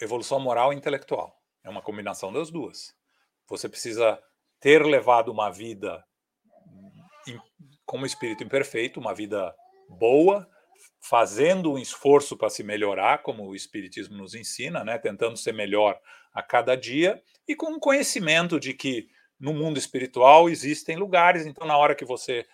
evolução 0.00 0.40
moral 0.40 0.72
e 0.72 0.76
intelectual. 0.76 1.36
É 1.64 1.70
uma 1.70 1.82
combinação 1.82 2.32
das 2.32 2.50
duas. 2.50 2.94
Você 3.48 3.68
precisa 3.68 4.18
ter 4.60 4.84
levado 4.84 5.30
uma 5.30 5.50
vida 5.50 6.04
como 7.84 8.06
espírito 8.06 8.42
imperfeito, 8.42 8.98
uma 8.98 9.14
vida 9.14 9.54
boa, 9.86 10.48
fazendo 11.00 11.72
um 11.72 11.78
esforço 11.78 12.36
para 12.36 12.48
se 12.48 12.62
melhorar, 12.62 13.22
como 13.22 13.46
o 13.46 13.54
Espiritismo 13.54 14.16
nos 14.16 14.34
ensina, 14.34 14.82
né? 14.84 14.98
tentando 14.98 15.36
ser 15.36 15.52
melhor 15.52 16.00
a 16.32 16.42
cada 16.42 16.74
dia, 16.74 17.22
e 17.46 17.54
com 17.54 17.72
um 17.72 17.78
conhecimento 17.78 18.58
de 18.58 18.72
que 18.72 19.08
no 19.38 19.52
mundo 19.52 19.76
espiritual 19.76 20.48
existem 20.48 20.96
lugares, 20.96 21.44
então 21.44 21.66
na 21.66 21.76
hora 21.76 21.94
que 21.94 22.04
você 22.04 22.46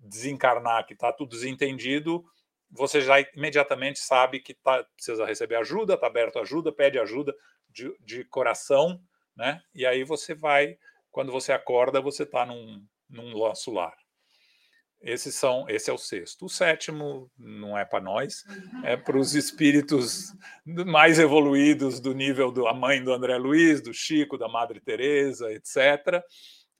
desencarnar, 0.00 0.86
que 0.86 0.94
está 0.94 1.12
tudo 1.12 1.30
desentendido, 1.30 2.24
você 2.74 3.00
já 3.00 3.20
imediatamente 3.34 4.00
sabe 4.00 4.40
que 4.40 4.52
tá, 4.52 4.84
precisa 4.96 5.24
receber 5.24 5.56
ajuda, 5.56 5.94
está 5.94 6.06
aberto 6.08 6.38
ajuda, 6.38 6.72
pede 6.72 6.98
ajuda 6.98 7.34
de, 7.70 7.94
de 8.00 8.24
coração, 8.24 9.00
né? 9.36 9.62
E 9.74 9.86
aí 9.86 10.04
você 10.04 10.34
vai 10.34 10.76
quando 11.14 11.30
você 11.30 11.52
acorda, 11.52 12.00
você 12.00 12.24
está 12.24 12.44
num, 12.44 12.84
num 13.08 13.38
laço 13.38 13.70
lar. 13.70 13.96
Esses 15.00 15.34
são, 15.36 15.68
esse 15.68 15.88
é 15.88 15.92
o 15.92 15.98
sexto. 15.98 16.46
O 16.46 16.48
sétimo 16.48 17.30
não 17.38 17.78
é 17.78 17.84
para 17.84 18.00
nós, 18.00 18.42
é 18.82 18.96
para 18.96 19.16
os 19.16 19.34
espíritos 19.34 20.34
mais 20.66 21.20
evoluídos 21.20 22.00
do 22.00 22.12
nível 22.14 22.50
da 22.50 22.74
mãe 22.74 23.04
do 23.04 23.12
André 23.12 23.36
Luiz, 23.36 23.80
do 23.80 23.94
Chico, 23.94 24.36
da 24.36 24.48
Madre 24.48 24.80
Teresa, 24.80 25.52
etc. 25.52 26.24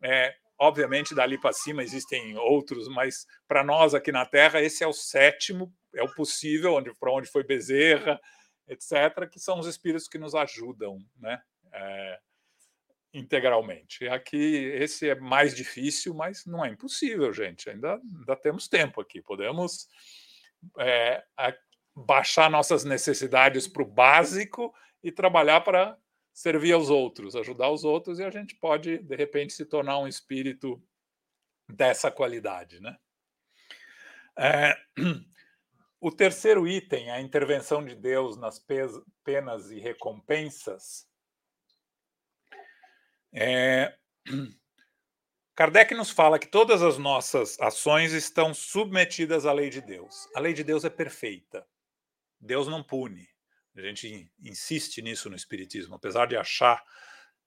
É, 0.03 0.35
obviamente, 0.59 1.15
dali 1.15 1.39
para 1.39 1.53
cima 1.53 1.83
existem 1.83 2.37
outros, 2.39 2.89
mas 2.89 3.27
para 3.47 3.65
nós 3.65 3.95
aqui 3.95 4.13
na 4.13 4.25
Terra, 4.27 4.61
esse 4.61 4.83
é 4.85 4.87
o 4.87 4.93
sétimo, 4.93 5.73
é 5.95 6.03
o 6.03 6.15
possível, 6.15 6.75
onde, 6.75 6.95
para 6.95 7.13
onde 7.13 7.29
foi 7.29 7.45
Bezerra, 7.45 8.21
etc., 8.69 9.29
que 9.31 9.39
são 9.39 9.59
os 9.59 9.67
espíritos 9.67 10.09
que 10.09 10.19
nos 10.19 10.35
ajudam, 10.35 10.99
né? 11.17 11.41
É, 11.73 12.19
integralmente. 13.13 14.09
Aqui 14.09 14.57
esse 14.75 15.09
é 15.09 15.15
mais 15.15 15.55
difícil, 15.55 16.13
mas 16.15 16.45
não 16.45 16.65
é 16.65 16.69
impossível, 16.69 17.33
gente. 17.33 17.71
Ainda, 17.71 17.95
ainda 17.95 18.37
temos 18.37 18.67
tempo 18.67 19.01
aqui. 19.01 19.23
Podemos 19.23 19.89
é, 20.81 21.23
baixar 21.95 22.51
nossas 22.51 22.85
necessidades 22.85 23.69
para 23.69 23.83
o 23.83 23.87
básico 23.87 24.75
e 25.03 25.13
trabalhar 25.13 25.61
para 25.61 25.97
servir 26.35 26.73
aos 26.73 26.91
outros, 26.91 27.37
ajudar 27.37 27.71
os 27.71 27.85
outros, 27.85 28.19
e 28.19 28.25
a 28.25 28.31
gente 28.31 28.57
pode, 28.57 28.99
de 28.99 29.15
repente, 29.17 29.53
se 29.53 29.65
tornar 29.65 29.99
um 30.01 30.09
espírito 30.09 30.83
dessa 31.69 32.11
qualidade. 32.11 32.81
Né? 32.81 32.99
É, 34.37 34.77
o 36.01 36.11
terceiro 36.11 36.67
item, 36.67 37.09
a 37.13 37.21
intervenção 37.21 37.85
de 37.85 37.95
Deus 37.95 38.37
nas 38.37 38.59
penas 39.23 39.71
e 39.71 39.79
recompensas, 39.79 41.09
é... 43.33 43.97
Kardec 45.57 45.95
nos 45.95 46.11
fala 46.11 46.37
que 46.37 46.49
todas 46.49 46.83
as 46.83 46.99
nossas 46.99 47.61
ações 47.61 48.13
estão 48.13 48.53
submetidas 48.53 49.47
à 49.47 49.53
lei 49.53 49.71
de 49.71 49.81
Deus. 49.81 50.29
A 50.35 50.41
lei 50.41 50.53
de 50.53 50.65
Deus 50.65 50.85
é 50.85 50.91
perfeita. 50.91 51.65
Deus 52.41 52.67
não 52.67 52.83
pune. 52.83 53.29
A 53.77 53.81
gente 53.81 54.31
insiste 54.41 55.03
nisso 55.03 55.29
no 55.29 55.37
Espiritismo, 55.37 55.95
apesar 55.95 56.27
de 56.27 56.37
achar 56.37 56.83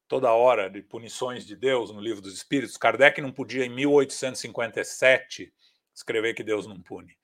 toda 0.07 0.31
hora 0.31 0.69
de 0.69 0.81
punições 0.81 1.45
de 1.45 1.55
Deus 1.55 1.91
no 1.91 2.01
livro 2.01 2.21
dos 2.21 2.33
Espíritos. 2.33 2.77
Kardec 2.77 3.21
não 3.21 3.31
podia, 3.31 3.65
em 3.65 3.69
1857, 3.69 5.53
escrever 5.93 6.33
que 6.33 6.43
Deus 6.43 6.65
não 6.65 6.81
pune. 6.81 7.17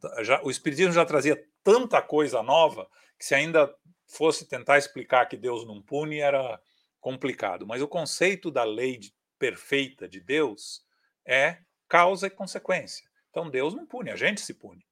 Tá, 0.00 0.22
já, 0.22 0.42
o 0.42 0.50
Espiritismo 0.50 0.92
já 0.92 1.04
trazia 1.04 1.42
tanta 1.62 2.00
coisa 2.00 2.42
nova 2.42 2.88
que, 3.18 3.24
se 3.24 3.34
ainda 3.34 3.72
fosse 4.06 4.46
tentar 4.46 4.78
explicar 4.78 5.26
que 5.26 5.36
Deus 5.36 5.66
não 5.66 5.82
pune, 5.82 6.18
era 6.18 6.60
complicado, 7.00 7.66
mas 7.66 7.82
o 7.82 7.88
conceito 7.88 8.50
da 8.50 8.64
lei 8.64 8.96
de, 8.96 9.14
perfeita 9.38 10.08
de 10.08 10.20
Deus 10.20 10.82
é 11.24 11.58
causa 11.88 12.26
e 12.26 12.30
consequência. 12.30 13.08
Então 13.30 13.50
Deus 13.50 13.74
não 13.74 13.86
pune, 13.86 14.10
a 14.10 14.16
gente 14.16 14.40
se 14.40 14.54
pune. 14.54 14.84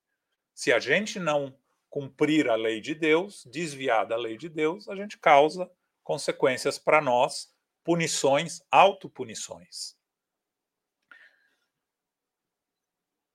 Se 0.54 0.72
a 0.72 0.78
gente 0.78 1.18
não 1.18 1.56
cumprir 1.94 2.50
a 2.50 2.56
lei 2.56 2.80
de 2.80 2.92
Deus, 2.92 3.46
desviar 3.48 4.04
da 4.04 4.16
lei 4.16 4.36
de 4.36 4.48
Deus, 4.48 4.88
a 4.88 4.96
gente 4.96 5.16
causa 5.16 5.70
consequências 6.02 6.76
para 6.76 7.00
nós, 7.00 7.54
punições, 7.84 8.60
autopunições. 8.68 9.94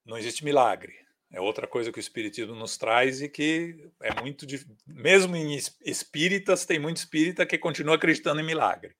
Não 0.05 0.17
existe 0.17 0.43
milagre. 0.43 0.93
É 1.31 1.39
outra 1.39 1.65
coisa 1.67 1.89
que 1.89 1.99
o 1.99 2.01
Espiritismo 2.01 2.53
nos 2.53 2.77
traz 2.77 3.21
e 3.21 3.29
que 3.29 3.89
é 4.01 4.13
muito. 4.19 4.45
Mesmo 4.85 5.37
em 5.37 5.57
espíritas, 5.85 6.65
tem 6.65 6.79
muito 6.79 6.97
espírita 6.97 7.45
que 7.45 7.57
continua 7.57 7.95
acreditando 7.95 8.41
em 8.41 8.45
milagre. 8.45 8.93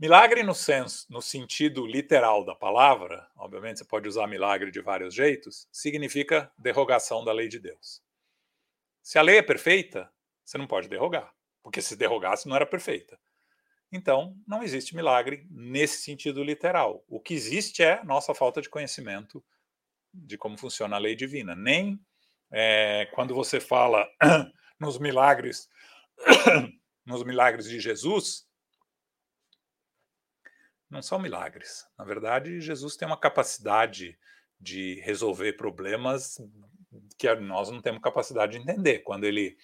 Milagre, 0.00 0.44
no, 0.44 0.54
senso, 0.54 1.06
no 1.10 1.20
sentido 1.20 1.84
literal 1.84 2.44
da 2.44 2.54
palavra, 2.54 3.28
obviamente 3.36 3.78
você 3.78 3.84
pode 3.84 4.06
usar 4.06 4.28
milagre 4.28 4.70
de 4.70 4.80
vários 4.80 5.12
jeitos, 5.12 5.66
significa 5.72 6.52
derrogação 6.56 7.24
da 7.24 7.32
lei 7.32 7.48
de 7.48 7.58
Deus. 7.58 8.00
Se 9.02 9.18
a 9.18 9.22
lei 9.22 9.38
é 9.38 9.42
perfeita, 9.42 10.08
você 10.44 10.56
não 10.56 10.68
pode 10.68 10.88
derrogar, 10.88 11.34
porque 11.64 11.82
se 11.82 11.96
derrogasse 11.96 12.46
não 12.48 12.54
era 12.54 12.64
perfeita. 12.64 13.18
Então, 13.90 14.36
não 14.46 14.62
existe 14.62 14.94
milagre 14.94 15.48
nesse 15.50 16.02
sentido 16.02 16.44
literal. 16.44 17.04
O 17.08 17.18
que 17.18 17.34
existe 17.34 17.82
é 17.82 18.00
nossa 18.04 18.32
falta 18.32 18.62
de 18.62 18.68
conhecimento 18.68 19.44
de 20.14 20.38
como 20.38 20.56
funciona 20.56 20.94
a 20.94 21.00
lei 21.00 21.16
divina. 21.16 21.56
Nem 21.56 21.98
é, 22.52 23.08
quando 23.14 23.34
você 23.34 23.58
fala 23.58 24.08
nos 24.78 24.96
milagres, 24.96 25.68
nos 27.04 27.24
milagres 27.24 27.68
de 27.68 27.80
Jesus, 27.80 28.47
não 30.90 31.02
são 31.02 31.18
milagres. 31.18 31.86
Na 31.98 32.04
verdade, 32.04 32.60
Jesus 32.60 32.96
tem 32.96 33.06
uma 33.06 33.18
capacidade 33.18 34.18
de 34.60 35.00
resolver 35.00 35.54
problemas 35.54 36.40
que 37.18 37.32
nós 37.36 37.70
não 37.70 37.80
temos 37.80 38.00
capacidade 38.00 38.52
de 38.52 38.58
entender. 38.58 39.00
Quando 39.00 39.24
ele, 39.24 39.56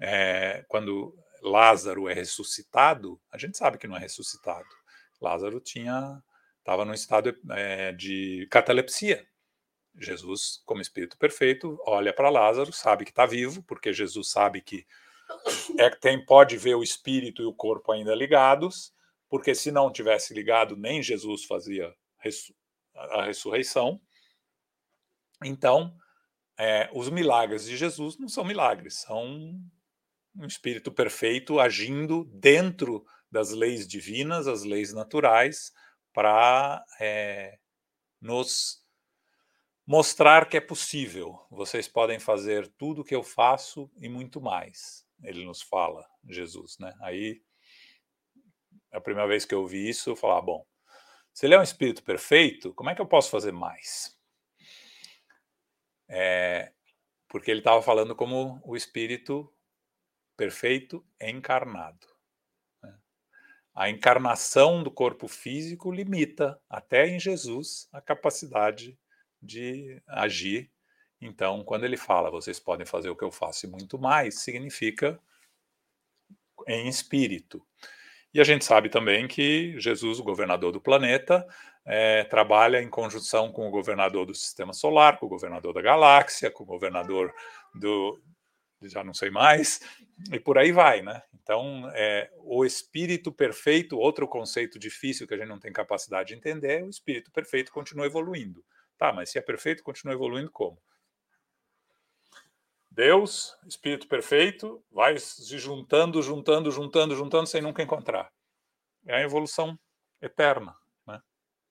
é, 0.00 0.64
quando 0.68 1.16
Lázaro 1.42 2.08
é 2.08 2.14
ressuscitado, 2.14 3.20
a 3.30 3.38
gente 3.38 3.56
sabe 3.58 3.78
que 3.78 3.86
não 3.86 3.96
é 3.96 4.00
ressuscitado. 4.00 4.68
Lázaro 5.20 5.60
tinha 5.60 6.22
estava 6.58 6.84
num 6.86 6.94
estado 6.94 7.36
é, 7.50 7.92
de 7.92 8.48
catalepsia. 8.50 9.26
Jesus, 9.96 10.62
como 10.64 10.80
Espírito 10.80 11.16
perfeito, 11.18 11.78
olha 11.86 12.12
para 12.12 12.30
Lázaro, 12.30 12.72
sabe 12.72 13.04
que 13.04 13.10
está 13.10 13.26
vivo, 13.26 13.62
porque 13.62 13.92
Jesus 13.92 14.30
sabe 14.30 14.62
que 14.62 14.86
é, 15.78 15.90
tem, 15.90 16.24
pode 16.24 16.56
ver 16.56 16.74
o 16.74 16.82
espírito 16.82 17.42
e 17.42 17.46
o 17.46 17.52
corpo 17.52 17.92
ainda 17.92 18.14
ligados, 18.14 18.93
porque 19.34 19.52
se 19.52 19.72
não 19.72 19.90
tivesse 19.90 20.32
ligado, 20.32 20.76
nem 20.76 21.02
Jesus 21.02 21.44
fazia 21.44 21.92
a 22.94 23.24
ressurreição. 23.24 24.00
Então, 25.44 25.92
é, 26.56 26.88
os 26.92 27.10
milagres 27.10 27.64
de 27.64 27.76
Jesus 27.76 28.16
não 28.16 28.28
são 28.28 28.44
milagres, 28.44 29.00
são 29.00 29.60
um 30.36 30.46
espírito 30.46 30.92
perfeito 30.92 31.58
agindo 31.58 32.22
dentro 32.26 33.04
das 33.28 33.50
leis 33.50 33.88
divinas, 33.88 34.46
as 34.46 34.62
leis 34.62 34.92
naturais, 34.92 35.72
para 36.12 36.84
é, 37.00 37.58
nos 38.20 38.84
mostrar 39.84 40.48
que 40.48 40.58
é 40.58 40.60
possível. 40.60 41.44
Vocês 41.50 41.88
podem 41.88 42.20
fazer 42.20 42.68
tudo 42.78 43.00
o 43.00 43.04
que 43.04 43.16
eu 43.16 43.24
faço 43.24 43.90
e 43.96 44.08
muito 44.08 44.40
mais. 44.40 45.04
Ele 45.24 45.44
nos 45.44 45.60
fala, 45.60 46.06
Jesus, 46.24 46.78
né? 46.78 46.94
Aí, 47.00 47.42
a 48.94 49.00
primeira 49.00 49.28
vez 49.28 49.44
que 49.44 49.54
eu 49.54 49.66
vi 49.66 49.88
isso, 49.88 50.10
eu 50.10 50.16
falava, 50.16 50.42
bom, 50.42 50.66
se 51.32 51.46
ele 51.46 51.54
é 51.54 51.58
um 51.58 51.62
espírito 51.62 52.02
perfeito, 52.02 52.72
como 52.74 52.90
é 52.90 52.94
que 52.94 53.00
eu 53.00 53.06
posso 53.06 53.28
fazer 53.28 53.52
mais? 53.52 54.16
É, 56.08 56.72
porque 57.28 57.50
ele 57.50 57.60
estava 57.60 57.82
falando 57.82 58.14
como 58.14 58.60
o 58.64 58.76
espírito 58.76 59.52
perfeito 60.36 61.04
encarnado. 61.20 62.06
Né? 62.80 62.96
A 63.74 63.90
encarnação 63.90 64.82
do 64.82 64.90
corpo 64.92 65.26
físico 65.26 65.90
limita, 65.90 66.60
até 66.70 67.08
em 67.08 67.18
Jesus, 67.18 67.88
a 67.92 68.00
capacidade 68.00 68.96
de 69.42 70.00
agir. 70.06 70.70
Então, 71.20 71.64
quando 71.64 71.84
ele 71.84 71.96
fala, 71.96 72.30
vocês 72.30 72.60
podem 72.60 72.86
fazer 72.86 73.10
o 73.10 73.16
que 73.16 73.24
eu 73.24 73.32
faço 73.32 73.66
e 73.66 73.68
muito 73.68 73.98
mais, 73.98 74.40
significa 74.40 75.20
em 76.68 76.88
espírito. 76.88 77.66
E 78.34 78.40
a 78.40 78.44
gente 78.44 78.64
sabe 78.64 78.88
também 78.88 79.28
que 79.28 79.78
Jesus, 79.78 80.18
o 80.18 80.24
governador 80.24 80.72
do 80.72 80.80
planeta, 80.80 81.46
é, 81.86 82.24
trabalha 82.24 82.82
em 82.82 82.90
conjunção 82.90 83.52
com 83.52 83.68
o 83.68 83.70
governador 83.70 84.26
do 84.26 84.34
sistema 84.34 84.72
solar, 84.72 85.18
com 85.18 85.26
o 85.26 85.28
governador 85.28 85.72
da 85.72 85.80
galáxia, 85.80 86.50
com 86.50 86.64
o 86.64 86.66
governador 86.66 87.32
do. 87.72 88.20
já 88.82 89.04
não 89.04 89.14
sei 89.14 89.30
mais, 89.30 89.80
e 90.32 90.40
por 90.40 90.58
aí 90.58 90.72
vai, 90.72 91.00
né? 91.00 91.22
Então, 91.32 91.88
é, 91.94 92.28
o 92.38 92.64
espírito 92.64 93.30
perfeito, 93.30 93.96
outro 93.98 94.26
conceito 94.26 94.80
difícil 94.80 95.28
que 95.28 95.34
a 95.34 95.36
gente 95.36 95.48
não 95.48 95.60
tem 95.60 95.72
capacidade 95.72 96.30
de 96.30 96.34
entender, 96.34 96.82
o 96.82 96.90
espírito 96.90 97.30
perfeito 97.30 97.70
continua 97.70 98.06
evoluindo. 98.06 98.64
Tá, 98.98 99.12
mas 99.12 99.30
se 99.30 99.38
é 99.38 99.42
perfeito, 99.42 99.82
continua 99.82 100.14
evoluindo 100.14 100.50
como? 100.50 100.78
Deus, 102.94 103.56
Espírito 103.66 104.06
perfeito, 104.06 104.82
vai 104.90 105.18
se 105.18 105.58
juntando, 105.58 106.22
juntando, 106.22 106.70
juntando, 106.70 107.16
juntando, 107.16 107.46
sem 107.48 107.60
nunca 107.60 107.82
encontrar. 107.82 108.32
É 109.04 109.16
a 109.16 109.20
evolução 109.20 109.76
eterna, 110.22 110.76
né? 111.04 111.20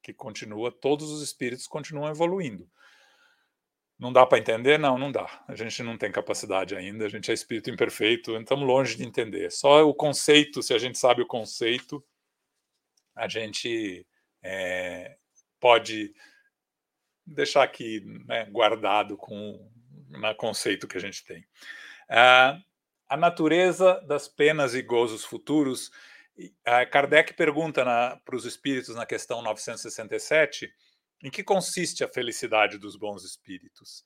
que 0.02 0.14
continua, 0.14 0.70
todos 0.70 1.10
os 1.10 1.22
espíritos 1.22 1.66
continuam 1.66 2.10
evoluindo. 2.10 2.70
Não 3.98 4.12
dá 4.12 4.26
para 4.26 4.38
entender? 4.38 4.78
Não, 4.78 4.98
não 4.98 5.14
dá. 5.14 5.46
A 5.48 5.56
gente 5.56 5.82
não 5.82 5.98
tem 5.98 6.12
capacidade 6.12 6.76
ainda, 6.76 7.06
a 7.06 7.10
gente 7.10 7.32
é 7.32 7.34
espírito 7.34 7.70
imperfeito, 7.70 8.36
estamos 8.36 8.68
longe 8.68 8.98
de 8.98 9.06
entender. 9.06 9.50
Só 9.50 9.88
o 9.88 9.94
conceito, 9.94 10.62
se 10.62 10.74
a 10.74 10.78
gente 10.78 10.98
sabe 10.98 11.22
o 11.22 11.28
conceito, 11.28 12.04
a 13.16 13.30
gente 13.30 14.06
é, 14.42 15.16
pode 15.58 16.14
deixar 17.26 17.64
aqui 17.64 18.02
né, 18.28 18.44
guardado 18.46 19.16
com 19.16 19.72
no 20.14 20.36
conceito 20.36 20.88
que 20.88 20.98
a 20.98 21.02
gente 21.02 21.24
tem. 21.24 21.42
Uh, 22.10 22.62
a 23.08 23.18
natureza 23.18 24.02
das 24.08 24.28
penas 24.28 24.74
e 24.74 24.82
gozos 24.82 25.24
futuros. 25.24 25.90
Uh, 26.38 26.90
Kardec 26.92 27.34
pergunta 27.34 27.84
para 28.26 28.36
os 28.36 28.46
espíritos 28.46 28.96
na 28.96 29.06
questão 29.06 29.42
967 29.42 30.72
em 31.24 31.32
que 31.32 31.44
consiste 31.44 32.04
a 32.04 32.08
felicidade 32.10 32.78
dos 32.78 32.98
bons 32.98 33.24
espíritos. 33.24 34.04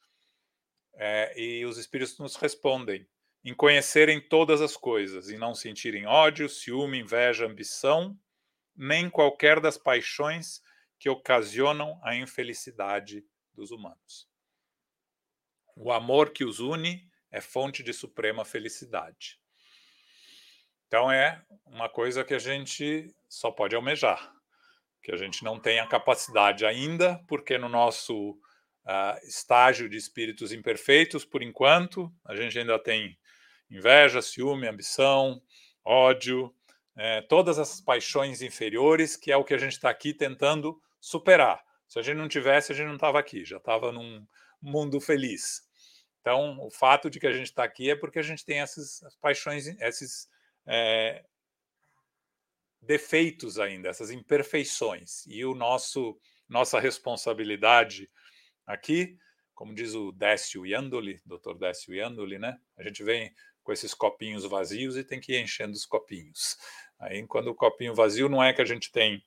É, 0.94 1.34
e 1.40 1.66
os 1.66 1.78
espíritos 1.78 2.18
nos 2.20 2.36
respondem 2.36 3.08
em 3.44 3.54
conhecerem 3.54 4.22
todas 4.22 4.62
as 4.62 4.76
coisas, 4.76 5.30
e 5.30 5.38
não 5.38 5.56
sentirem 5.56 6.06
ódio, 6.06 6.50
ciúme, 6.50 7.00
inveja, 7.00 7.46
ambição, 7.46 8.18
nem 8.76 9.10
qualquer 9.10 9.60
das 9.60 9.78
paixões 9.78 10.62
que 11.00 11.10
ocasionam 11.10 12.00
a 12.04 12.16
infelicidade 12.16 13.26
dos 13.54 13.72
humanos. 13.72 14.28
O 15.80 15.92
amor 15.92 16.32
que 16.32 16.44
os 16.44 16.60
une 16.60 17.08
é 17.32 17.40
fonte 17.40 17.84
de 17.84 17.94
suprema 17.94 18.44
felicidade. 18.44 19.40
Então 20.88 21.12
é 21.12 21.42
uma 21.66 21.88
coisa 21.88 22.24
que 22.24 22.34
a 22.34 22.40
gente 22.40 23.14
só 23.30 23.52
pode 23.52 23.76
almejar, 23.76 24.34
que 25.04 25.12
a 25.12 25.18
gente 25.18 25.44
não 25.44 25.60
tem 25.60 25.80
a 25.80 25.88
capacidade 25.88 26.66
ainda, 26.66 27.24
porque 27.28 27.58
no 27.58 27.70
nosso 27.70 28.32
uh, 28.32 29.28
estágio 29.28 29.88
de 29.90 29.98
espíritos 29.98 30.52
imperfeitos, 30.52 31.26
por 31.26 31.44
enquanto, 31.44 32.12
a 32.26 32.36
gente 32.36 32.58
ainda 32.58 32.80
tem 32.80 33.18
inveja, 33.70 34.22
ciúme, 34.22 34.68
ambição, 34.68 35.42
ódio, 35.84 36.54
é, 36.96 37.22
todas 37.22 37.60
essas 37.60 37.80
paixões 37.80 38.42
inferiores, 38.42 39.16
que 39.16 39.32
é 39.32 39.38
o 39.38 39.44
que 39.44 39.54
a 39.54 39.58
gente 39.58 39.74
está 39.74 39.90
aqui 39.90 40.14
tentando 40.14 40.82
superar. 41.00 41.64
Se 41.88 42.00
a 42.00 42.02
gente 42.02 42.18
não 42.18 42.28
tivesse, 42.28 42.72
a 42.72 42.76
gente 42.76 42.88
não 42.88 42.96
estava 42.96 43.20
aqui, 43.20 43.46
já 43.46 43.58
estava 43.58 43.92
num 43.92 44.26
mundo 44.62 45.00
feliz. 45.00 45.67
Então, 46.28 46.60
o 46.60 46.70
fato 46.70 47.10
de 47.10 47.22
que 47.22 47.28
a 47.28 47.32
gente 47.32 47.46
está 47.46 47.64
aqui 47.64 47.90
é 47.90 47.96
porque 47.96 48.20
a 48.20 48.22
gente 48.22 48.44
tem 48.44 48.60
essas 48.60 49.00
paixões, 49.22 49.66
esses 49.80 50.28
é, 50.66 51.24
defeitos 52.82 53.58
ainda, 53.58 53.88
essas 53.88 54.12
imperfeições. 54.12 55.26
E 55.26 55.46
o 55.46 55.56
nosso 55.56 56.20
nossa 56.50 56.82
responsabilidade 56.82 58.10
aqui, 58.66 59.18
como 59.56 59.74
diz 59.74 59.96
o 59.96 60.12
Décio 60.12 60.66
Iandoli, 60.66 61.22
Dr. 61.26 61.58
Décio 61.58 61.94
Iandoli, 61.94 62.38
né? 62.38 62.58
A 62.78 62.84
gente 62.84 63.06
vem 63.06 63.34
com 63.64 63.72
esses 63.72 63.94
copinhos 63.94 64.44
vazios 64.44 64.98
e 64.98 65.06
tem 65.06 65.22
que 65.22 65.32
ir 65.32 65.42
enchendo 65.42 65.78
os 65.78 65.86
copinhos. 65.86 66.58
Aí, 67.00 67.26
quando 67.26 67.52
o 67.52 67.56
copinho 67.56 67.96
vazio, 67.96 68.28
não 68.28 68.44
é 68.44 68.52
que 68.52 68.62
a 68.62 68.66
gente 68.66 68.92
tem 68.92 69.24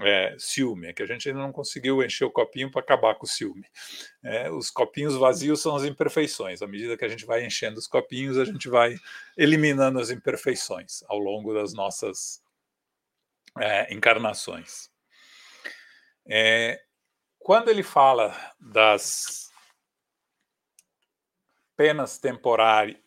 é, 0.00 0.36
ciúme, 0.38 0.88
é 0.88 0.92
que 0.92 1.02
a 1.02 1.06
gente 1.06 1.28
ainda 1.28 1.40
não 1.40 1.52
conseguiu 1.52 2.02
encher 2.02 2.24
o 2.24 2.30
copinho 2.30 2.70
para 2.70 2.80
acabar 2.80 3.14
com 3.14 3.24
o 3.24 3.28
ciúme. 3.28 3.66
É, 4.22 4.50
os 4.50 4.70
copinhos 4.70 5.14
vazios 5.14 5.60
são 5.60 5.74
as 5.76 5.84
imperfeições. 5.84 6.62
À 6.62 6.66
medida 6.66 6.96
que 6.96 7.04
a 7.04 7.08
gente 7.08 7.24
vai 7.24 7.44
enchendo 7.44 7.78
os 7.78 7.86
copinhos, 7.86 8.38
a 8.38 8.44
gente 8.44 8.68
vai 8.68 8.96
eliminando 9.36 9.98
as 9.98 10.10
imperfeições 10.10 11.02
ao 11.08 11.18
longo 11.18 11.54
das 11.54 11.72
nossas 11.72 12.42
é, 13.58 13.92
encarnações. 13.92 14.90
É, 16.26 16.80
quando 17.38 17.68
ele 17.68 17.82
fala 17.82 18.36
das 18.58 19.50
penas 21.76 22.20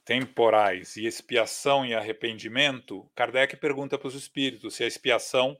temporais 0.04 0.96
e 0.98 1.06
expiação 1.06 1.86
e 1.86 1.94
arrependimento, 1.94 3.08
Kardec 3.14 3.56
pergunta 3.58 4.00
para 4.00 4.08
os 4.08 4.16
espíritos 4.16 4.76
se 4.76 4.84
a 4.84 4.88
expiação 4.88 5.56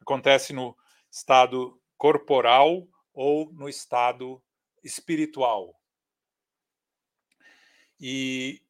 acontece 0.00 0.52
no 0.52 0.76
estado 1.10 1.80
corporal 1.96 2.88
ou 3.12 3.52
no 3.52 3.68
estado 3.68 4.42
espiritual. 4.82 5.78
E 7.98 8.62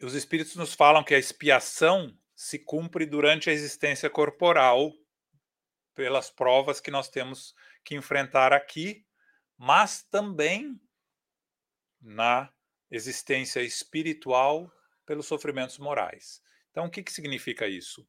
os 0.00 0.14
espíritos 0.14 0.56
nos 0.56 0.74
falam 0.74 1.04
que 1.04 1.14
a 1.14 1.18
expiação 1.18 2.16
se 2.34 2.58
cumpre 2.58 3.04
durante 3.04 3.50
a 3.50 3.52
existência 3.52 4.08
corporal, 4.08 4.92
pelas 5.94 6.30
provas 6.30 6.80
que 6.80 6.90
nós 6.90 7.10
temos 7.10 7.54
que 7.84 7.94
enfrentar 7.94 8.52
aqui, 8.52 9.04
mas 9.58 10.02
também 10.02 10.80
na 12.00 12.50
existência 12.90 13.60
espiritual 13.60 14.72
pelos 15.04 15.26
sofrimentos 15.26 15.78
morais. 15.78 16.40
Então, 16.70 16.86
o 16.86 16.90
que, 16.90 17.02
que 17.02 17.12
significa 17.12 17.68
isso? 17.68 18.08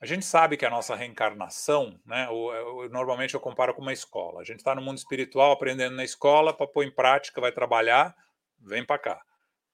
A 0.00 0.06
gente 0.06 0.24
sabe 0.24 0.56
que 0.56 0.64
a 0.64 0.70
nossa 0.70 0.96
reencarnação, 0.96 2.00
né, 2.06 2.26
normalmente 2.90 3.34
eu 3.34 3.40
comparo 3.40 3.74
com 3.74 3.82
uma 3.82 3.92
escola. 3.92 4.40
A 4.40 4.44
gente 4.44 4.60
está 4.60 4.74
no 4.74 4.80
mundo 4.80 4.96
espiritual 4.96 5.52
aprendendo 5.52 5.94
na 5.94 6.04
escola 6.04 6.56
para 6.56 6.66
pôr 6.66 6.84
em 6.84 6.94
prática, 6.94 7.40
vai 7.40 7.52
trabalhar, 7.52 8.16
vem 8.58 8.82
para 8.84 8.98
cá. 8.98 9.20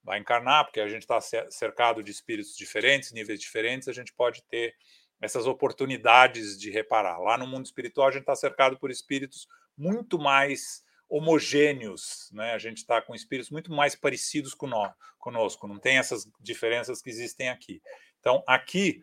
Vai 0.03 0.19
encarnar, 0.19 0.65
porque 0.65 0.81
a 0.81 0.87
gente 0.87 1.03
está 1.03 1.19
cercado 1.21 2.03
de 2.03 2.11
espíritos 2.11 2.57
diferentes, 2.57 3.13
níveis 3.13 3.39
diferentes, 3.39 3.87
a 3.87 3.93
gente 3.93 4.13
pode 4.13 4.43
ter 4.43 4.75
essas 5.21 5.47
oportunidades 5.47 6.57
de 6.57 6.69
reparar. 6.69 7.19
Lá 7.19 7.37
no 7.37 7.47
mundo 7.47 7.65
espiritual, 7.65 8.07
a 8.07 8.11
gente 8.11 8.21
está 8.21 8.35
cercado 8.35 8.77
por 8.77 8.91
espíritos 8.91 9.47
muito 9.77 10.19
mais 10.19 10.83
homogêneos, 11.09 12.29
né? 12.33 12.53
A 12.53 12.57
gente 12.57 12.77
está 12.79 13.01
com 13.01 13.15
espíritos 13.15 13.49
muito 13.49 13.71
mais 13.71 13.95
parecidos 13.95 14.53
conosco, 14.53 15.67
não 15.67 15.79
tem 15.79 15.97
essas 15.97 16.29
diferenças 16.41 17.01
que 17.01 17.09
existem 17.09 17.49
aqui. 17.49 17.81
Então, 18.19 18.43
aqui 18.45 19.01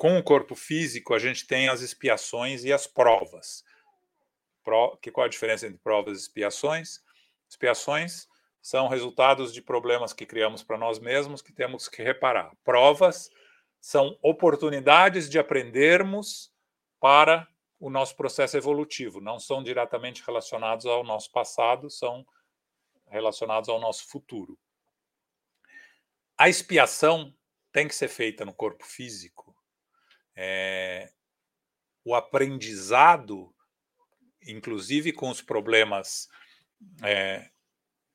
com 0.00 0.16
o 0.16 0.22
corpo 0.22 0.54
físico, 0.54 1.12
a 1.12 1.18
gente 1.18 1.46
tem 1.46 1.68
as 1.68 1.82
expiações 1.82 2.64
e 2.64 2.72
as 2.72 2.86
provas. 2.86 3.62
Pro, 4.64 4.96
que 4.96 5.10
qual 5.10 5.26
a 5.26 5.28
diferença 5.28 5.66
entre 5.66 5.78
provas 5.78 6.16
e 6.16 6.22
expiações? 6.22 7.02
Expiações 7.46 8.26
são 8.62 8.88
resultados 8.88 9.52
de 9.52 9.60
problemas 9.60 10.14
que 10.14 10.24
criamos 10.24 10.62
para 10.62 10.78
nós 10.78 10.98
mesmos 10.98 11.42
que 11.42 11.52
temos 11.52 11.86
que 11.86 12.02
reparar. 12.02 12.50
Provas 12.64 13.28
são 13.78 14.18
oportunidades 14.22 15.28
de 15.28 15.38
aprendermos 15.38 16.50
para 16.98 17.46
o 17.78 17.90
nosso 17.90 18.16
processo 18.16 18.56
evolutivo, 18.56 19.20
não 19.20 19.38
são 19.38 19.62
diretamente 19.62 20.24
relacionados 20.24 20.86
ao 20.86 21.04
nosso 21.04 21.30
passado, 21.30 21.90
são 21.90 22.26
relacionados 23.06 23.68
ao 23.68 23.78
nosso 23.78 24.08
futuro. 24.08 24.58
A 26.38 26.48
expiação 26.48 27.34
tem 27.70 27.86
que 27.86 27.94
ser 27.94 28.08
feita 28.08 28.46
no 28.46 28.54
corpo 28.54 28.86
físico 28.86 29.59
é, 30.42 31.12
o 32.02 32.14
aprendizado, 32.14 33.54
inclusive 34.46 35.12
com 35.12 35.28
os 35.28 35.42
problemas 35.42 36.30
é, 37.02 37.50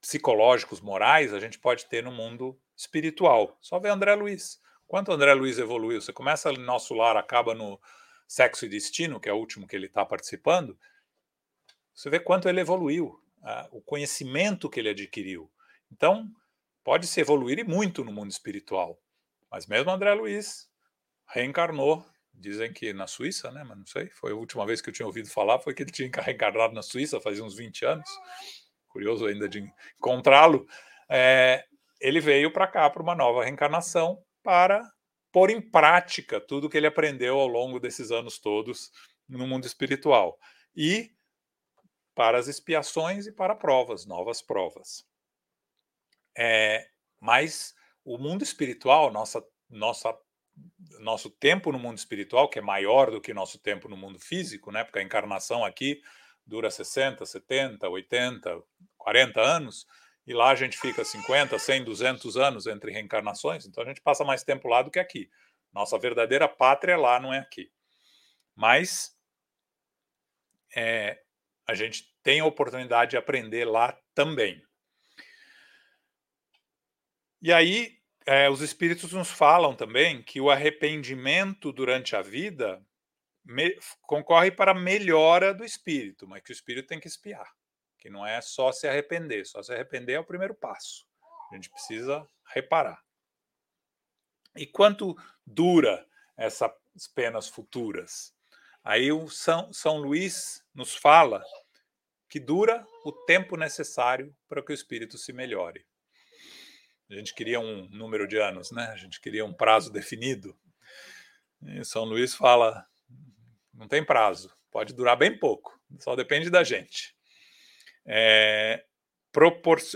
psicológicos, 0.02 0.82
morais, 0.82 1.36
a 1.36 1.40
gente 1.40 1.60
pode 1.60 1.86
ter 1.86 2.04
no 2.04 2.12
mundo 2.12 2.60
espiritual. 2.76 3.56
Só 3.62 3.78
ver 3.78 3.90
André 3.90 4.16
Luiz. 4.16 4.60
Quanto 4.88 5.12
André 5.12 5.36
Luiz 5.36 5.60
evoluiu? 5.60 6.02
Você 6.02 6.12
começa 6.12 6.52
no 6.52 6.62
nosso 6.62 6.96
lar, 6.96 7.16
acaba 7.16 7.54
no 7.54 7.80
Sexo 8.28 8.66
e 8.66 8.70
Destino, 8.70 9.20
que 9.20 9.30
é 9.30 9.34
o 9.34 9.38
último 9.38 9.68
que 9.68 9.76
ele 9.76 9.86
está 9.86 10.04
participando. 10.04 10.76
Você 11.94 12.10
vê 12.10 12.20
quanto 12.20 12.50
ele 12.50 12.60
evoluiu. 12.60 13.22
o 13.72 13.80
conhecimento 13.82 14.68
que 14.68 14.80
ele 14.80 14.90
adquiriu. 14.90 15.52
Então, 15.92 16.28
pode 16.84 17.06
se 17.06 17.22
evoluir 17.22 17.64
muito 17.68 18.04
no 18.04 18.12
mundo 18.12 18.32
espiritual. 18.32 19.00
Mas 19.52 19.68
mesmo 19.68 19.92
André 19.92 20.12
Luiz 20.16 20.68
reencarnou, 21.28 22.04
dizem 22.38 22.72
que 22.72 22.94
na 22.94 23.08
Suíça, 23.08 23.52
né? 23.52 23.64
Mas 23.64 23.78
não 23.78 23.86
sei, 23.86 24.10
foi 24.10 24.32
a 24.32 24.36
última 24.36 24.66
vez 24.66 24.82
que 24.82 24.90
eu 24.90 24.94
tinha 24.94 25.06
ouvido 25.06 25.30
falar, 25.30 25.60
foi 25.60 25.74
que 25.74 25.84
ele 25.84 25.92
tinha 25.92 26.10
reencarnado 26.14 26.74
na 26.74 26.82
Suíça, 26.82 27.22
fazia 27.22 27.44
uns 27.44 27.56
20 27.56 27.86
anos. 27.86 28.10
Curioso 28.88 29.26
ainda 29.26 29.48
de 29.48 29.64
encontrá-lo. 29.98 30.66
É, 31.10 31.66
ele 32.00 32.20
veio 32.20 32.52
para 32.52 32.68
cá 32.68 32.90
para 32.90 33.02
uma 33.02 33.16
nova 33.16 33.44
reencarnação 33.44 34.24
para 34.44 34.82
pôr 35.32 35.50
em 35.50 35.60
prática 35.60 36.40
tudo 36.40 36.70
que 36.70 36.78
ele 36.78 36.88
aprendeu 36.88 37.40
ao 37.40 37.48
longo 37.48 37.80
desses 37.80 38.12
anos 38.12 38.40
todos 38.40 38.92
no 39.28 39.48
mundo 39.48 39.66
espiritual. 39.66 40.40
E 40.76 41.12
para 42.14 42.38
as 42.38 42.48
expiações 42.48 43.28
e 43.28 43.32
para 43.32 43.56
provas, 43.56 44.06
novas 44.06 44.42
provas. 44.42 45.06
É, 46.38 46.88
mas 47.20 47.74
o 48.04 48.18
mundo 48.18 48.44
espiritual, 48.44 49.12
nossa, 49.12 49.46
nossa, 49.70 50.18
nosso 51.00 51.30
tempo 51.30 51.72
no 51.72 51.80
mundo 51.80 51.98
espiritual, 51.98 52.50
que 52.50 52.60
é 52.60 52.62
maior 52.62 53.12
do 53.12 53.22
que 53.22 53.34
nosso 53.34 53.60
tempo 53.60 53.88
no 53.88 53.98
mundo 53.98 54.20
físico, 54.20 54.72
né? 54.72 54.84
porque 54.84 55.00
a 55.00 55.04
encarnação 55.04 55.64
aqui 55.64 56.02
dura 56.46 56.70
60, 56.70 57.26
70, 57.26 57.90
80, 57.90 58.64
40 58.98 59.42
anos, 59.42 59.88
e 60.28 60.34
lá 60.34 60.50
a 60.50 60.56
gente 60.56 60.78
fica 60.78 61.04
50, 61.04 61.58
100, 61.58 61.84
200 61.84 62.38
anos 62.38 62.68
entre 62.68 62.92
reencarnações, 62.92 63.66
então 63.66 63.84
a 63.84 63.88
gente 63.88 64.02
passa 64.02 64.24
mais 64.24 64.44
tempo 64.44 64.68
lá 64.68 64.82
do 64.82 64.90
que 64.90 65.00
aqui. 65.00 65.30
Nossa 65.72 65.98
verdadeira 66.00 66.48
pátria 66.48 66.98
lá, 66.98 67.20
não 67.20 67.34
é 67.34 67.40
aqui. 67.40 67.72
Mas 68.56 69.16
é, 70.76 71.22
a 71.68 71.74
gente 71.74 72.14
tem 72.24 72.40
a 72.40 72.46
oportunidade 72.46 73.12
de 73.12 73.18
aprender 73.18 73.66
lá 73.66 73.98
também. 74.14 74.64
E 77.42 77.52
aí, 77.54 77.95
é, 78.26 78.50
os 78.50 78.62
espíritos 78.62 79.14
nos 79.14 79.30
falam 79.30 79.76
também 79.76 80.22
que 80.22 80.42
o 80.42 80.50
arrependimento 80.50 81.72
durante 81.72 82.16
a 82.16 82.22
vida 82.22 82.84
me, 83.44 83.78
concorre 84.02 84.52
para 84.52 84.72
a 84.72 84.80
melhora 84.80 85.54
do 85.54 85.64
espírito, 85.64 86.28
mas 86.28 86.42
que 86.42 86.52
o 86.52 86.54
espírito 86.54 86.88
tem 86.88 87.00
que 87.00 87.08
espiar, 87.08 87.54
que 88.00 88.10
não 88.10 88.26
é 88.26 88.42
só 88.42 88.72
se 88.72 88.88
arrepender, 88.88 89.46
só 89.46 89.62
se 89.62 89.72
arrepender 89.72 90.14
é 90.14 90.20
o 90.20 90.26
primeiro 90.26 90.56
passo. 90.56 91.06
A 91.52 91.56
gente 91.56 91.70
precisa 91.70 92.28
reparar. 92.54 93.00
E 94.56 94.66
quanto 94.66 95.16
dura 95.46 96.08
essas 96.36 96.72
penas 97.14 97.48
futuras? 97.48 98.34
Aí 98.84 99.12
o 99.12 99.28
São, 99.30 99.72
São 99.72 99.98
Luís 99.98 100.64
nos 100.74 100.96
fala 100.96 101.44
que 102.30 102.40
dura 102.40 102.86
o 103.04 103.12
tempo 103.12 103.56
necessário 103.56 104.36
para 104.48 104.64
que 104.64 104.72
o 104.72 104.74
espírito 104.74 105.18
se 105.18 105.32
melhore. 105.32 105.86
A 107.10 107.14
gente 107.14 107.34
queria 107.34 107.60
um 107.60 107.88
número 107.90 108.28
de 108.28 108.38
anos, 108.38 108.72
né? 108.72 108.86
A 108.88 108.96
gente 108.96 109.22
queria 109.22 109.46
um 109.46 109.54
prazo 109.54 109.92
definido. 109.92 110.58
E 111.62 111.84
São 111.84 112.04
Luís 112.04 112.34
fala: 112.34 112.86
não 113.74 113.88
tem 113.88 114.04
prazo, 114.04 114.56
pode 114.72 114.94
durar 114.94 115.18
bem 115.18 115.38
pouco, 115.38 115.80
só 116.00 116.16
depende 116.16 116.50
da 116.50 116.64
gente. 116.64 117.16
É, 118.08 118.86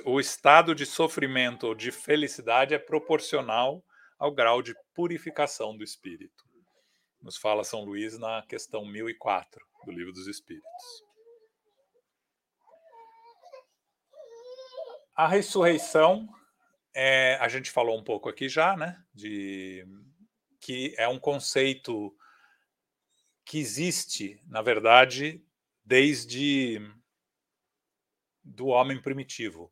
o 0.06 0.20
estado 0.20 0.76
de 0.76 0.86
sofrimento 0.86 1.68
ou 1.68 1.76
de 1.76 1.92
felicidade 1.92 2.74
é 2.74 2.80
proporcional 2.80 3.84
ao 4.18 4.34
grau 4.34 4.62
de 4.62 4.76
purificação 4.94 5.78
do 5.78 5.84
espírito. 5.84 6.44
Nos 7.22 7.38
fala 7.38 7.64
São 7.64 7.84
Luís 7.84 8.18
na 8.20 8.44
questão 8.48 8.86
1004 8.86 9.66
do 9.86 9.92
Livro 9.92 10.12
dos 10.12 10.28
Espíritos. 10.28 10.70
A 15.16 15.28
ressurreição, 15.28 16.28
é, 17.02 17.38
a 17.40 17.48
gente 17.48 17.72
falou 17.72 17.98
um 17.98 18.04
pouco 18.04 18.28
aqui 18.28 18.50
já, 18.50 18.76
né? 18.76 19.02
De 19.14 19.88
que 20.60 20.94
é 20.98 21.08
um 21.08 21.18
conceito 21.18 22.14
que 23.46 23.58
existe, 23.58 24.42
na 24.46 24.62
verdade, 24.62 25.42
desde 25.86 26.82
do 28.44 28.68
homem 28.68 29.02
primitivo. 29.02 29.72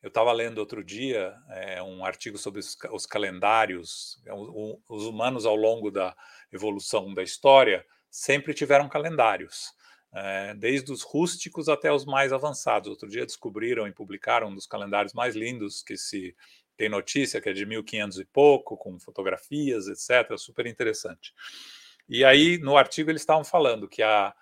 Eu 0.00 0.08
estava 0.08 0.30
lendo 0.32 0.58
outro 0.58 0.84
dia 0.84 1.36
é, 1.48 1.82
um 1.82 2.04
artigo 2.04 2.38
sobre 2.38 2.60
os, 2.60 2.76
os 2.92 3.04
calendários. 3.04 4.22
É, 4.24 4.32
o, 4.32 4.80
os 4.88 5.06
humanos, 5.06 5.44
ao 5.44 5.56
longo 5.56 5.90
da 5.90 6.16
evolução 6.52 7.12
da 7.12 7.24
história, 7.24 7.84
sempre 8.08 8.54
tiveram 8.54 8.88
calendários 8.88 9.74
é, 10.12 10.54
desde 10.54 10.92
os 10.92 11.02
rústicos 11.02 11.68
até 11.68 11.92
os 11.92 12.04
mais 12.04 12.32
avançados. 12.32 12.88
Outro 12.88 13.08
dia 13.08 13.26
descobriram 13.26 13.86
e 13.86 13.92
publicaram 13.92 14.48
um 14.48 14.54
dos 14.54 14.66
calendários 14.66 15.12
mais 15.12 15.36
lindos 15.36 15.82
que 15.82 15.96
se 15.96 16.34
tem 16.80 16.88
notícia, 16.88 17.42
que 17.42 17.48
é 17.50 17.52
de 17.52 17.66
1500 17.66 18.20
e 18.20 18.24
pouco, 18.24 18.74
com 18.74 18.98
fotografias, 18.98 19.86
etc. 19.86 20.38
Super 20.38 20.66
interessante. 20.66 21.34
E 22.08 22.24
aí, 22.24 22.56
no 22.56 22.74
artigo, 22.74 23.10
eles 23.10 23.20
estavam 23.20 23.44
falando 23.44 23.86
que 23.86 24.02
a, 24.02 24.34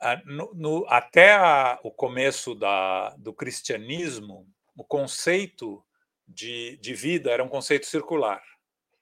a 0.00 0.16
no, 0.24 0.52
no, 0.56 0.86
até 0.88 1.34
a, 1.34 1.78
o 1.84 1.92
começo 1.92 2.52
da, 2.52 3.10
do 3.10 3.32
cristianismo, 3.32 4.44
o 4.76 4.82
conceito 4.82 5.84
de, 6.26 6.76
de 6.78 6.94
vida 6.94 7.30
era 7.30 7.44
um 7.44 7.48
conceito 7.48 7.86
circular. 7.86 8.42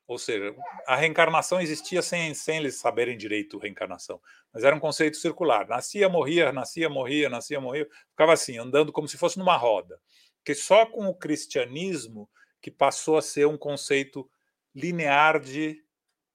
Ou 0.06 0.18
seja, 0.18 0.54
a 0.86 0.96
reencarnação 0.96 1.62
existia 1.62 2.02
sem, 2.02 2.34
sem 2.34 2.58
eles 2.58 2.74
saberem 2.74 3.16
direito 3.16 3.56
reencarnação, 3.56 4.20
mas 4.52 4.62
era 4.64 4.76
um 4.76 4.80
conceito 4.80 5.16
circular. 5.16 5.66
Nascia, 5.66 6.10
morria, 6.10 6.52
nascia, 6.52 6.90
morria, 6.90 7.30
nascia, 7.30 7.58
morria, 7.58 7.88
ficava 8.10 8.34
assim, 8.34 8.58
andando 8.58 8.92
como 8.92 9.08
se 9.08 9.16
fosse 9.16 9.38
numa 9.38 9.56
roda. 9.56 9.98
Que 10.44 10.54
só 10.54 10.86
com 10.86 11.06
o 11.06 11.14
cristianismo 11.14 12.28
que 12.60 12.70
passou 12.70 13.16
a 13.16 13.22
ser 13.22 13.46
um 13.46 13.58
conceito 13.58 14.28
linear 14.74 15.40
de 15.40 15.82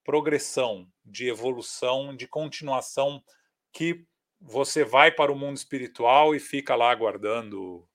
progressão, 0.03 0.87
de 1.05 1.27
evolução, 1.27 2.15
de 2.15 2.27
continuação, 2.27 3.23
que 3.71 4.05
você 4.39 4.83
vai 4.83 5.11
para 5.11 5.31
o 5.31 5.35
mundo 5.35 5.57
espiritual 5.57 6.33
e 6.33 6.39
fica 6.39 6.75
lá 6.75 6.91
aguardando 6.91 7.87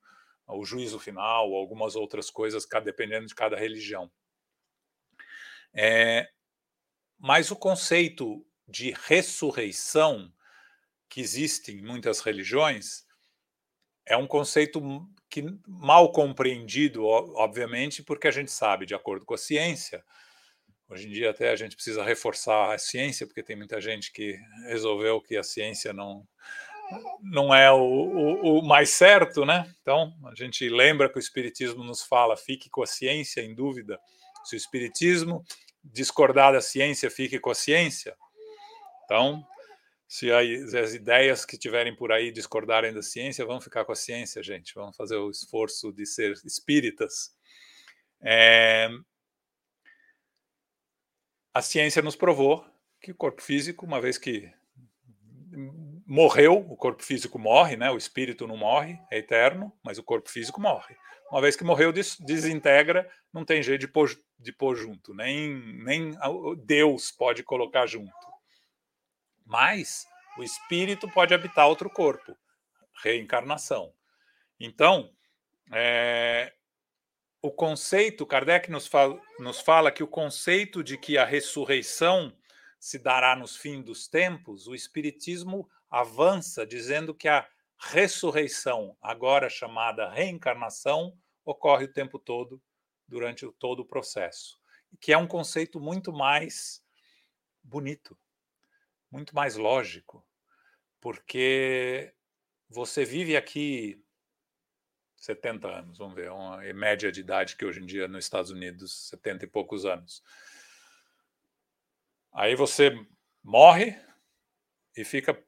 o 0.47 0.65
juízo 0.65 0.99
final, 0.99 1.55
algumas 1.55 1.97
outras 1.97 2.31
coisas, 2.31 2.67
dependendo 2.85 3.27
de 3.27 3.35
cada 3.35 3.57
religião. 3.57 4.11
É, 5.73 6.29
mas 7.19 7.51
o 7.51 7.57
conceito 7.57 8.47
de 8.69 8.95
ressurreição 9.07 10.33
que 11.09 11.21
existe 11.21 11.73
em 11.73 11.83
muitas 11.83 12.21
religiões 12.21 13.07
é 14.07 14.17
um 14.17 14.27
conceito 14.27 14.81
que 15.35 15.45
mal 15.67 16.13
compreendido, 16.13 17.05
obviamente, 17.05 18.05
porque 18.05 18.29
a 18.29 18.31
gente 18.31 18.53
sabe, 18.53 18.87
de 18.87 18.95
acordo 18.95 19.27
com 19.27 19.35
a 19.35 19.39
ciência, 19.39 20.05
hoje 20.89 21.09
em 21.09 21.11
dia 21.11 21.31
até 21.31 21.51
a 21.51 21.57
gente 21.57 21.75
precisa 21.75 22.05
reforçar 22.05 22.73
a 22.73 22.79
ciência, 22.79 23.27
porque 23.27 23.43
tem 23.43 23.57
muita 23.57 23.81
gente 23.81 24.13
que 24.13 24.39
resolveu 24.69 25.21
que 25.21 25.37
a 25.37 25.43
ciência 25.43 25.93
não 25.93 26.25
não 27.21 27.53
é 27.53 27.73
o, 27.73 27.79
o, 27.79 28.59
o 28.59 28.63
mais 28.63 28.91
certo, 28.91 29.45
né? 29.45 29.69
Então 29.83 30.15
a 30.27 30.35
gente 30.37 30.69
lembra 30.69 31.09
que 31.09 31.17
o 31.17 31.19
espiritismo 31.19 31.83
nos 31.83 32.03
fala: 32.03 32.37
fique 32.37 32.71
com 32.71 32.85
a 32.85 32.87
ciência 32.87 33.41
em 33.41 33.55
dúvida. 33.55 33.99
Se 34.45 34.55
o 34.55 34.57
espiritismo 34.57 35.45
discordar 35.83 36.53
da 36.53 36.61
ciência, 36.61 37.11
fique 37.11 37.41
com 37.41 37.51
a 37.51 37.55
ciência. 37.55 38.15
Então, 39.05 39.45
se 40.15 40.31
as 40.31 40.95
ideias 40.95 41.45
que 41.45 41.59
tiverem 41.59 41.93
por 41.93 42.13
aí 42.13 42.31
discordarem 42.31 42.95
da 42.95 43.03
ciência, 43.03 43.45
vão 43.45 43.61
ficar 43.61 43.85
com 43.85 43.91
a 43.91 43.97
ciência, 43.97 44.41
gente. 44.45 44.73
Vamos 44.73 44.97
fazer 44.97 45.17
o 45.17 45.29
esforço 45.29 45.93
de 45.93 46.07
ser 46.07 46.31
espíritas. 46.45 47.37
É... 48.23 48.89
A 51.53 51.61
ciência 51.61 52.01
nos 52.01 52.15
provou 52.15 52.65
que 53.01 53.11
o 53.11 53.15
corpo 53.17 53.43
físico, 53.43 53.85
uma 53.85 54.01
vez 54.01 54.17
que 54.17 54.49
morreu, 56.07 56.65
o 56.71 56.77
corpo 56.77 57.03
físico 57.03 57.37
morre, 57.37 57.77
né? 57.77 57.91
O 57.91 57.97
espírito 57.97 58.47
não 58.47 58.57
morre, 58.57 58.97
é 59.11 59.19
eterno, 59.19 59.73
mas 59.83 59.99
o 59.99 60.05
corpo 60.05 60.31
físico 60.31 60.61
morre. 60.61 60.95
Uma 61.29 61.41
vez 61.41 61.57
que 61.57 61.65
morreu, 61.65 61.93
desintegra, 61.93 63.11
não 63.33 63.45
tem 63.45 63.65
jeito 63.65 63.81
de 63.81 63.89
pôr, 63.89 64.17
de 64.39 64.53
pôr 64.53 64.77
junto, 64.77 65.13
nem, 65.13 65.57
nem 65.83 66.13
Deus 66.65 67.11
pode 67.11 67.43
colocar 67.43 67.89
junto. 67.89 68.34
Mas 69.45 70.07
o 70.39 70.43
espírito 70.43 71.09
pode 71.11 71.35
habitar 71.35 71.69
outro 71.69 71.91
corpo, 71.91 72.37
reencarnação. 73.03 73.93
Então, 74.59 75.13
é, 75.73 76.55
o 77.43 77.51
conceito, 77.51 78.27
Kardec 78.27 78.71
nos 78.71 78.87
fala, 78.87 79.21
nos 79.39 79.61
fala 79.61 79.93
que 79.93 80.03
o 80.03 80.09
conceito 80.09 80.83
de 80.83 80.97
que 80.97 81.19
a 81.19 81.25
ressurreição 81.25 82.35
se 82.79 82.99
dará 82.99 83.37
nos 83.37 83.57
fins 83.57 83.85
dos 83.85 84.09
tempos, 84.09 84.67
o 84.67 84.75
Espiritismo 84.75 85.69
avança 85.91 86.67
dizendo 86.67 87.15
que 87.15 87.29
a 87.29 87.49
ressurreição, 87.79 88.97
agora 89.01 89.49
chamada 89.49 90.11
reencarnação, 90.11 91.17
ocorre 91.45 91.85
o 91.85 91.93
tempo 91.93 92.19
todo 92.19 92.63
durante 93.07 93.47
todo 93.59 93.81
o 93.81 93.87
processo, 93.87 94.59
que 95.01 95.13
é 95.13 95.19
um 95.19 95.27
conceito 95.27 95.79
muito 95.79 96.13
mais 96.13 96.83
bonito, 97.63 98.19
muito 99.15 99.33
mais 99.33 99.55
lógico, 99.55 100.27
porque 101.01 102.13
você 102.69 103.05
vive 103.05 103.37
aqui 103.37 104.05
70 105.19 105.69
anos, 105.69 105.99
vamos 105.99 106.17
ver, 106.17 106.33
uma 106.33 106.57
média 106.75 107.13
de 107.13 107.21
idade 107.21 107.55
que 107.55 107.65
hoje 107.65 107.81
em 107.81 107.87
dia 107.87 108.09
nos 108.09 108.25
Estados 108.25 108.51
Unidos, 108.51 109.09
70 109.11 109.45
e 109.45 109.49
poucos 109.49 109.87
anos. 109.87 110.21
Aí 112.33 112.57
você 112.57 112.91
morre 113.41 113.97
e 114.97 115.05
fica 115.05 115.41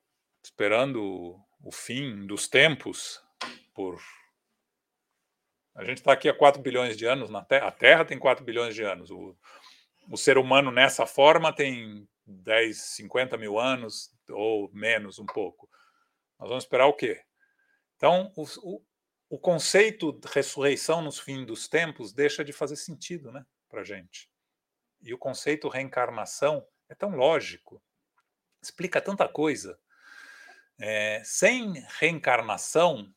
esperando 0.45 1.37
o 1.61 1.73
fim 1.73 2.25
dos 2.25 2.47
tempos 2.47 3.21
por 3.75 4.01
a 5.75 5.85
gente 5.85 5.99
está 5.99 6.13
aqui 6.13 6.29
há 6.29 6.35
4 6.35 6.63
bilhões 6.63 6.97
de 6.97 7.05
anos 7.05 7.29
na 7.29 7.45
Terra, 7.45 7.67
a 7.67 7.73
Terra 7.73 8.05
tem 8.05 8.19
4 8.19 8.45
bilhões 8.45 8.77
de 8.77 8.83
anos. 8.85 9.11
O, 9.11 9.37
o 10.09 10.17
ser 10.17 10.39
humano 10.39 10.71
nessa 10.71 11.05
forma 11.05 11.53
tem 11.53 12.09
10, 12.27 12.77
50 12.77 13.37
mil 13.37 13.59
anos 13.59 14.13
ou 14.29 14.71
menos 14.73 15.19
um 15.19 15.27
pouco. 15.27 15.69
Nós 16.39 16.49
vamos 16.49 16.65
esperar 16.65 16.87
o 16.87 16.95
quê? 16.95 17.23
Então, 17.97 18.33
o, 18.37 18.45
o, 18.63 18.85
o 19.31 19.39
conceito 19.39 20.13
de 20.13 20.29
ressurreição 20.29 21.01
nos 21.01 21.19
fins 21.19 21.47
dos 21.47 21.69
tempos 21.69 22.13
deixa 22.13 22.45
de 22.45 22.53
fazer 22.53 22.77
sentido 22.77 23.33
né, 23.33 23.45
para 23.69 23.81
a 23.81 23.85
gente. 23.85 24.31
E 25.03 25.15
o 25.15 25.19
conceito 25.19 25.69
reencarnação 25.69 26.67
é 26.89 26.95
tão 26.95 27.11
lógico, 27.11 27.83
explica 28.63 29.01
tanta 29.01 29.29
coisa. 29.29 29.79
É, 30.79 31.23
sem 31.25 31.73
reencarnação, 31.99 33.13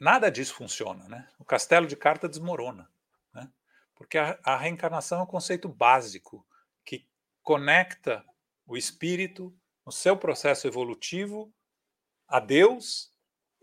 nada 0.00 0.30
disso 0.30 0.54
funciona. 0.54 1.06
Né? 1.08 1.28
O 1.38 1.44
castelo 1.44 1.86
de 1.86 1.96
carta 1.96 2.28
desmorona. 2.28 2.90
Porque 3.98 4.16
a, 4.16 4.38
a 4.44 4.56
reencarnação 4.56 5.18
é 5.18 5.22
um 5.24 5.26
conceito 5.26 5.68
básico 5.68 6.46
que 6.84 7.04
conecta 7.42 8.24
o 8.64 8.76
espírito 8.76 9.52
no 9.84 9.90
seu 9.90 10.16
processo 10.16 10.68
evolutivo 10.68 11.52
a 12.28 12.38
Deus 12.38 13.12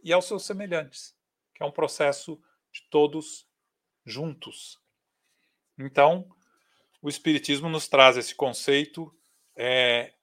e 0.03 0.11
aos 0.11 0.25
seus 0.25 0.45
semelhantes, 0.45 1.15
que 1.53 1.63
é 1.63 1.65
um 1.65 1.71
processo 1.71 2.39
de 2.71 2.81
todos 2.89 3.47
juntos. 4.05 4.79
Então, 5.77 6.29
o 7.01 7.07
Espiritismo 7.07 7.69
nos 7.69 7.88
traz 7.88 8.17
esse 8.17 8.36
conceito 8.36 9.15
é, 9.55 10.13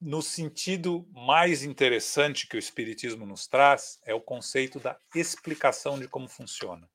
no 0.00 0.22
sentido 0.22 1.08
mais 1.12 1.62
interessante 1.64 2.46
que 2.46 2.56
o 2.56 2.58
Espiritismo 2.58 3.26
nos 3.26 3.46
traz, 3.46 4.00
é 4.04 4.14
o 4.14 4.20
conceito 4.20 4.78
da 4.78 4.98
explicação 5.14 5.98
de 5.98 6.06
como 6.06 6.28
funciona. 6.28 6.88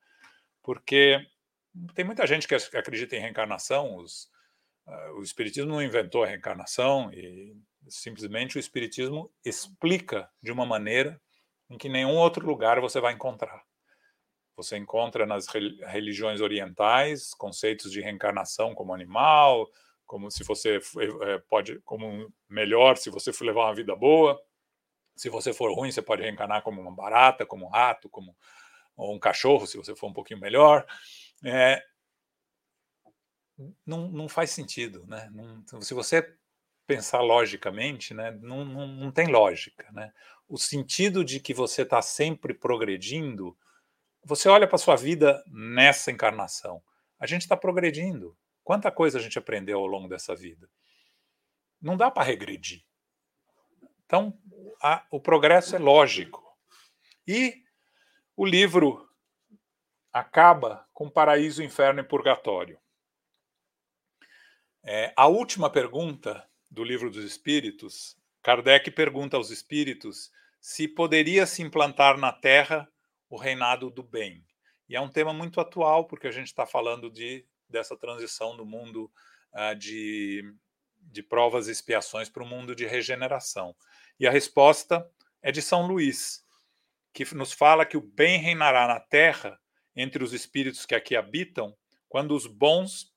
Porque 0.61 1.27
tem 1.95 2.05
muita 2.05 2.25
gente 2.27 2.47
que 2.47 2.55
acredita 2.55 3.15
em 3.15 3.19
reencarnação, 3.19 3.97
os, 3.97 4.29
uh, 4.87 5.17
o 5.17 5.23
Espiritismo 5.23 5.71
não 5.71 5.81
inventou 5.81 6.23
a 6.23 6.27
reencarnação 6.27 7.11
e 7.13 7.55
Simplesmente 7.89 8.57
o 8.57 8.59
Espiritismo 8.59 9.31
explica 9.43 10.29
de 10.41 10.51
uma 10.51 10.65
maneira 10.65 11.21
em 11.69 11.77
que 11.77 11.89
nenhum 11.89 12.15
outro 12.15 12.45
lugar 12.45 12.79
você 12.79 12.99
vai 12.99 13.13
encontrar. 13.13 13.63
Você 14.55 14.77
encontra 14.77 15.25
nas 15.25 15.47
religiões 15.47 16.39
orientais 16.39 17.33
conceitos 17.33 17.91
de 17.91 18.01
reencarnação 18.01 18.75
como 18.75 18.93
animal, 18.93 19.67
como 20.05 20.29
se 20.29 20.43
você 20.43 20.79
é, 21.21 21.39
pode, 21.49 21.79
como 21.81 22.31
melhor 22.47 22.97
se 22.97 23.09
você 23.09 23.33
for 23.33 23.45
levar 23.45 23.65
uma 23.65 23.75
vida 23.75 23.95
boa. 23.95 24.39
Se 25.15 25.29
você 25.29 25.53
for 25.53 25.73
ruim, 25.73 25.91
você 25.91 26.01
pode 26.01 26.21
reencarnar 26.21 26.61
como 26.61 26.81
uma 26.81 26.93
barata, 26.93 27.45
como 27.45 27.65
um 27.65 27.69
rato, 27.69 28.09
como 28.09 28.35
ou 28.95 29.15
um 29.15 29.19
cachorro, 29.19 29.65
se 29.65 29.75
você 29.75 29.95
for 29.95 30.07
um 30.07 30.13
pouquinho 30.13 30.39
melhor. 30.39 30.85
É, 31.43 31.83
não, 33.85 34.09
não 34.09 34.29
faz 34.29 34.51
sentido, 34.51 35.05
né? 35.07 35.29
Não, 35.31 35.81
se 35.81 35.93
você 35.93 36.35
pensar 36.85 37.21
logicamente, 37.21 38.13
né, 38.13 38.31
não, 38.41 38.65
não, 38.65 38.87
não 38.87 39.11
tem 39.11 39.27
lógica. 39.27 39.89
Né? 39.91 40.11
O 40.47 40.57
sentido 40.57 41.23
de 41.23 41.39
que 41.39 41.53
você 41.53 41.83
está 41.83 42.01
sempre 42.01 42.53
progredindo, 42.53 43.57
você 44.23 44.49
olha 44.49 44.67
para 44.67 44.75
a 44.75 44.79
sua 44.79 44.95
vida 44.95 45.43
nessa 45.47 46.11
encarnação. 46.11 46.83
A 47.19 47.25
gente 47.25 47.41
está 47.41 47.55
progredindo. 47.55 48.37
Quanta 48.63 48.91
coisa 48.91 49.17
a 49.17 49.21
gente 49.21 49.37
aprendeu 49.37 49.79
ao 49.79 49.87
longo 49.87 50.07
dessa 50.07 50.35
vida. 50.35 50.69
Não 51.81 51.97
dá 51.97 52.09
para 52.09 52.23
regredir. 52.23 52.83
Então, 54.05 54.37
a, 54.81 55.05
o 55.09 55.19
progresso 55.19 55.75
é 55.75 55.79
lógico. 55.79 56.41
E 57.27 57.63
o 58.35 58.45
livro 58.45 59.09
acaba 60.13 60.87
com 60.93 61.09
paraíso, 61.09 61.63
inferno 61.63 61.99
e 61.99 62.03
purgatório. 62.03 62.79
É, 64.83 65.11
a 65.17 65.27
última 65.27 65.71
pergunta 65.71 66.47
do 66.69 66.83
Livro 66.83 67.09
dos 67.09 67.23
Espíritos, 67.23 68.15
Kardec 68.43 68.91
pergunta 68.91 69.37
aos 69.37 69.49
espíritos 69.49 70.31
se 70.61 70.87
poderia 70.87 71.45
se 71.45 71.61
implantar 71.61 72.17
na 72.17 72.31
Terra 72.31 72.87
o 73.29 73.37
reinado 73.37 73.89
do 73.89 74.03
bem. 74.03 74.45
E 74.87 74.95
é 74.95 75.01
um 75.01 75.09
tema 75.09 75.33
muito 75.33 75.59
atual, 75.59 76.05
porque 76.05 76.27
a 76.27 76.31
gente 76.31 76.47
está 76.47 76.65
falando 76.65 77.09
de, 77.09 77.45
dessa 77.67 77.97
transição 77.97 78.55
do 78.55 78.65
mundo 78.65 79.11
uh, 79.53 79.75
de, 79.75 80.43
de 81.01 81.23
provas 81.23 81.67
e 81.67 81.71
expiações 81.71 82.29
para 82.29 82.43
o 82.43 82.45
mundo 82.45 82.75
de 82.75 82.85
regeneração. 82.85 83.75
E 84.19 84.27
a 84.27 84.31
resposta 84.31 85.09
é 85.41 85.51
de 85.51 85.61
São 85.61 85.87
Luís, 85.87 86.45
que 87.13 87.33
nos 87.33 87.53
fala 87.53 87.85
que 87.85 87.97
o 87.97 88.01
bem 88.01 88.37
reinará 88.37 88.87
na 88.87 88.99
Terra 88.99 89.59
entre 89.95 90.23
os 90.23 90.33
espíritos 90.33 90.85
que 90.85 90.95
aqui 90.95 91.15
habitam 91.15 91.75
quando 92.09 92.35
os 92.35 92.47
bons 92.47 93.13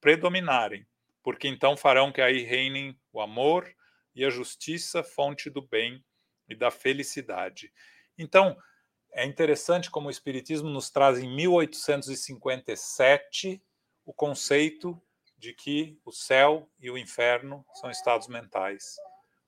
predominarem 0.00 0.86
porque 1.22 1.46
então 1.48 1.76
farão 1.76 2.10
que 2.10 2.20
aí 2.20 2.42
reinem 2.42 2.98
o 3.12 3.20
amor 3.20 3.72
e 4.14 4.24
a 4.24 4.30
justiça, 4.30 5.02
fonte 5.02 5.48
do 5.48 5.62
bem 5.62 6.04
e 6.48 6.54
da 6.54 6.70
felicidade. 6.70 7.72
Então, 8.18 8.54
é 9.12 9.24
interessante 9.24 9.90
como 9.90 10.08
o 10.08 10.10
Espiritismo 10.10 10.68
nos 10.68 10.90
traz 10.90 11.18
em 11.18 11.34
1857 11.34 13.62
o 14.04 14.12
conceito 14.12 15.00
de 15.38 15.54
que 15.54 15.98
o 16.04 16.12
céu 16.12 16.70
e 16.78 16.90
o 16.90 16.98
inferno 16.98 17.64
são 17.74 17.90
estados 17.90 18.28
mentais. 18.28 18.96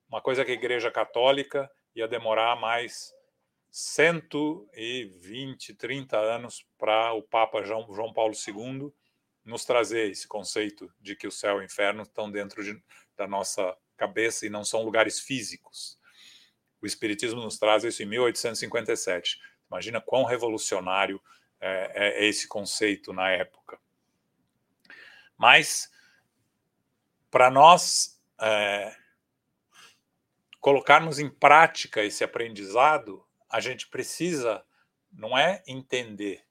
Uma 0.07 0.21
coisa 0.21 0.45
que 0.45 0.51
a 0.51 0.55
Igreja 0.55 0.91
Católica 0.91 1.69
ia 1.95 2.07
demorar 2.07 2.55
mais 2.55 3.11
120, 3.77 5.73
30 5.73 6.17
anos 6.17 6.65
para 6.77 7.11
o 7.11 7.21
Papa 7.21 7.61
João 7.61 8.13
Paulo 8.13 8.33
II 8.33 8.89
nos 9.43 9.65
trazer 9.65 10.09
esse 10.09 10.25
conceito 10.25 10.89
de 10.97 11.13
que 11.13 11.27
o 11.27 11.31
céu 11.31 11.57
e 11.57 11.59
o 11.59 11.63
inferno 11.65 12.03
estão 12.03 12.31
dentro 12.31 12.63
de, 12.63 12.81
da 13.17 13.27
nossa 13.27 13.75
cabeça 13.97 14.45
e 14.45 14.49
não 14.49 14.63
são 14.63 14.81
lugares 14.81 15.19
físicos. 15.19 15.99
O 16.81 16.85
Espiritismo 16.85 17.41
nos 17.41 17.59
traz 17.59 17.83
isso 17.83 18.01
em 18.01 18.05
1857. 18.05 19.41
Imagina 19.69 19.99
quão 19.99 20.23
revolucionário 20.23 21.21
é, 21.59 22.21
é, 22.21 22.23
é 22.23 22.29
esse 22.29 22.47
conceito 22.47 23.11
na 23.11 23.29
época. 23.29 23.77
Mas, 25.37 25.91
para 27.29 27.51
nós 27.51 28.23
é, 28.39 28.95
colocarmos 30.61 31.19
em 31.19 31.29
prática 31.29 32.01
esse 32.01 32.23
aprendizado, 32.23 33.24
a 33.49 33.59
gente 33.59 33.87
precisa, 33.87 34.65
não 35.11 35.37
é 35.37 35.63
entender, 35.67 36.45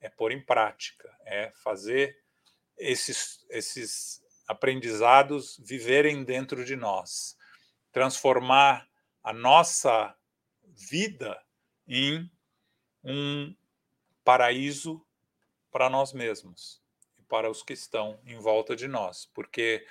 é 0.00 0.08
pôr 0.08 0.32
em 0.32 0.44
prática, 0.44 1.14
é 1.24 1.50
fazer 1.62 2.18
esses, 2.76 3.44
esses 3.50 4.22
aprendizados 4.48 5.60
viverem 5.64 6.24
dentro 6.24 6.64
de 6.64 6.74
nós, 6.74 7.36
transformar 7.92 8.88
a 9.22 9.32
nossa 9.32 10.16
vida 10.64 11.40
em 11.86 12.30
um 13.04 13.54
paraíso 14.24 15.04
para 15.70 15.88
nós 15.88 16.12
mesmos 16.12 16.82
e 17.18 17.22
para 17.22 17.50
os 17.50 17.62
que 17.62 17.72
estão 17.72 18.20
em 18.24 18.38
volta 18.38 18.74
de 18.74 18.88
nós, 18.88 19.26
porque 19.26 19.86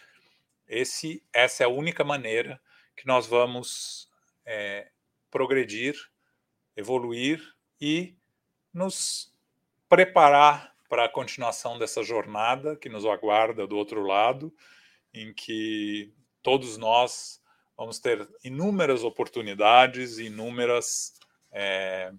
esse, 0.67 1.23
essa 1.33 1.63
é 1.63 1.65
a 1.65 1.69
única 1.69 2.03
maneira 2.03 2.61
que 2.95 3.07
nós 3.07 3.25
vamos 3.25 4.09
é, 4.45 4.91
progredir, 5.31 5.95
evoluir 6.79 7.41
e 7.79 8.15
nos 8.73 9.33
preparar 9.89 10.73
para 10.87 11.05
a 11.05 11.09
continuação 11.09 11.77
dessa 11.77 12.01
jornada 12.03 12.77
que 12.77 12.87
nos 12.87 13.05
aguarda 13.05 13.67
do 13.67 13.77
outro 13.77 14.01
lado, 14.01 14.53
em 15.13 15.33
que 15.33 16.13
todos 16.41 16.77
nós 16.77 17.41
vamos 17.77 17.99
ter 17.99 18.27
inúmeras 18.43 19.03
oportunidades, 19.03 20.19
inúmeras, 20.19 21.13
é, 21.51 22.13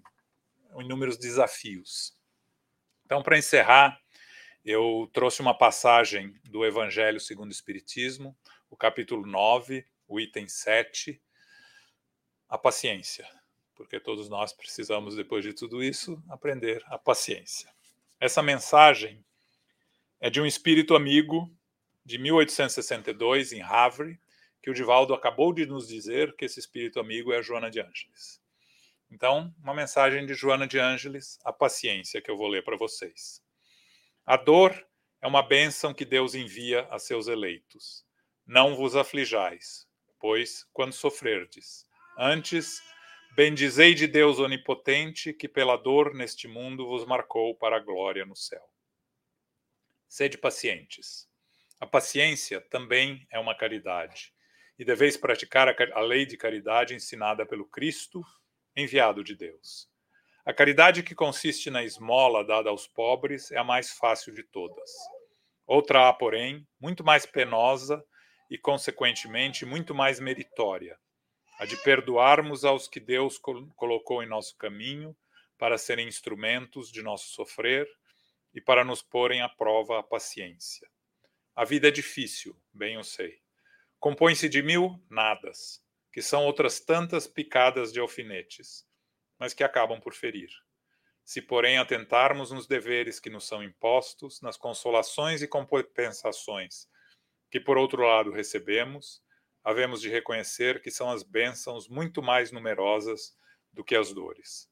inúmeros 0.79 1.17
desafios. 1.17 2.15
Então, 3.05 3.23
para 3.23 3.37
encerrar, 3.37 3.99
eu 4.63 5.09
trouxe 5.11 5.41
uma 5.41 5.57
passagem 5.57 6.39
do 6.43 6.63
Evangelho 6.63 7.19
segundo 7.19 7.49
o 7.49 7.53
Espiritismo, 7.53 8.37
o 8.69 8.77
capítulo 8.77 9.25
9, 9.25 9.85
o 10.07 10.19
item 10.19 10.47
7, 10.47 11.19
a 12.47 12.57
paciência, 12.57 13.27
porque 13.81 13.99
todos 13.99 14.29
nós 14.29 14.53
precisamos, 14.53 15.15
depois 15.15 15.43
de 15.43 15.53
tudo 15.53 15.83
isso, 15.83 16.21
aprender 16.29 16.83
a 16.85 16.99
paciência. 16.99 17.67
Essa 18.19 18.43
mensagem 18.43 19.25
é 20.19 20.29
de 20.29 20.39
um 20.39 20.45
espírito 20.45 20.95
amigo 20.95 21.51
de 22.05 22.19
1862 22.19 23.53
em 23.53 23.63
Havre, 23.63 24.19
que 24.61 24.69
o 24.69 24.73
Divaldo 24.73 25.15
acabou 25.15 25.51
de 25.51 25.65
nos 25.65 25.87
dizer 25.87 26.35
que 26.35 26.45
esse 26.45 26.59
espírito 26.59 26.99
amigo 26.99 27.33
é 27.33 27.39
a 27.39 27.41
Joana 27.41 27.71
de 27.71 27.79
Ângeles. 27.81 28.39
Então, 29.09 29.51
uma 29.63 29.73
mensagem 29.73 30.27
de 30.27 30.35
Joana 30.35 30.67
de 30.67 30.77
Ângeles, 30.77 31.39
a 31.43 31.51
paciência 31.51 32.21
que 32.21 32.29
eu 32.29 32.37
vou 32.37 32.47
ler 32.47 32.63
para 32.63 32.77
vocês. 32.77 33.43
A 34.23 34.37
dor 34.37 34.87
é 35.19 35.27
uma 35.27 35.41
bênção 35.41 35.91
que 35.91 36.05
Deus 36.05 36.35
envia 36.35 36.87
a 36.91 36.99
seus 36.99 37.27
eleitos. 37.27 38.05
Não 38.45 38.75
vos 38.75 38.95
aflijais, 38.95 39.87
pois, 40.19 40.67
quando 40.71 40.93
sofrerdes, 40.93 41.87
antes 42.15 42.79
bendizei 43.33 43.93
de 43.93 44.07
Deus 44.07 44.39
onipotente, 44.39 45.33
que 45.33 45.47
pela 45.47 45.77
dor 45.77 46.13
neste 46.13 46.47
mundo 46.47 46.85
vos 46.87 47.05
marcou 47.05 47.55
para 47.55 47.77
a 47.77 47.79
glória 47.79 48.25
no 48.25 48.35
céu. 48.35 48.63
Sede 50.07 50.37
pacientes. 50.37 51.29
A 51.79 51.87
paciência 51.87 52.59
também 52.61 53.25
é 53.31 53.39
uma 53.39 53.55
caridade, 53.55 54.33
e 54.77 54.83
deveis 54.83 55.15
praticar 55.15 55.67
a 55.69 56.01
lei 56.01 56.25
de 56.25 56.37
caridade 56.37 56.93
ensinada 56.93 57.45
pelo 57.45 57.65
Cristo, 57.65 58.21
enviado 58.75 59.23
de 59.23 59.35
Deus. 59.35 59.89
A 60.45 60.53
caridade 60.53 61.03
que 61.03 61.15
consiste 61.15 61.69
na 61.69 61.83
esmola 61.83 62.43
dada 62.43 62.69
aos 62.69 62.87
pobres 62.87 63.51
é 63.51 63.57
a 63.57 63.63
mais 63.63 63.91
fácil 63.93 64.33
de 64.33 64.43
todas. 64.43 64.91
Outra 65.65 66.09
há, 66.09 66.13
porém, 66.13 66.67
muito 66.79 67.03
mais 67.03 67.25
penosa 67.25 68.03
e, 68.49 68.57
consequentemente, 68.57 69.65
muito 69.65 69.95
mais 69.95 70.19
meritória, 70.19 70.99
a 71.61 71.65
de 71.65 71.77
perdoarmos 71.77 72.65
aos 72.65 72.87
que 72.87 72.99
Deus 72.99 73.37
colocou 73.37 74.23
em 74.23 74.25
nosso 74.25 74.57
caminho 74.57 75.15
para 75.59 75.77
serem 75.77 76.07
instrumentos 76.07 76.91
de 76.91 77.03
nosso 77.03 77.29
sofrer 77.29 77.87
e 78.51 78.59
para 78.59 78.83
nos 78.83 79.03
porem 79.03 79.43
à 79.43 79.47
prova 79.47 79.99
a 79.99 80.01
paciência. 80.01 80.89
A 81.55 81.63
vida 81.63 81.89
é 81.89 81.91
difícil, 81.91 82.59
bem 82.73 82.95
eu 82.95 83.03
sei. 83.03 83.39
Compõe-se 83.99 84.49
de 84.49 84.63
mil 84.63 84.99
nadas, 85.07 85.85
que 86.11 86.19
são 86.19 86.47
outras 86.47 86.79
tantas 86.79 87.27
picadas 87.27 87.93
de 87.93 87.99
alfinetes, 87.99 88.83
mas 89.37 89.53
que 89.53 89.63
acabam 89.63 90.01
por 90.01 90.15
ferir. 90.15 90.49
Se, 91.23 91.43
porém, 91.43 91.77
atentarmos 91.77 92.49
nos 92.49 92.65
deveres 92.65 93.19
que 93.19 93.29
nos 93.29 93.45
são 93.45 93.61
impostos, 93.61 94.41
nas 94.41 94.57
consolações 94.57 95.43
e 95.43 95.47
compensações 95.47 96.87
que, 97.51 97.59
por 97.59 97.77
outro 97.77 98.01
lado, 98.01 98.31
recebemos, 98.31 99.21
havemos 99.63 100.01
de 100.01 100.09
reconhecer 100.09 100.81
que 100.81 100.91
são 100.91 101.09
as 101.09 101.23
bênçãos 101.23 101.87
muito 101.87 102.21
mais 102.21 102.51
numerosas 102.51 103.35
do 103.71 103.83
que 103.83 103.95
as 103.95 104.13
dores. 104.13 104.69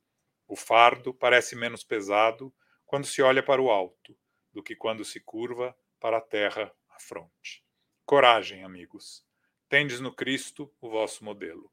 O 0.48 0.56
fardo 0.56 1.14
parece 1.14 1.56
menos 1.56 1.84
pesado 1.84 2.54
quando 2.86 3.06
se 3.06 3.22
olha 3.22 3.44
para 3.44 3.62
o 3.62 3.70
alto 3.70 4.18
do 4.52 4.64
que 4.64 4.76
quando 4.76 5.06
se 5.06 5.20
curva 5.20 5.78
para 6.00 6.18
a 6.18 6.22
terra 6.22 6.74
à 6.90 7.00
fronte. 7.00 7.64
Coragem, 8.06 8.64
amigos. 8.64 9.24
Tendes 9.70 10.00
no 10.00 10.12
Cristo 10.14 10.74
o 10.82 10.90
vosso 10.90 11.24
modelo. 11.24 11.72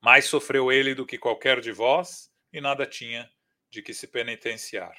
Mais 0.00 0.26
sofreu 0.26 0.70
ele 0.70 0.94
do 0.94 1.04
que 1.04 1.18
qualquer 1.18 1.60
de 1.60 1.72
vós 1.72 2.32
e 2.52 2.60
nada 2.60 2.86
tinha 2.86 3.28
de 3.68 3.82
que 3.82 3.92
se 3.92 4.06
penitenciar. 4.06 4.96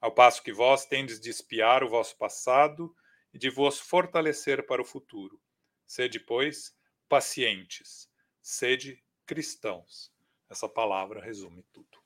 Ao 0.00 0.12
passo 0.12 0.42
que 0.42 0.52
vós 0.52 0.86
tendes 0.86 1.18
de 1.18 1.30
espiar 1.30 1.82
o 1.82 1.88
vosso 1.88 2.16
passado 2.16 2.94
e 3.32 3.38
de 3.38 3.50
vos 3.50 3.80
fortalecer 3.80 4.64
para 4.66 4.80
o 4.80 4.84
futuro. 4.84 5.40
Sede, 5.86 6.18
pois, 6.18 6.76
pacientes, 7.08 8.10
sede 8.42 9.02
cristãos. 9.26 10.12
Essa 10.48 10.68
palavra 10.68 11.20
resume 11.20 11.62
tudo. 11.72 11.98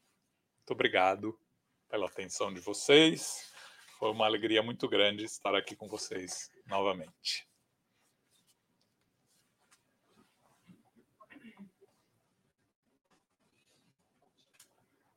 Muito 0.58 0.72
obrigado 0.72 1.38
pela 1.88 2.06
atenção 2.06 2.52
de 2.52 2.60
vocês. 2.60 3.52
Foi 3.98 4.10
uma 4.10 4.26
alegria 4.26 4.62
muito 4.62 4.88
grande 4.88 5.24
estar 5.24 5.54
aqui 5.54 5.74
com 5.74 5.88
vocês 5.88 6.50
novamente. 6.66 7.48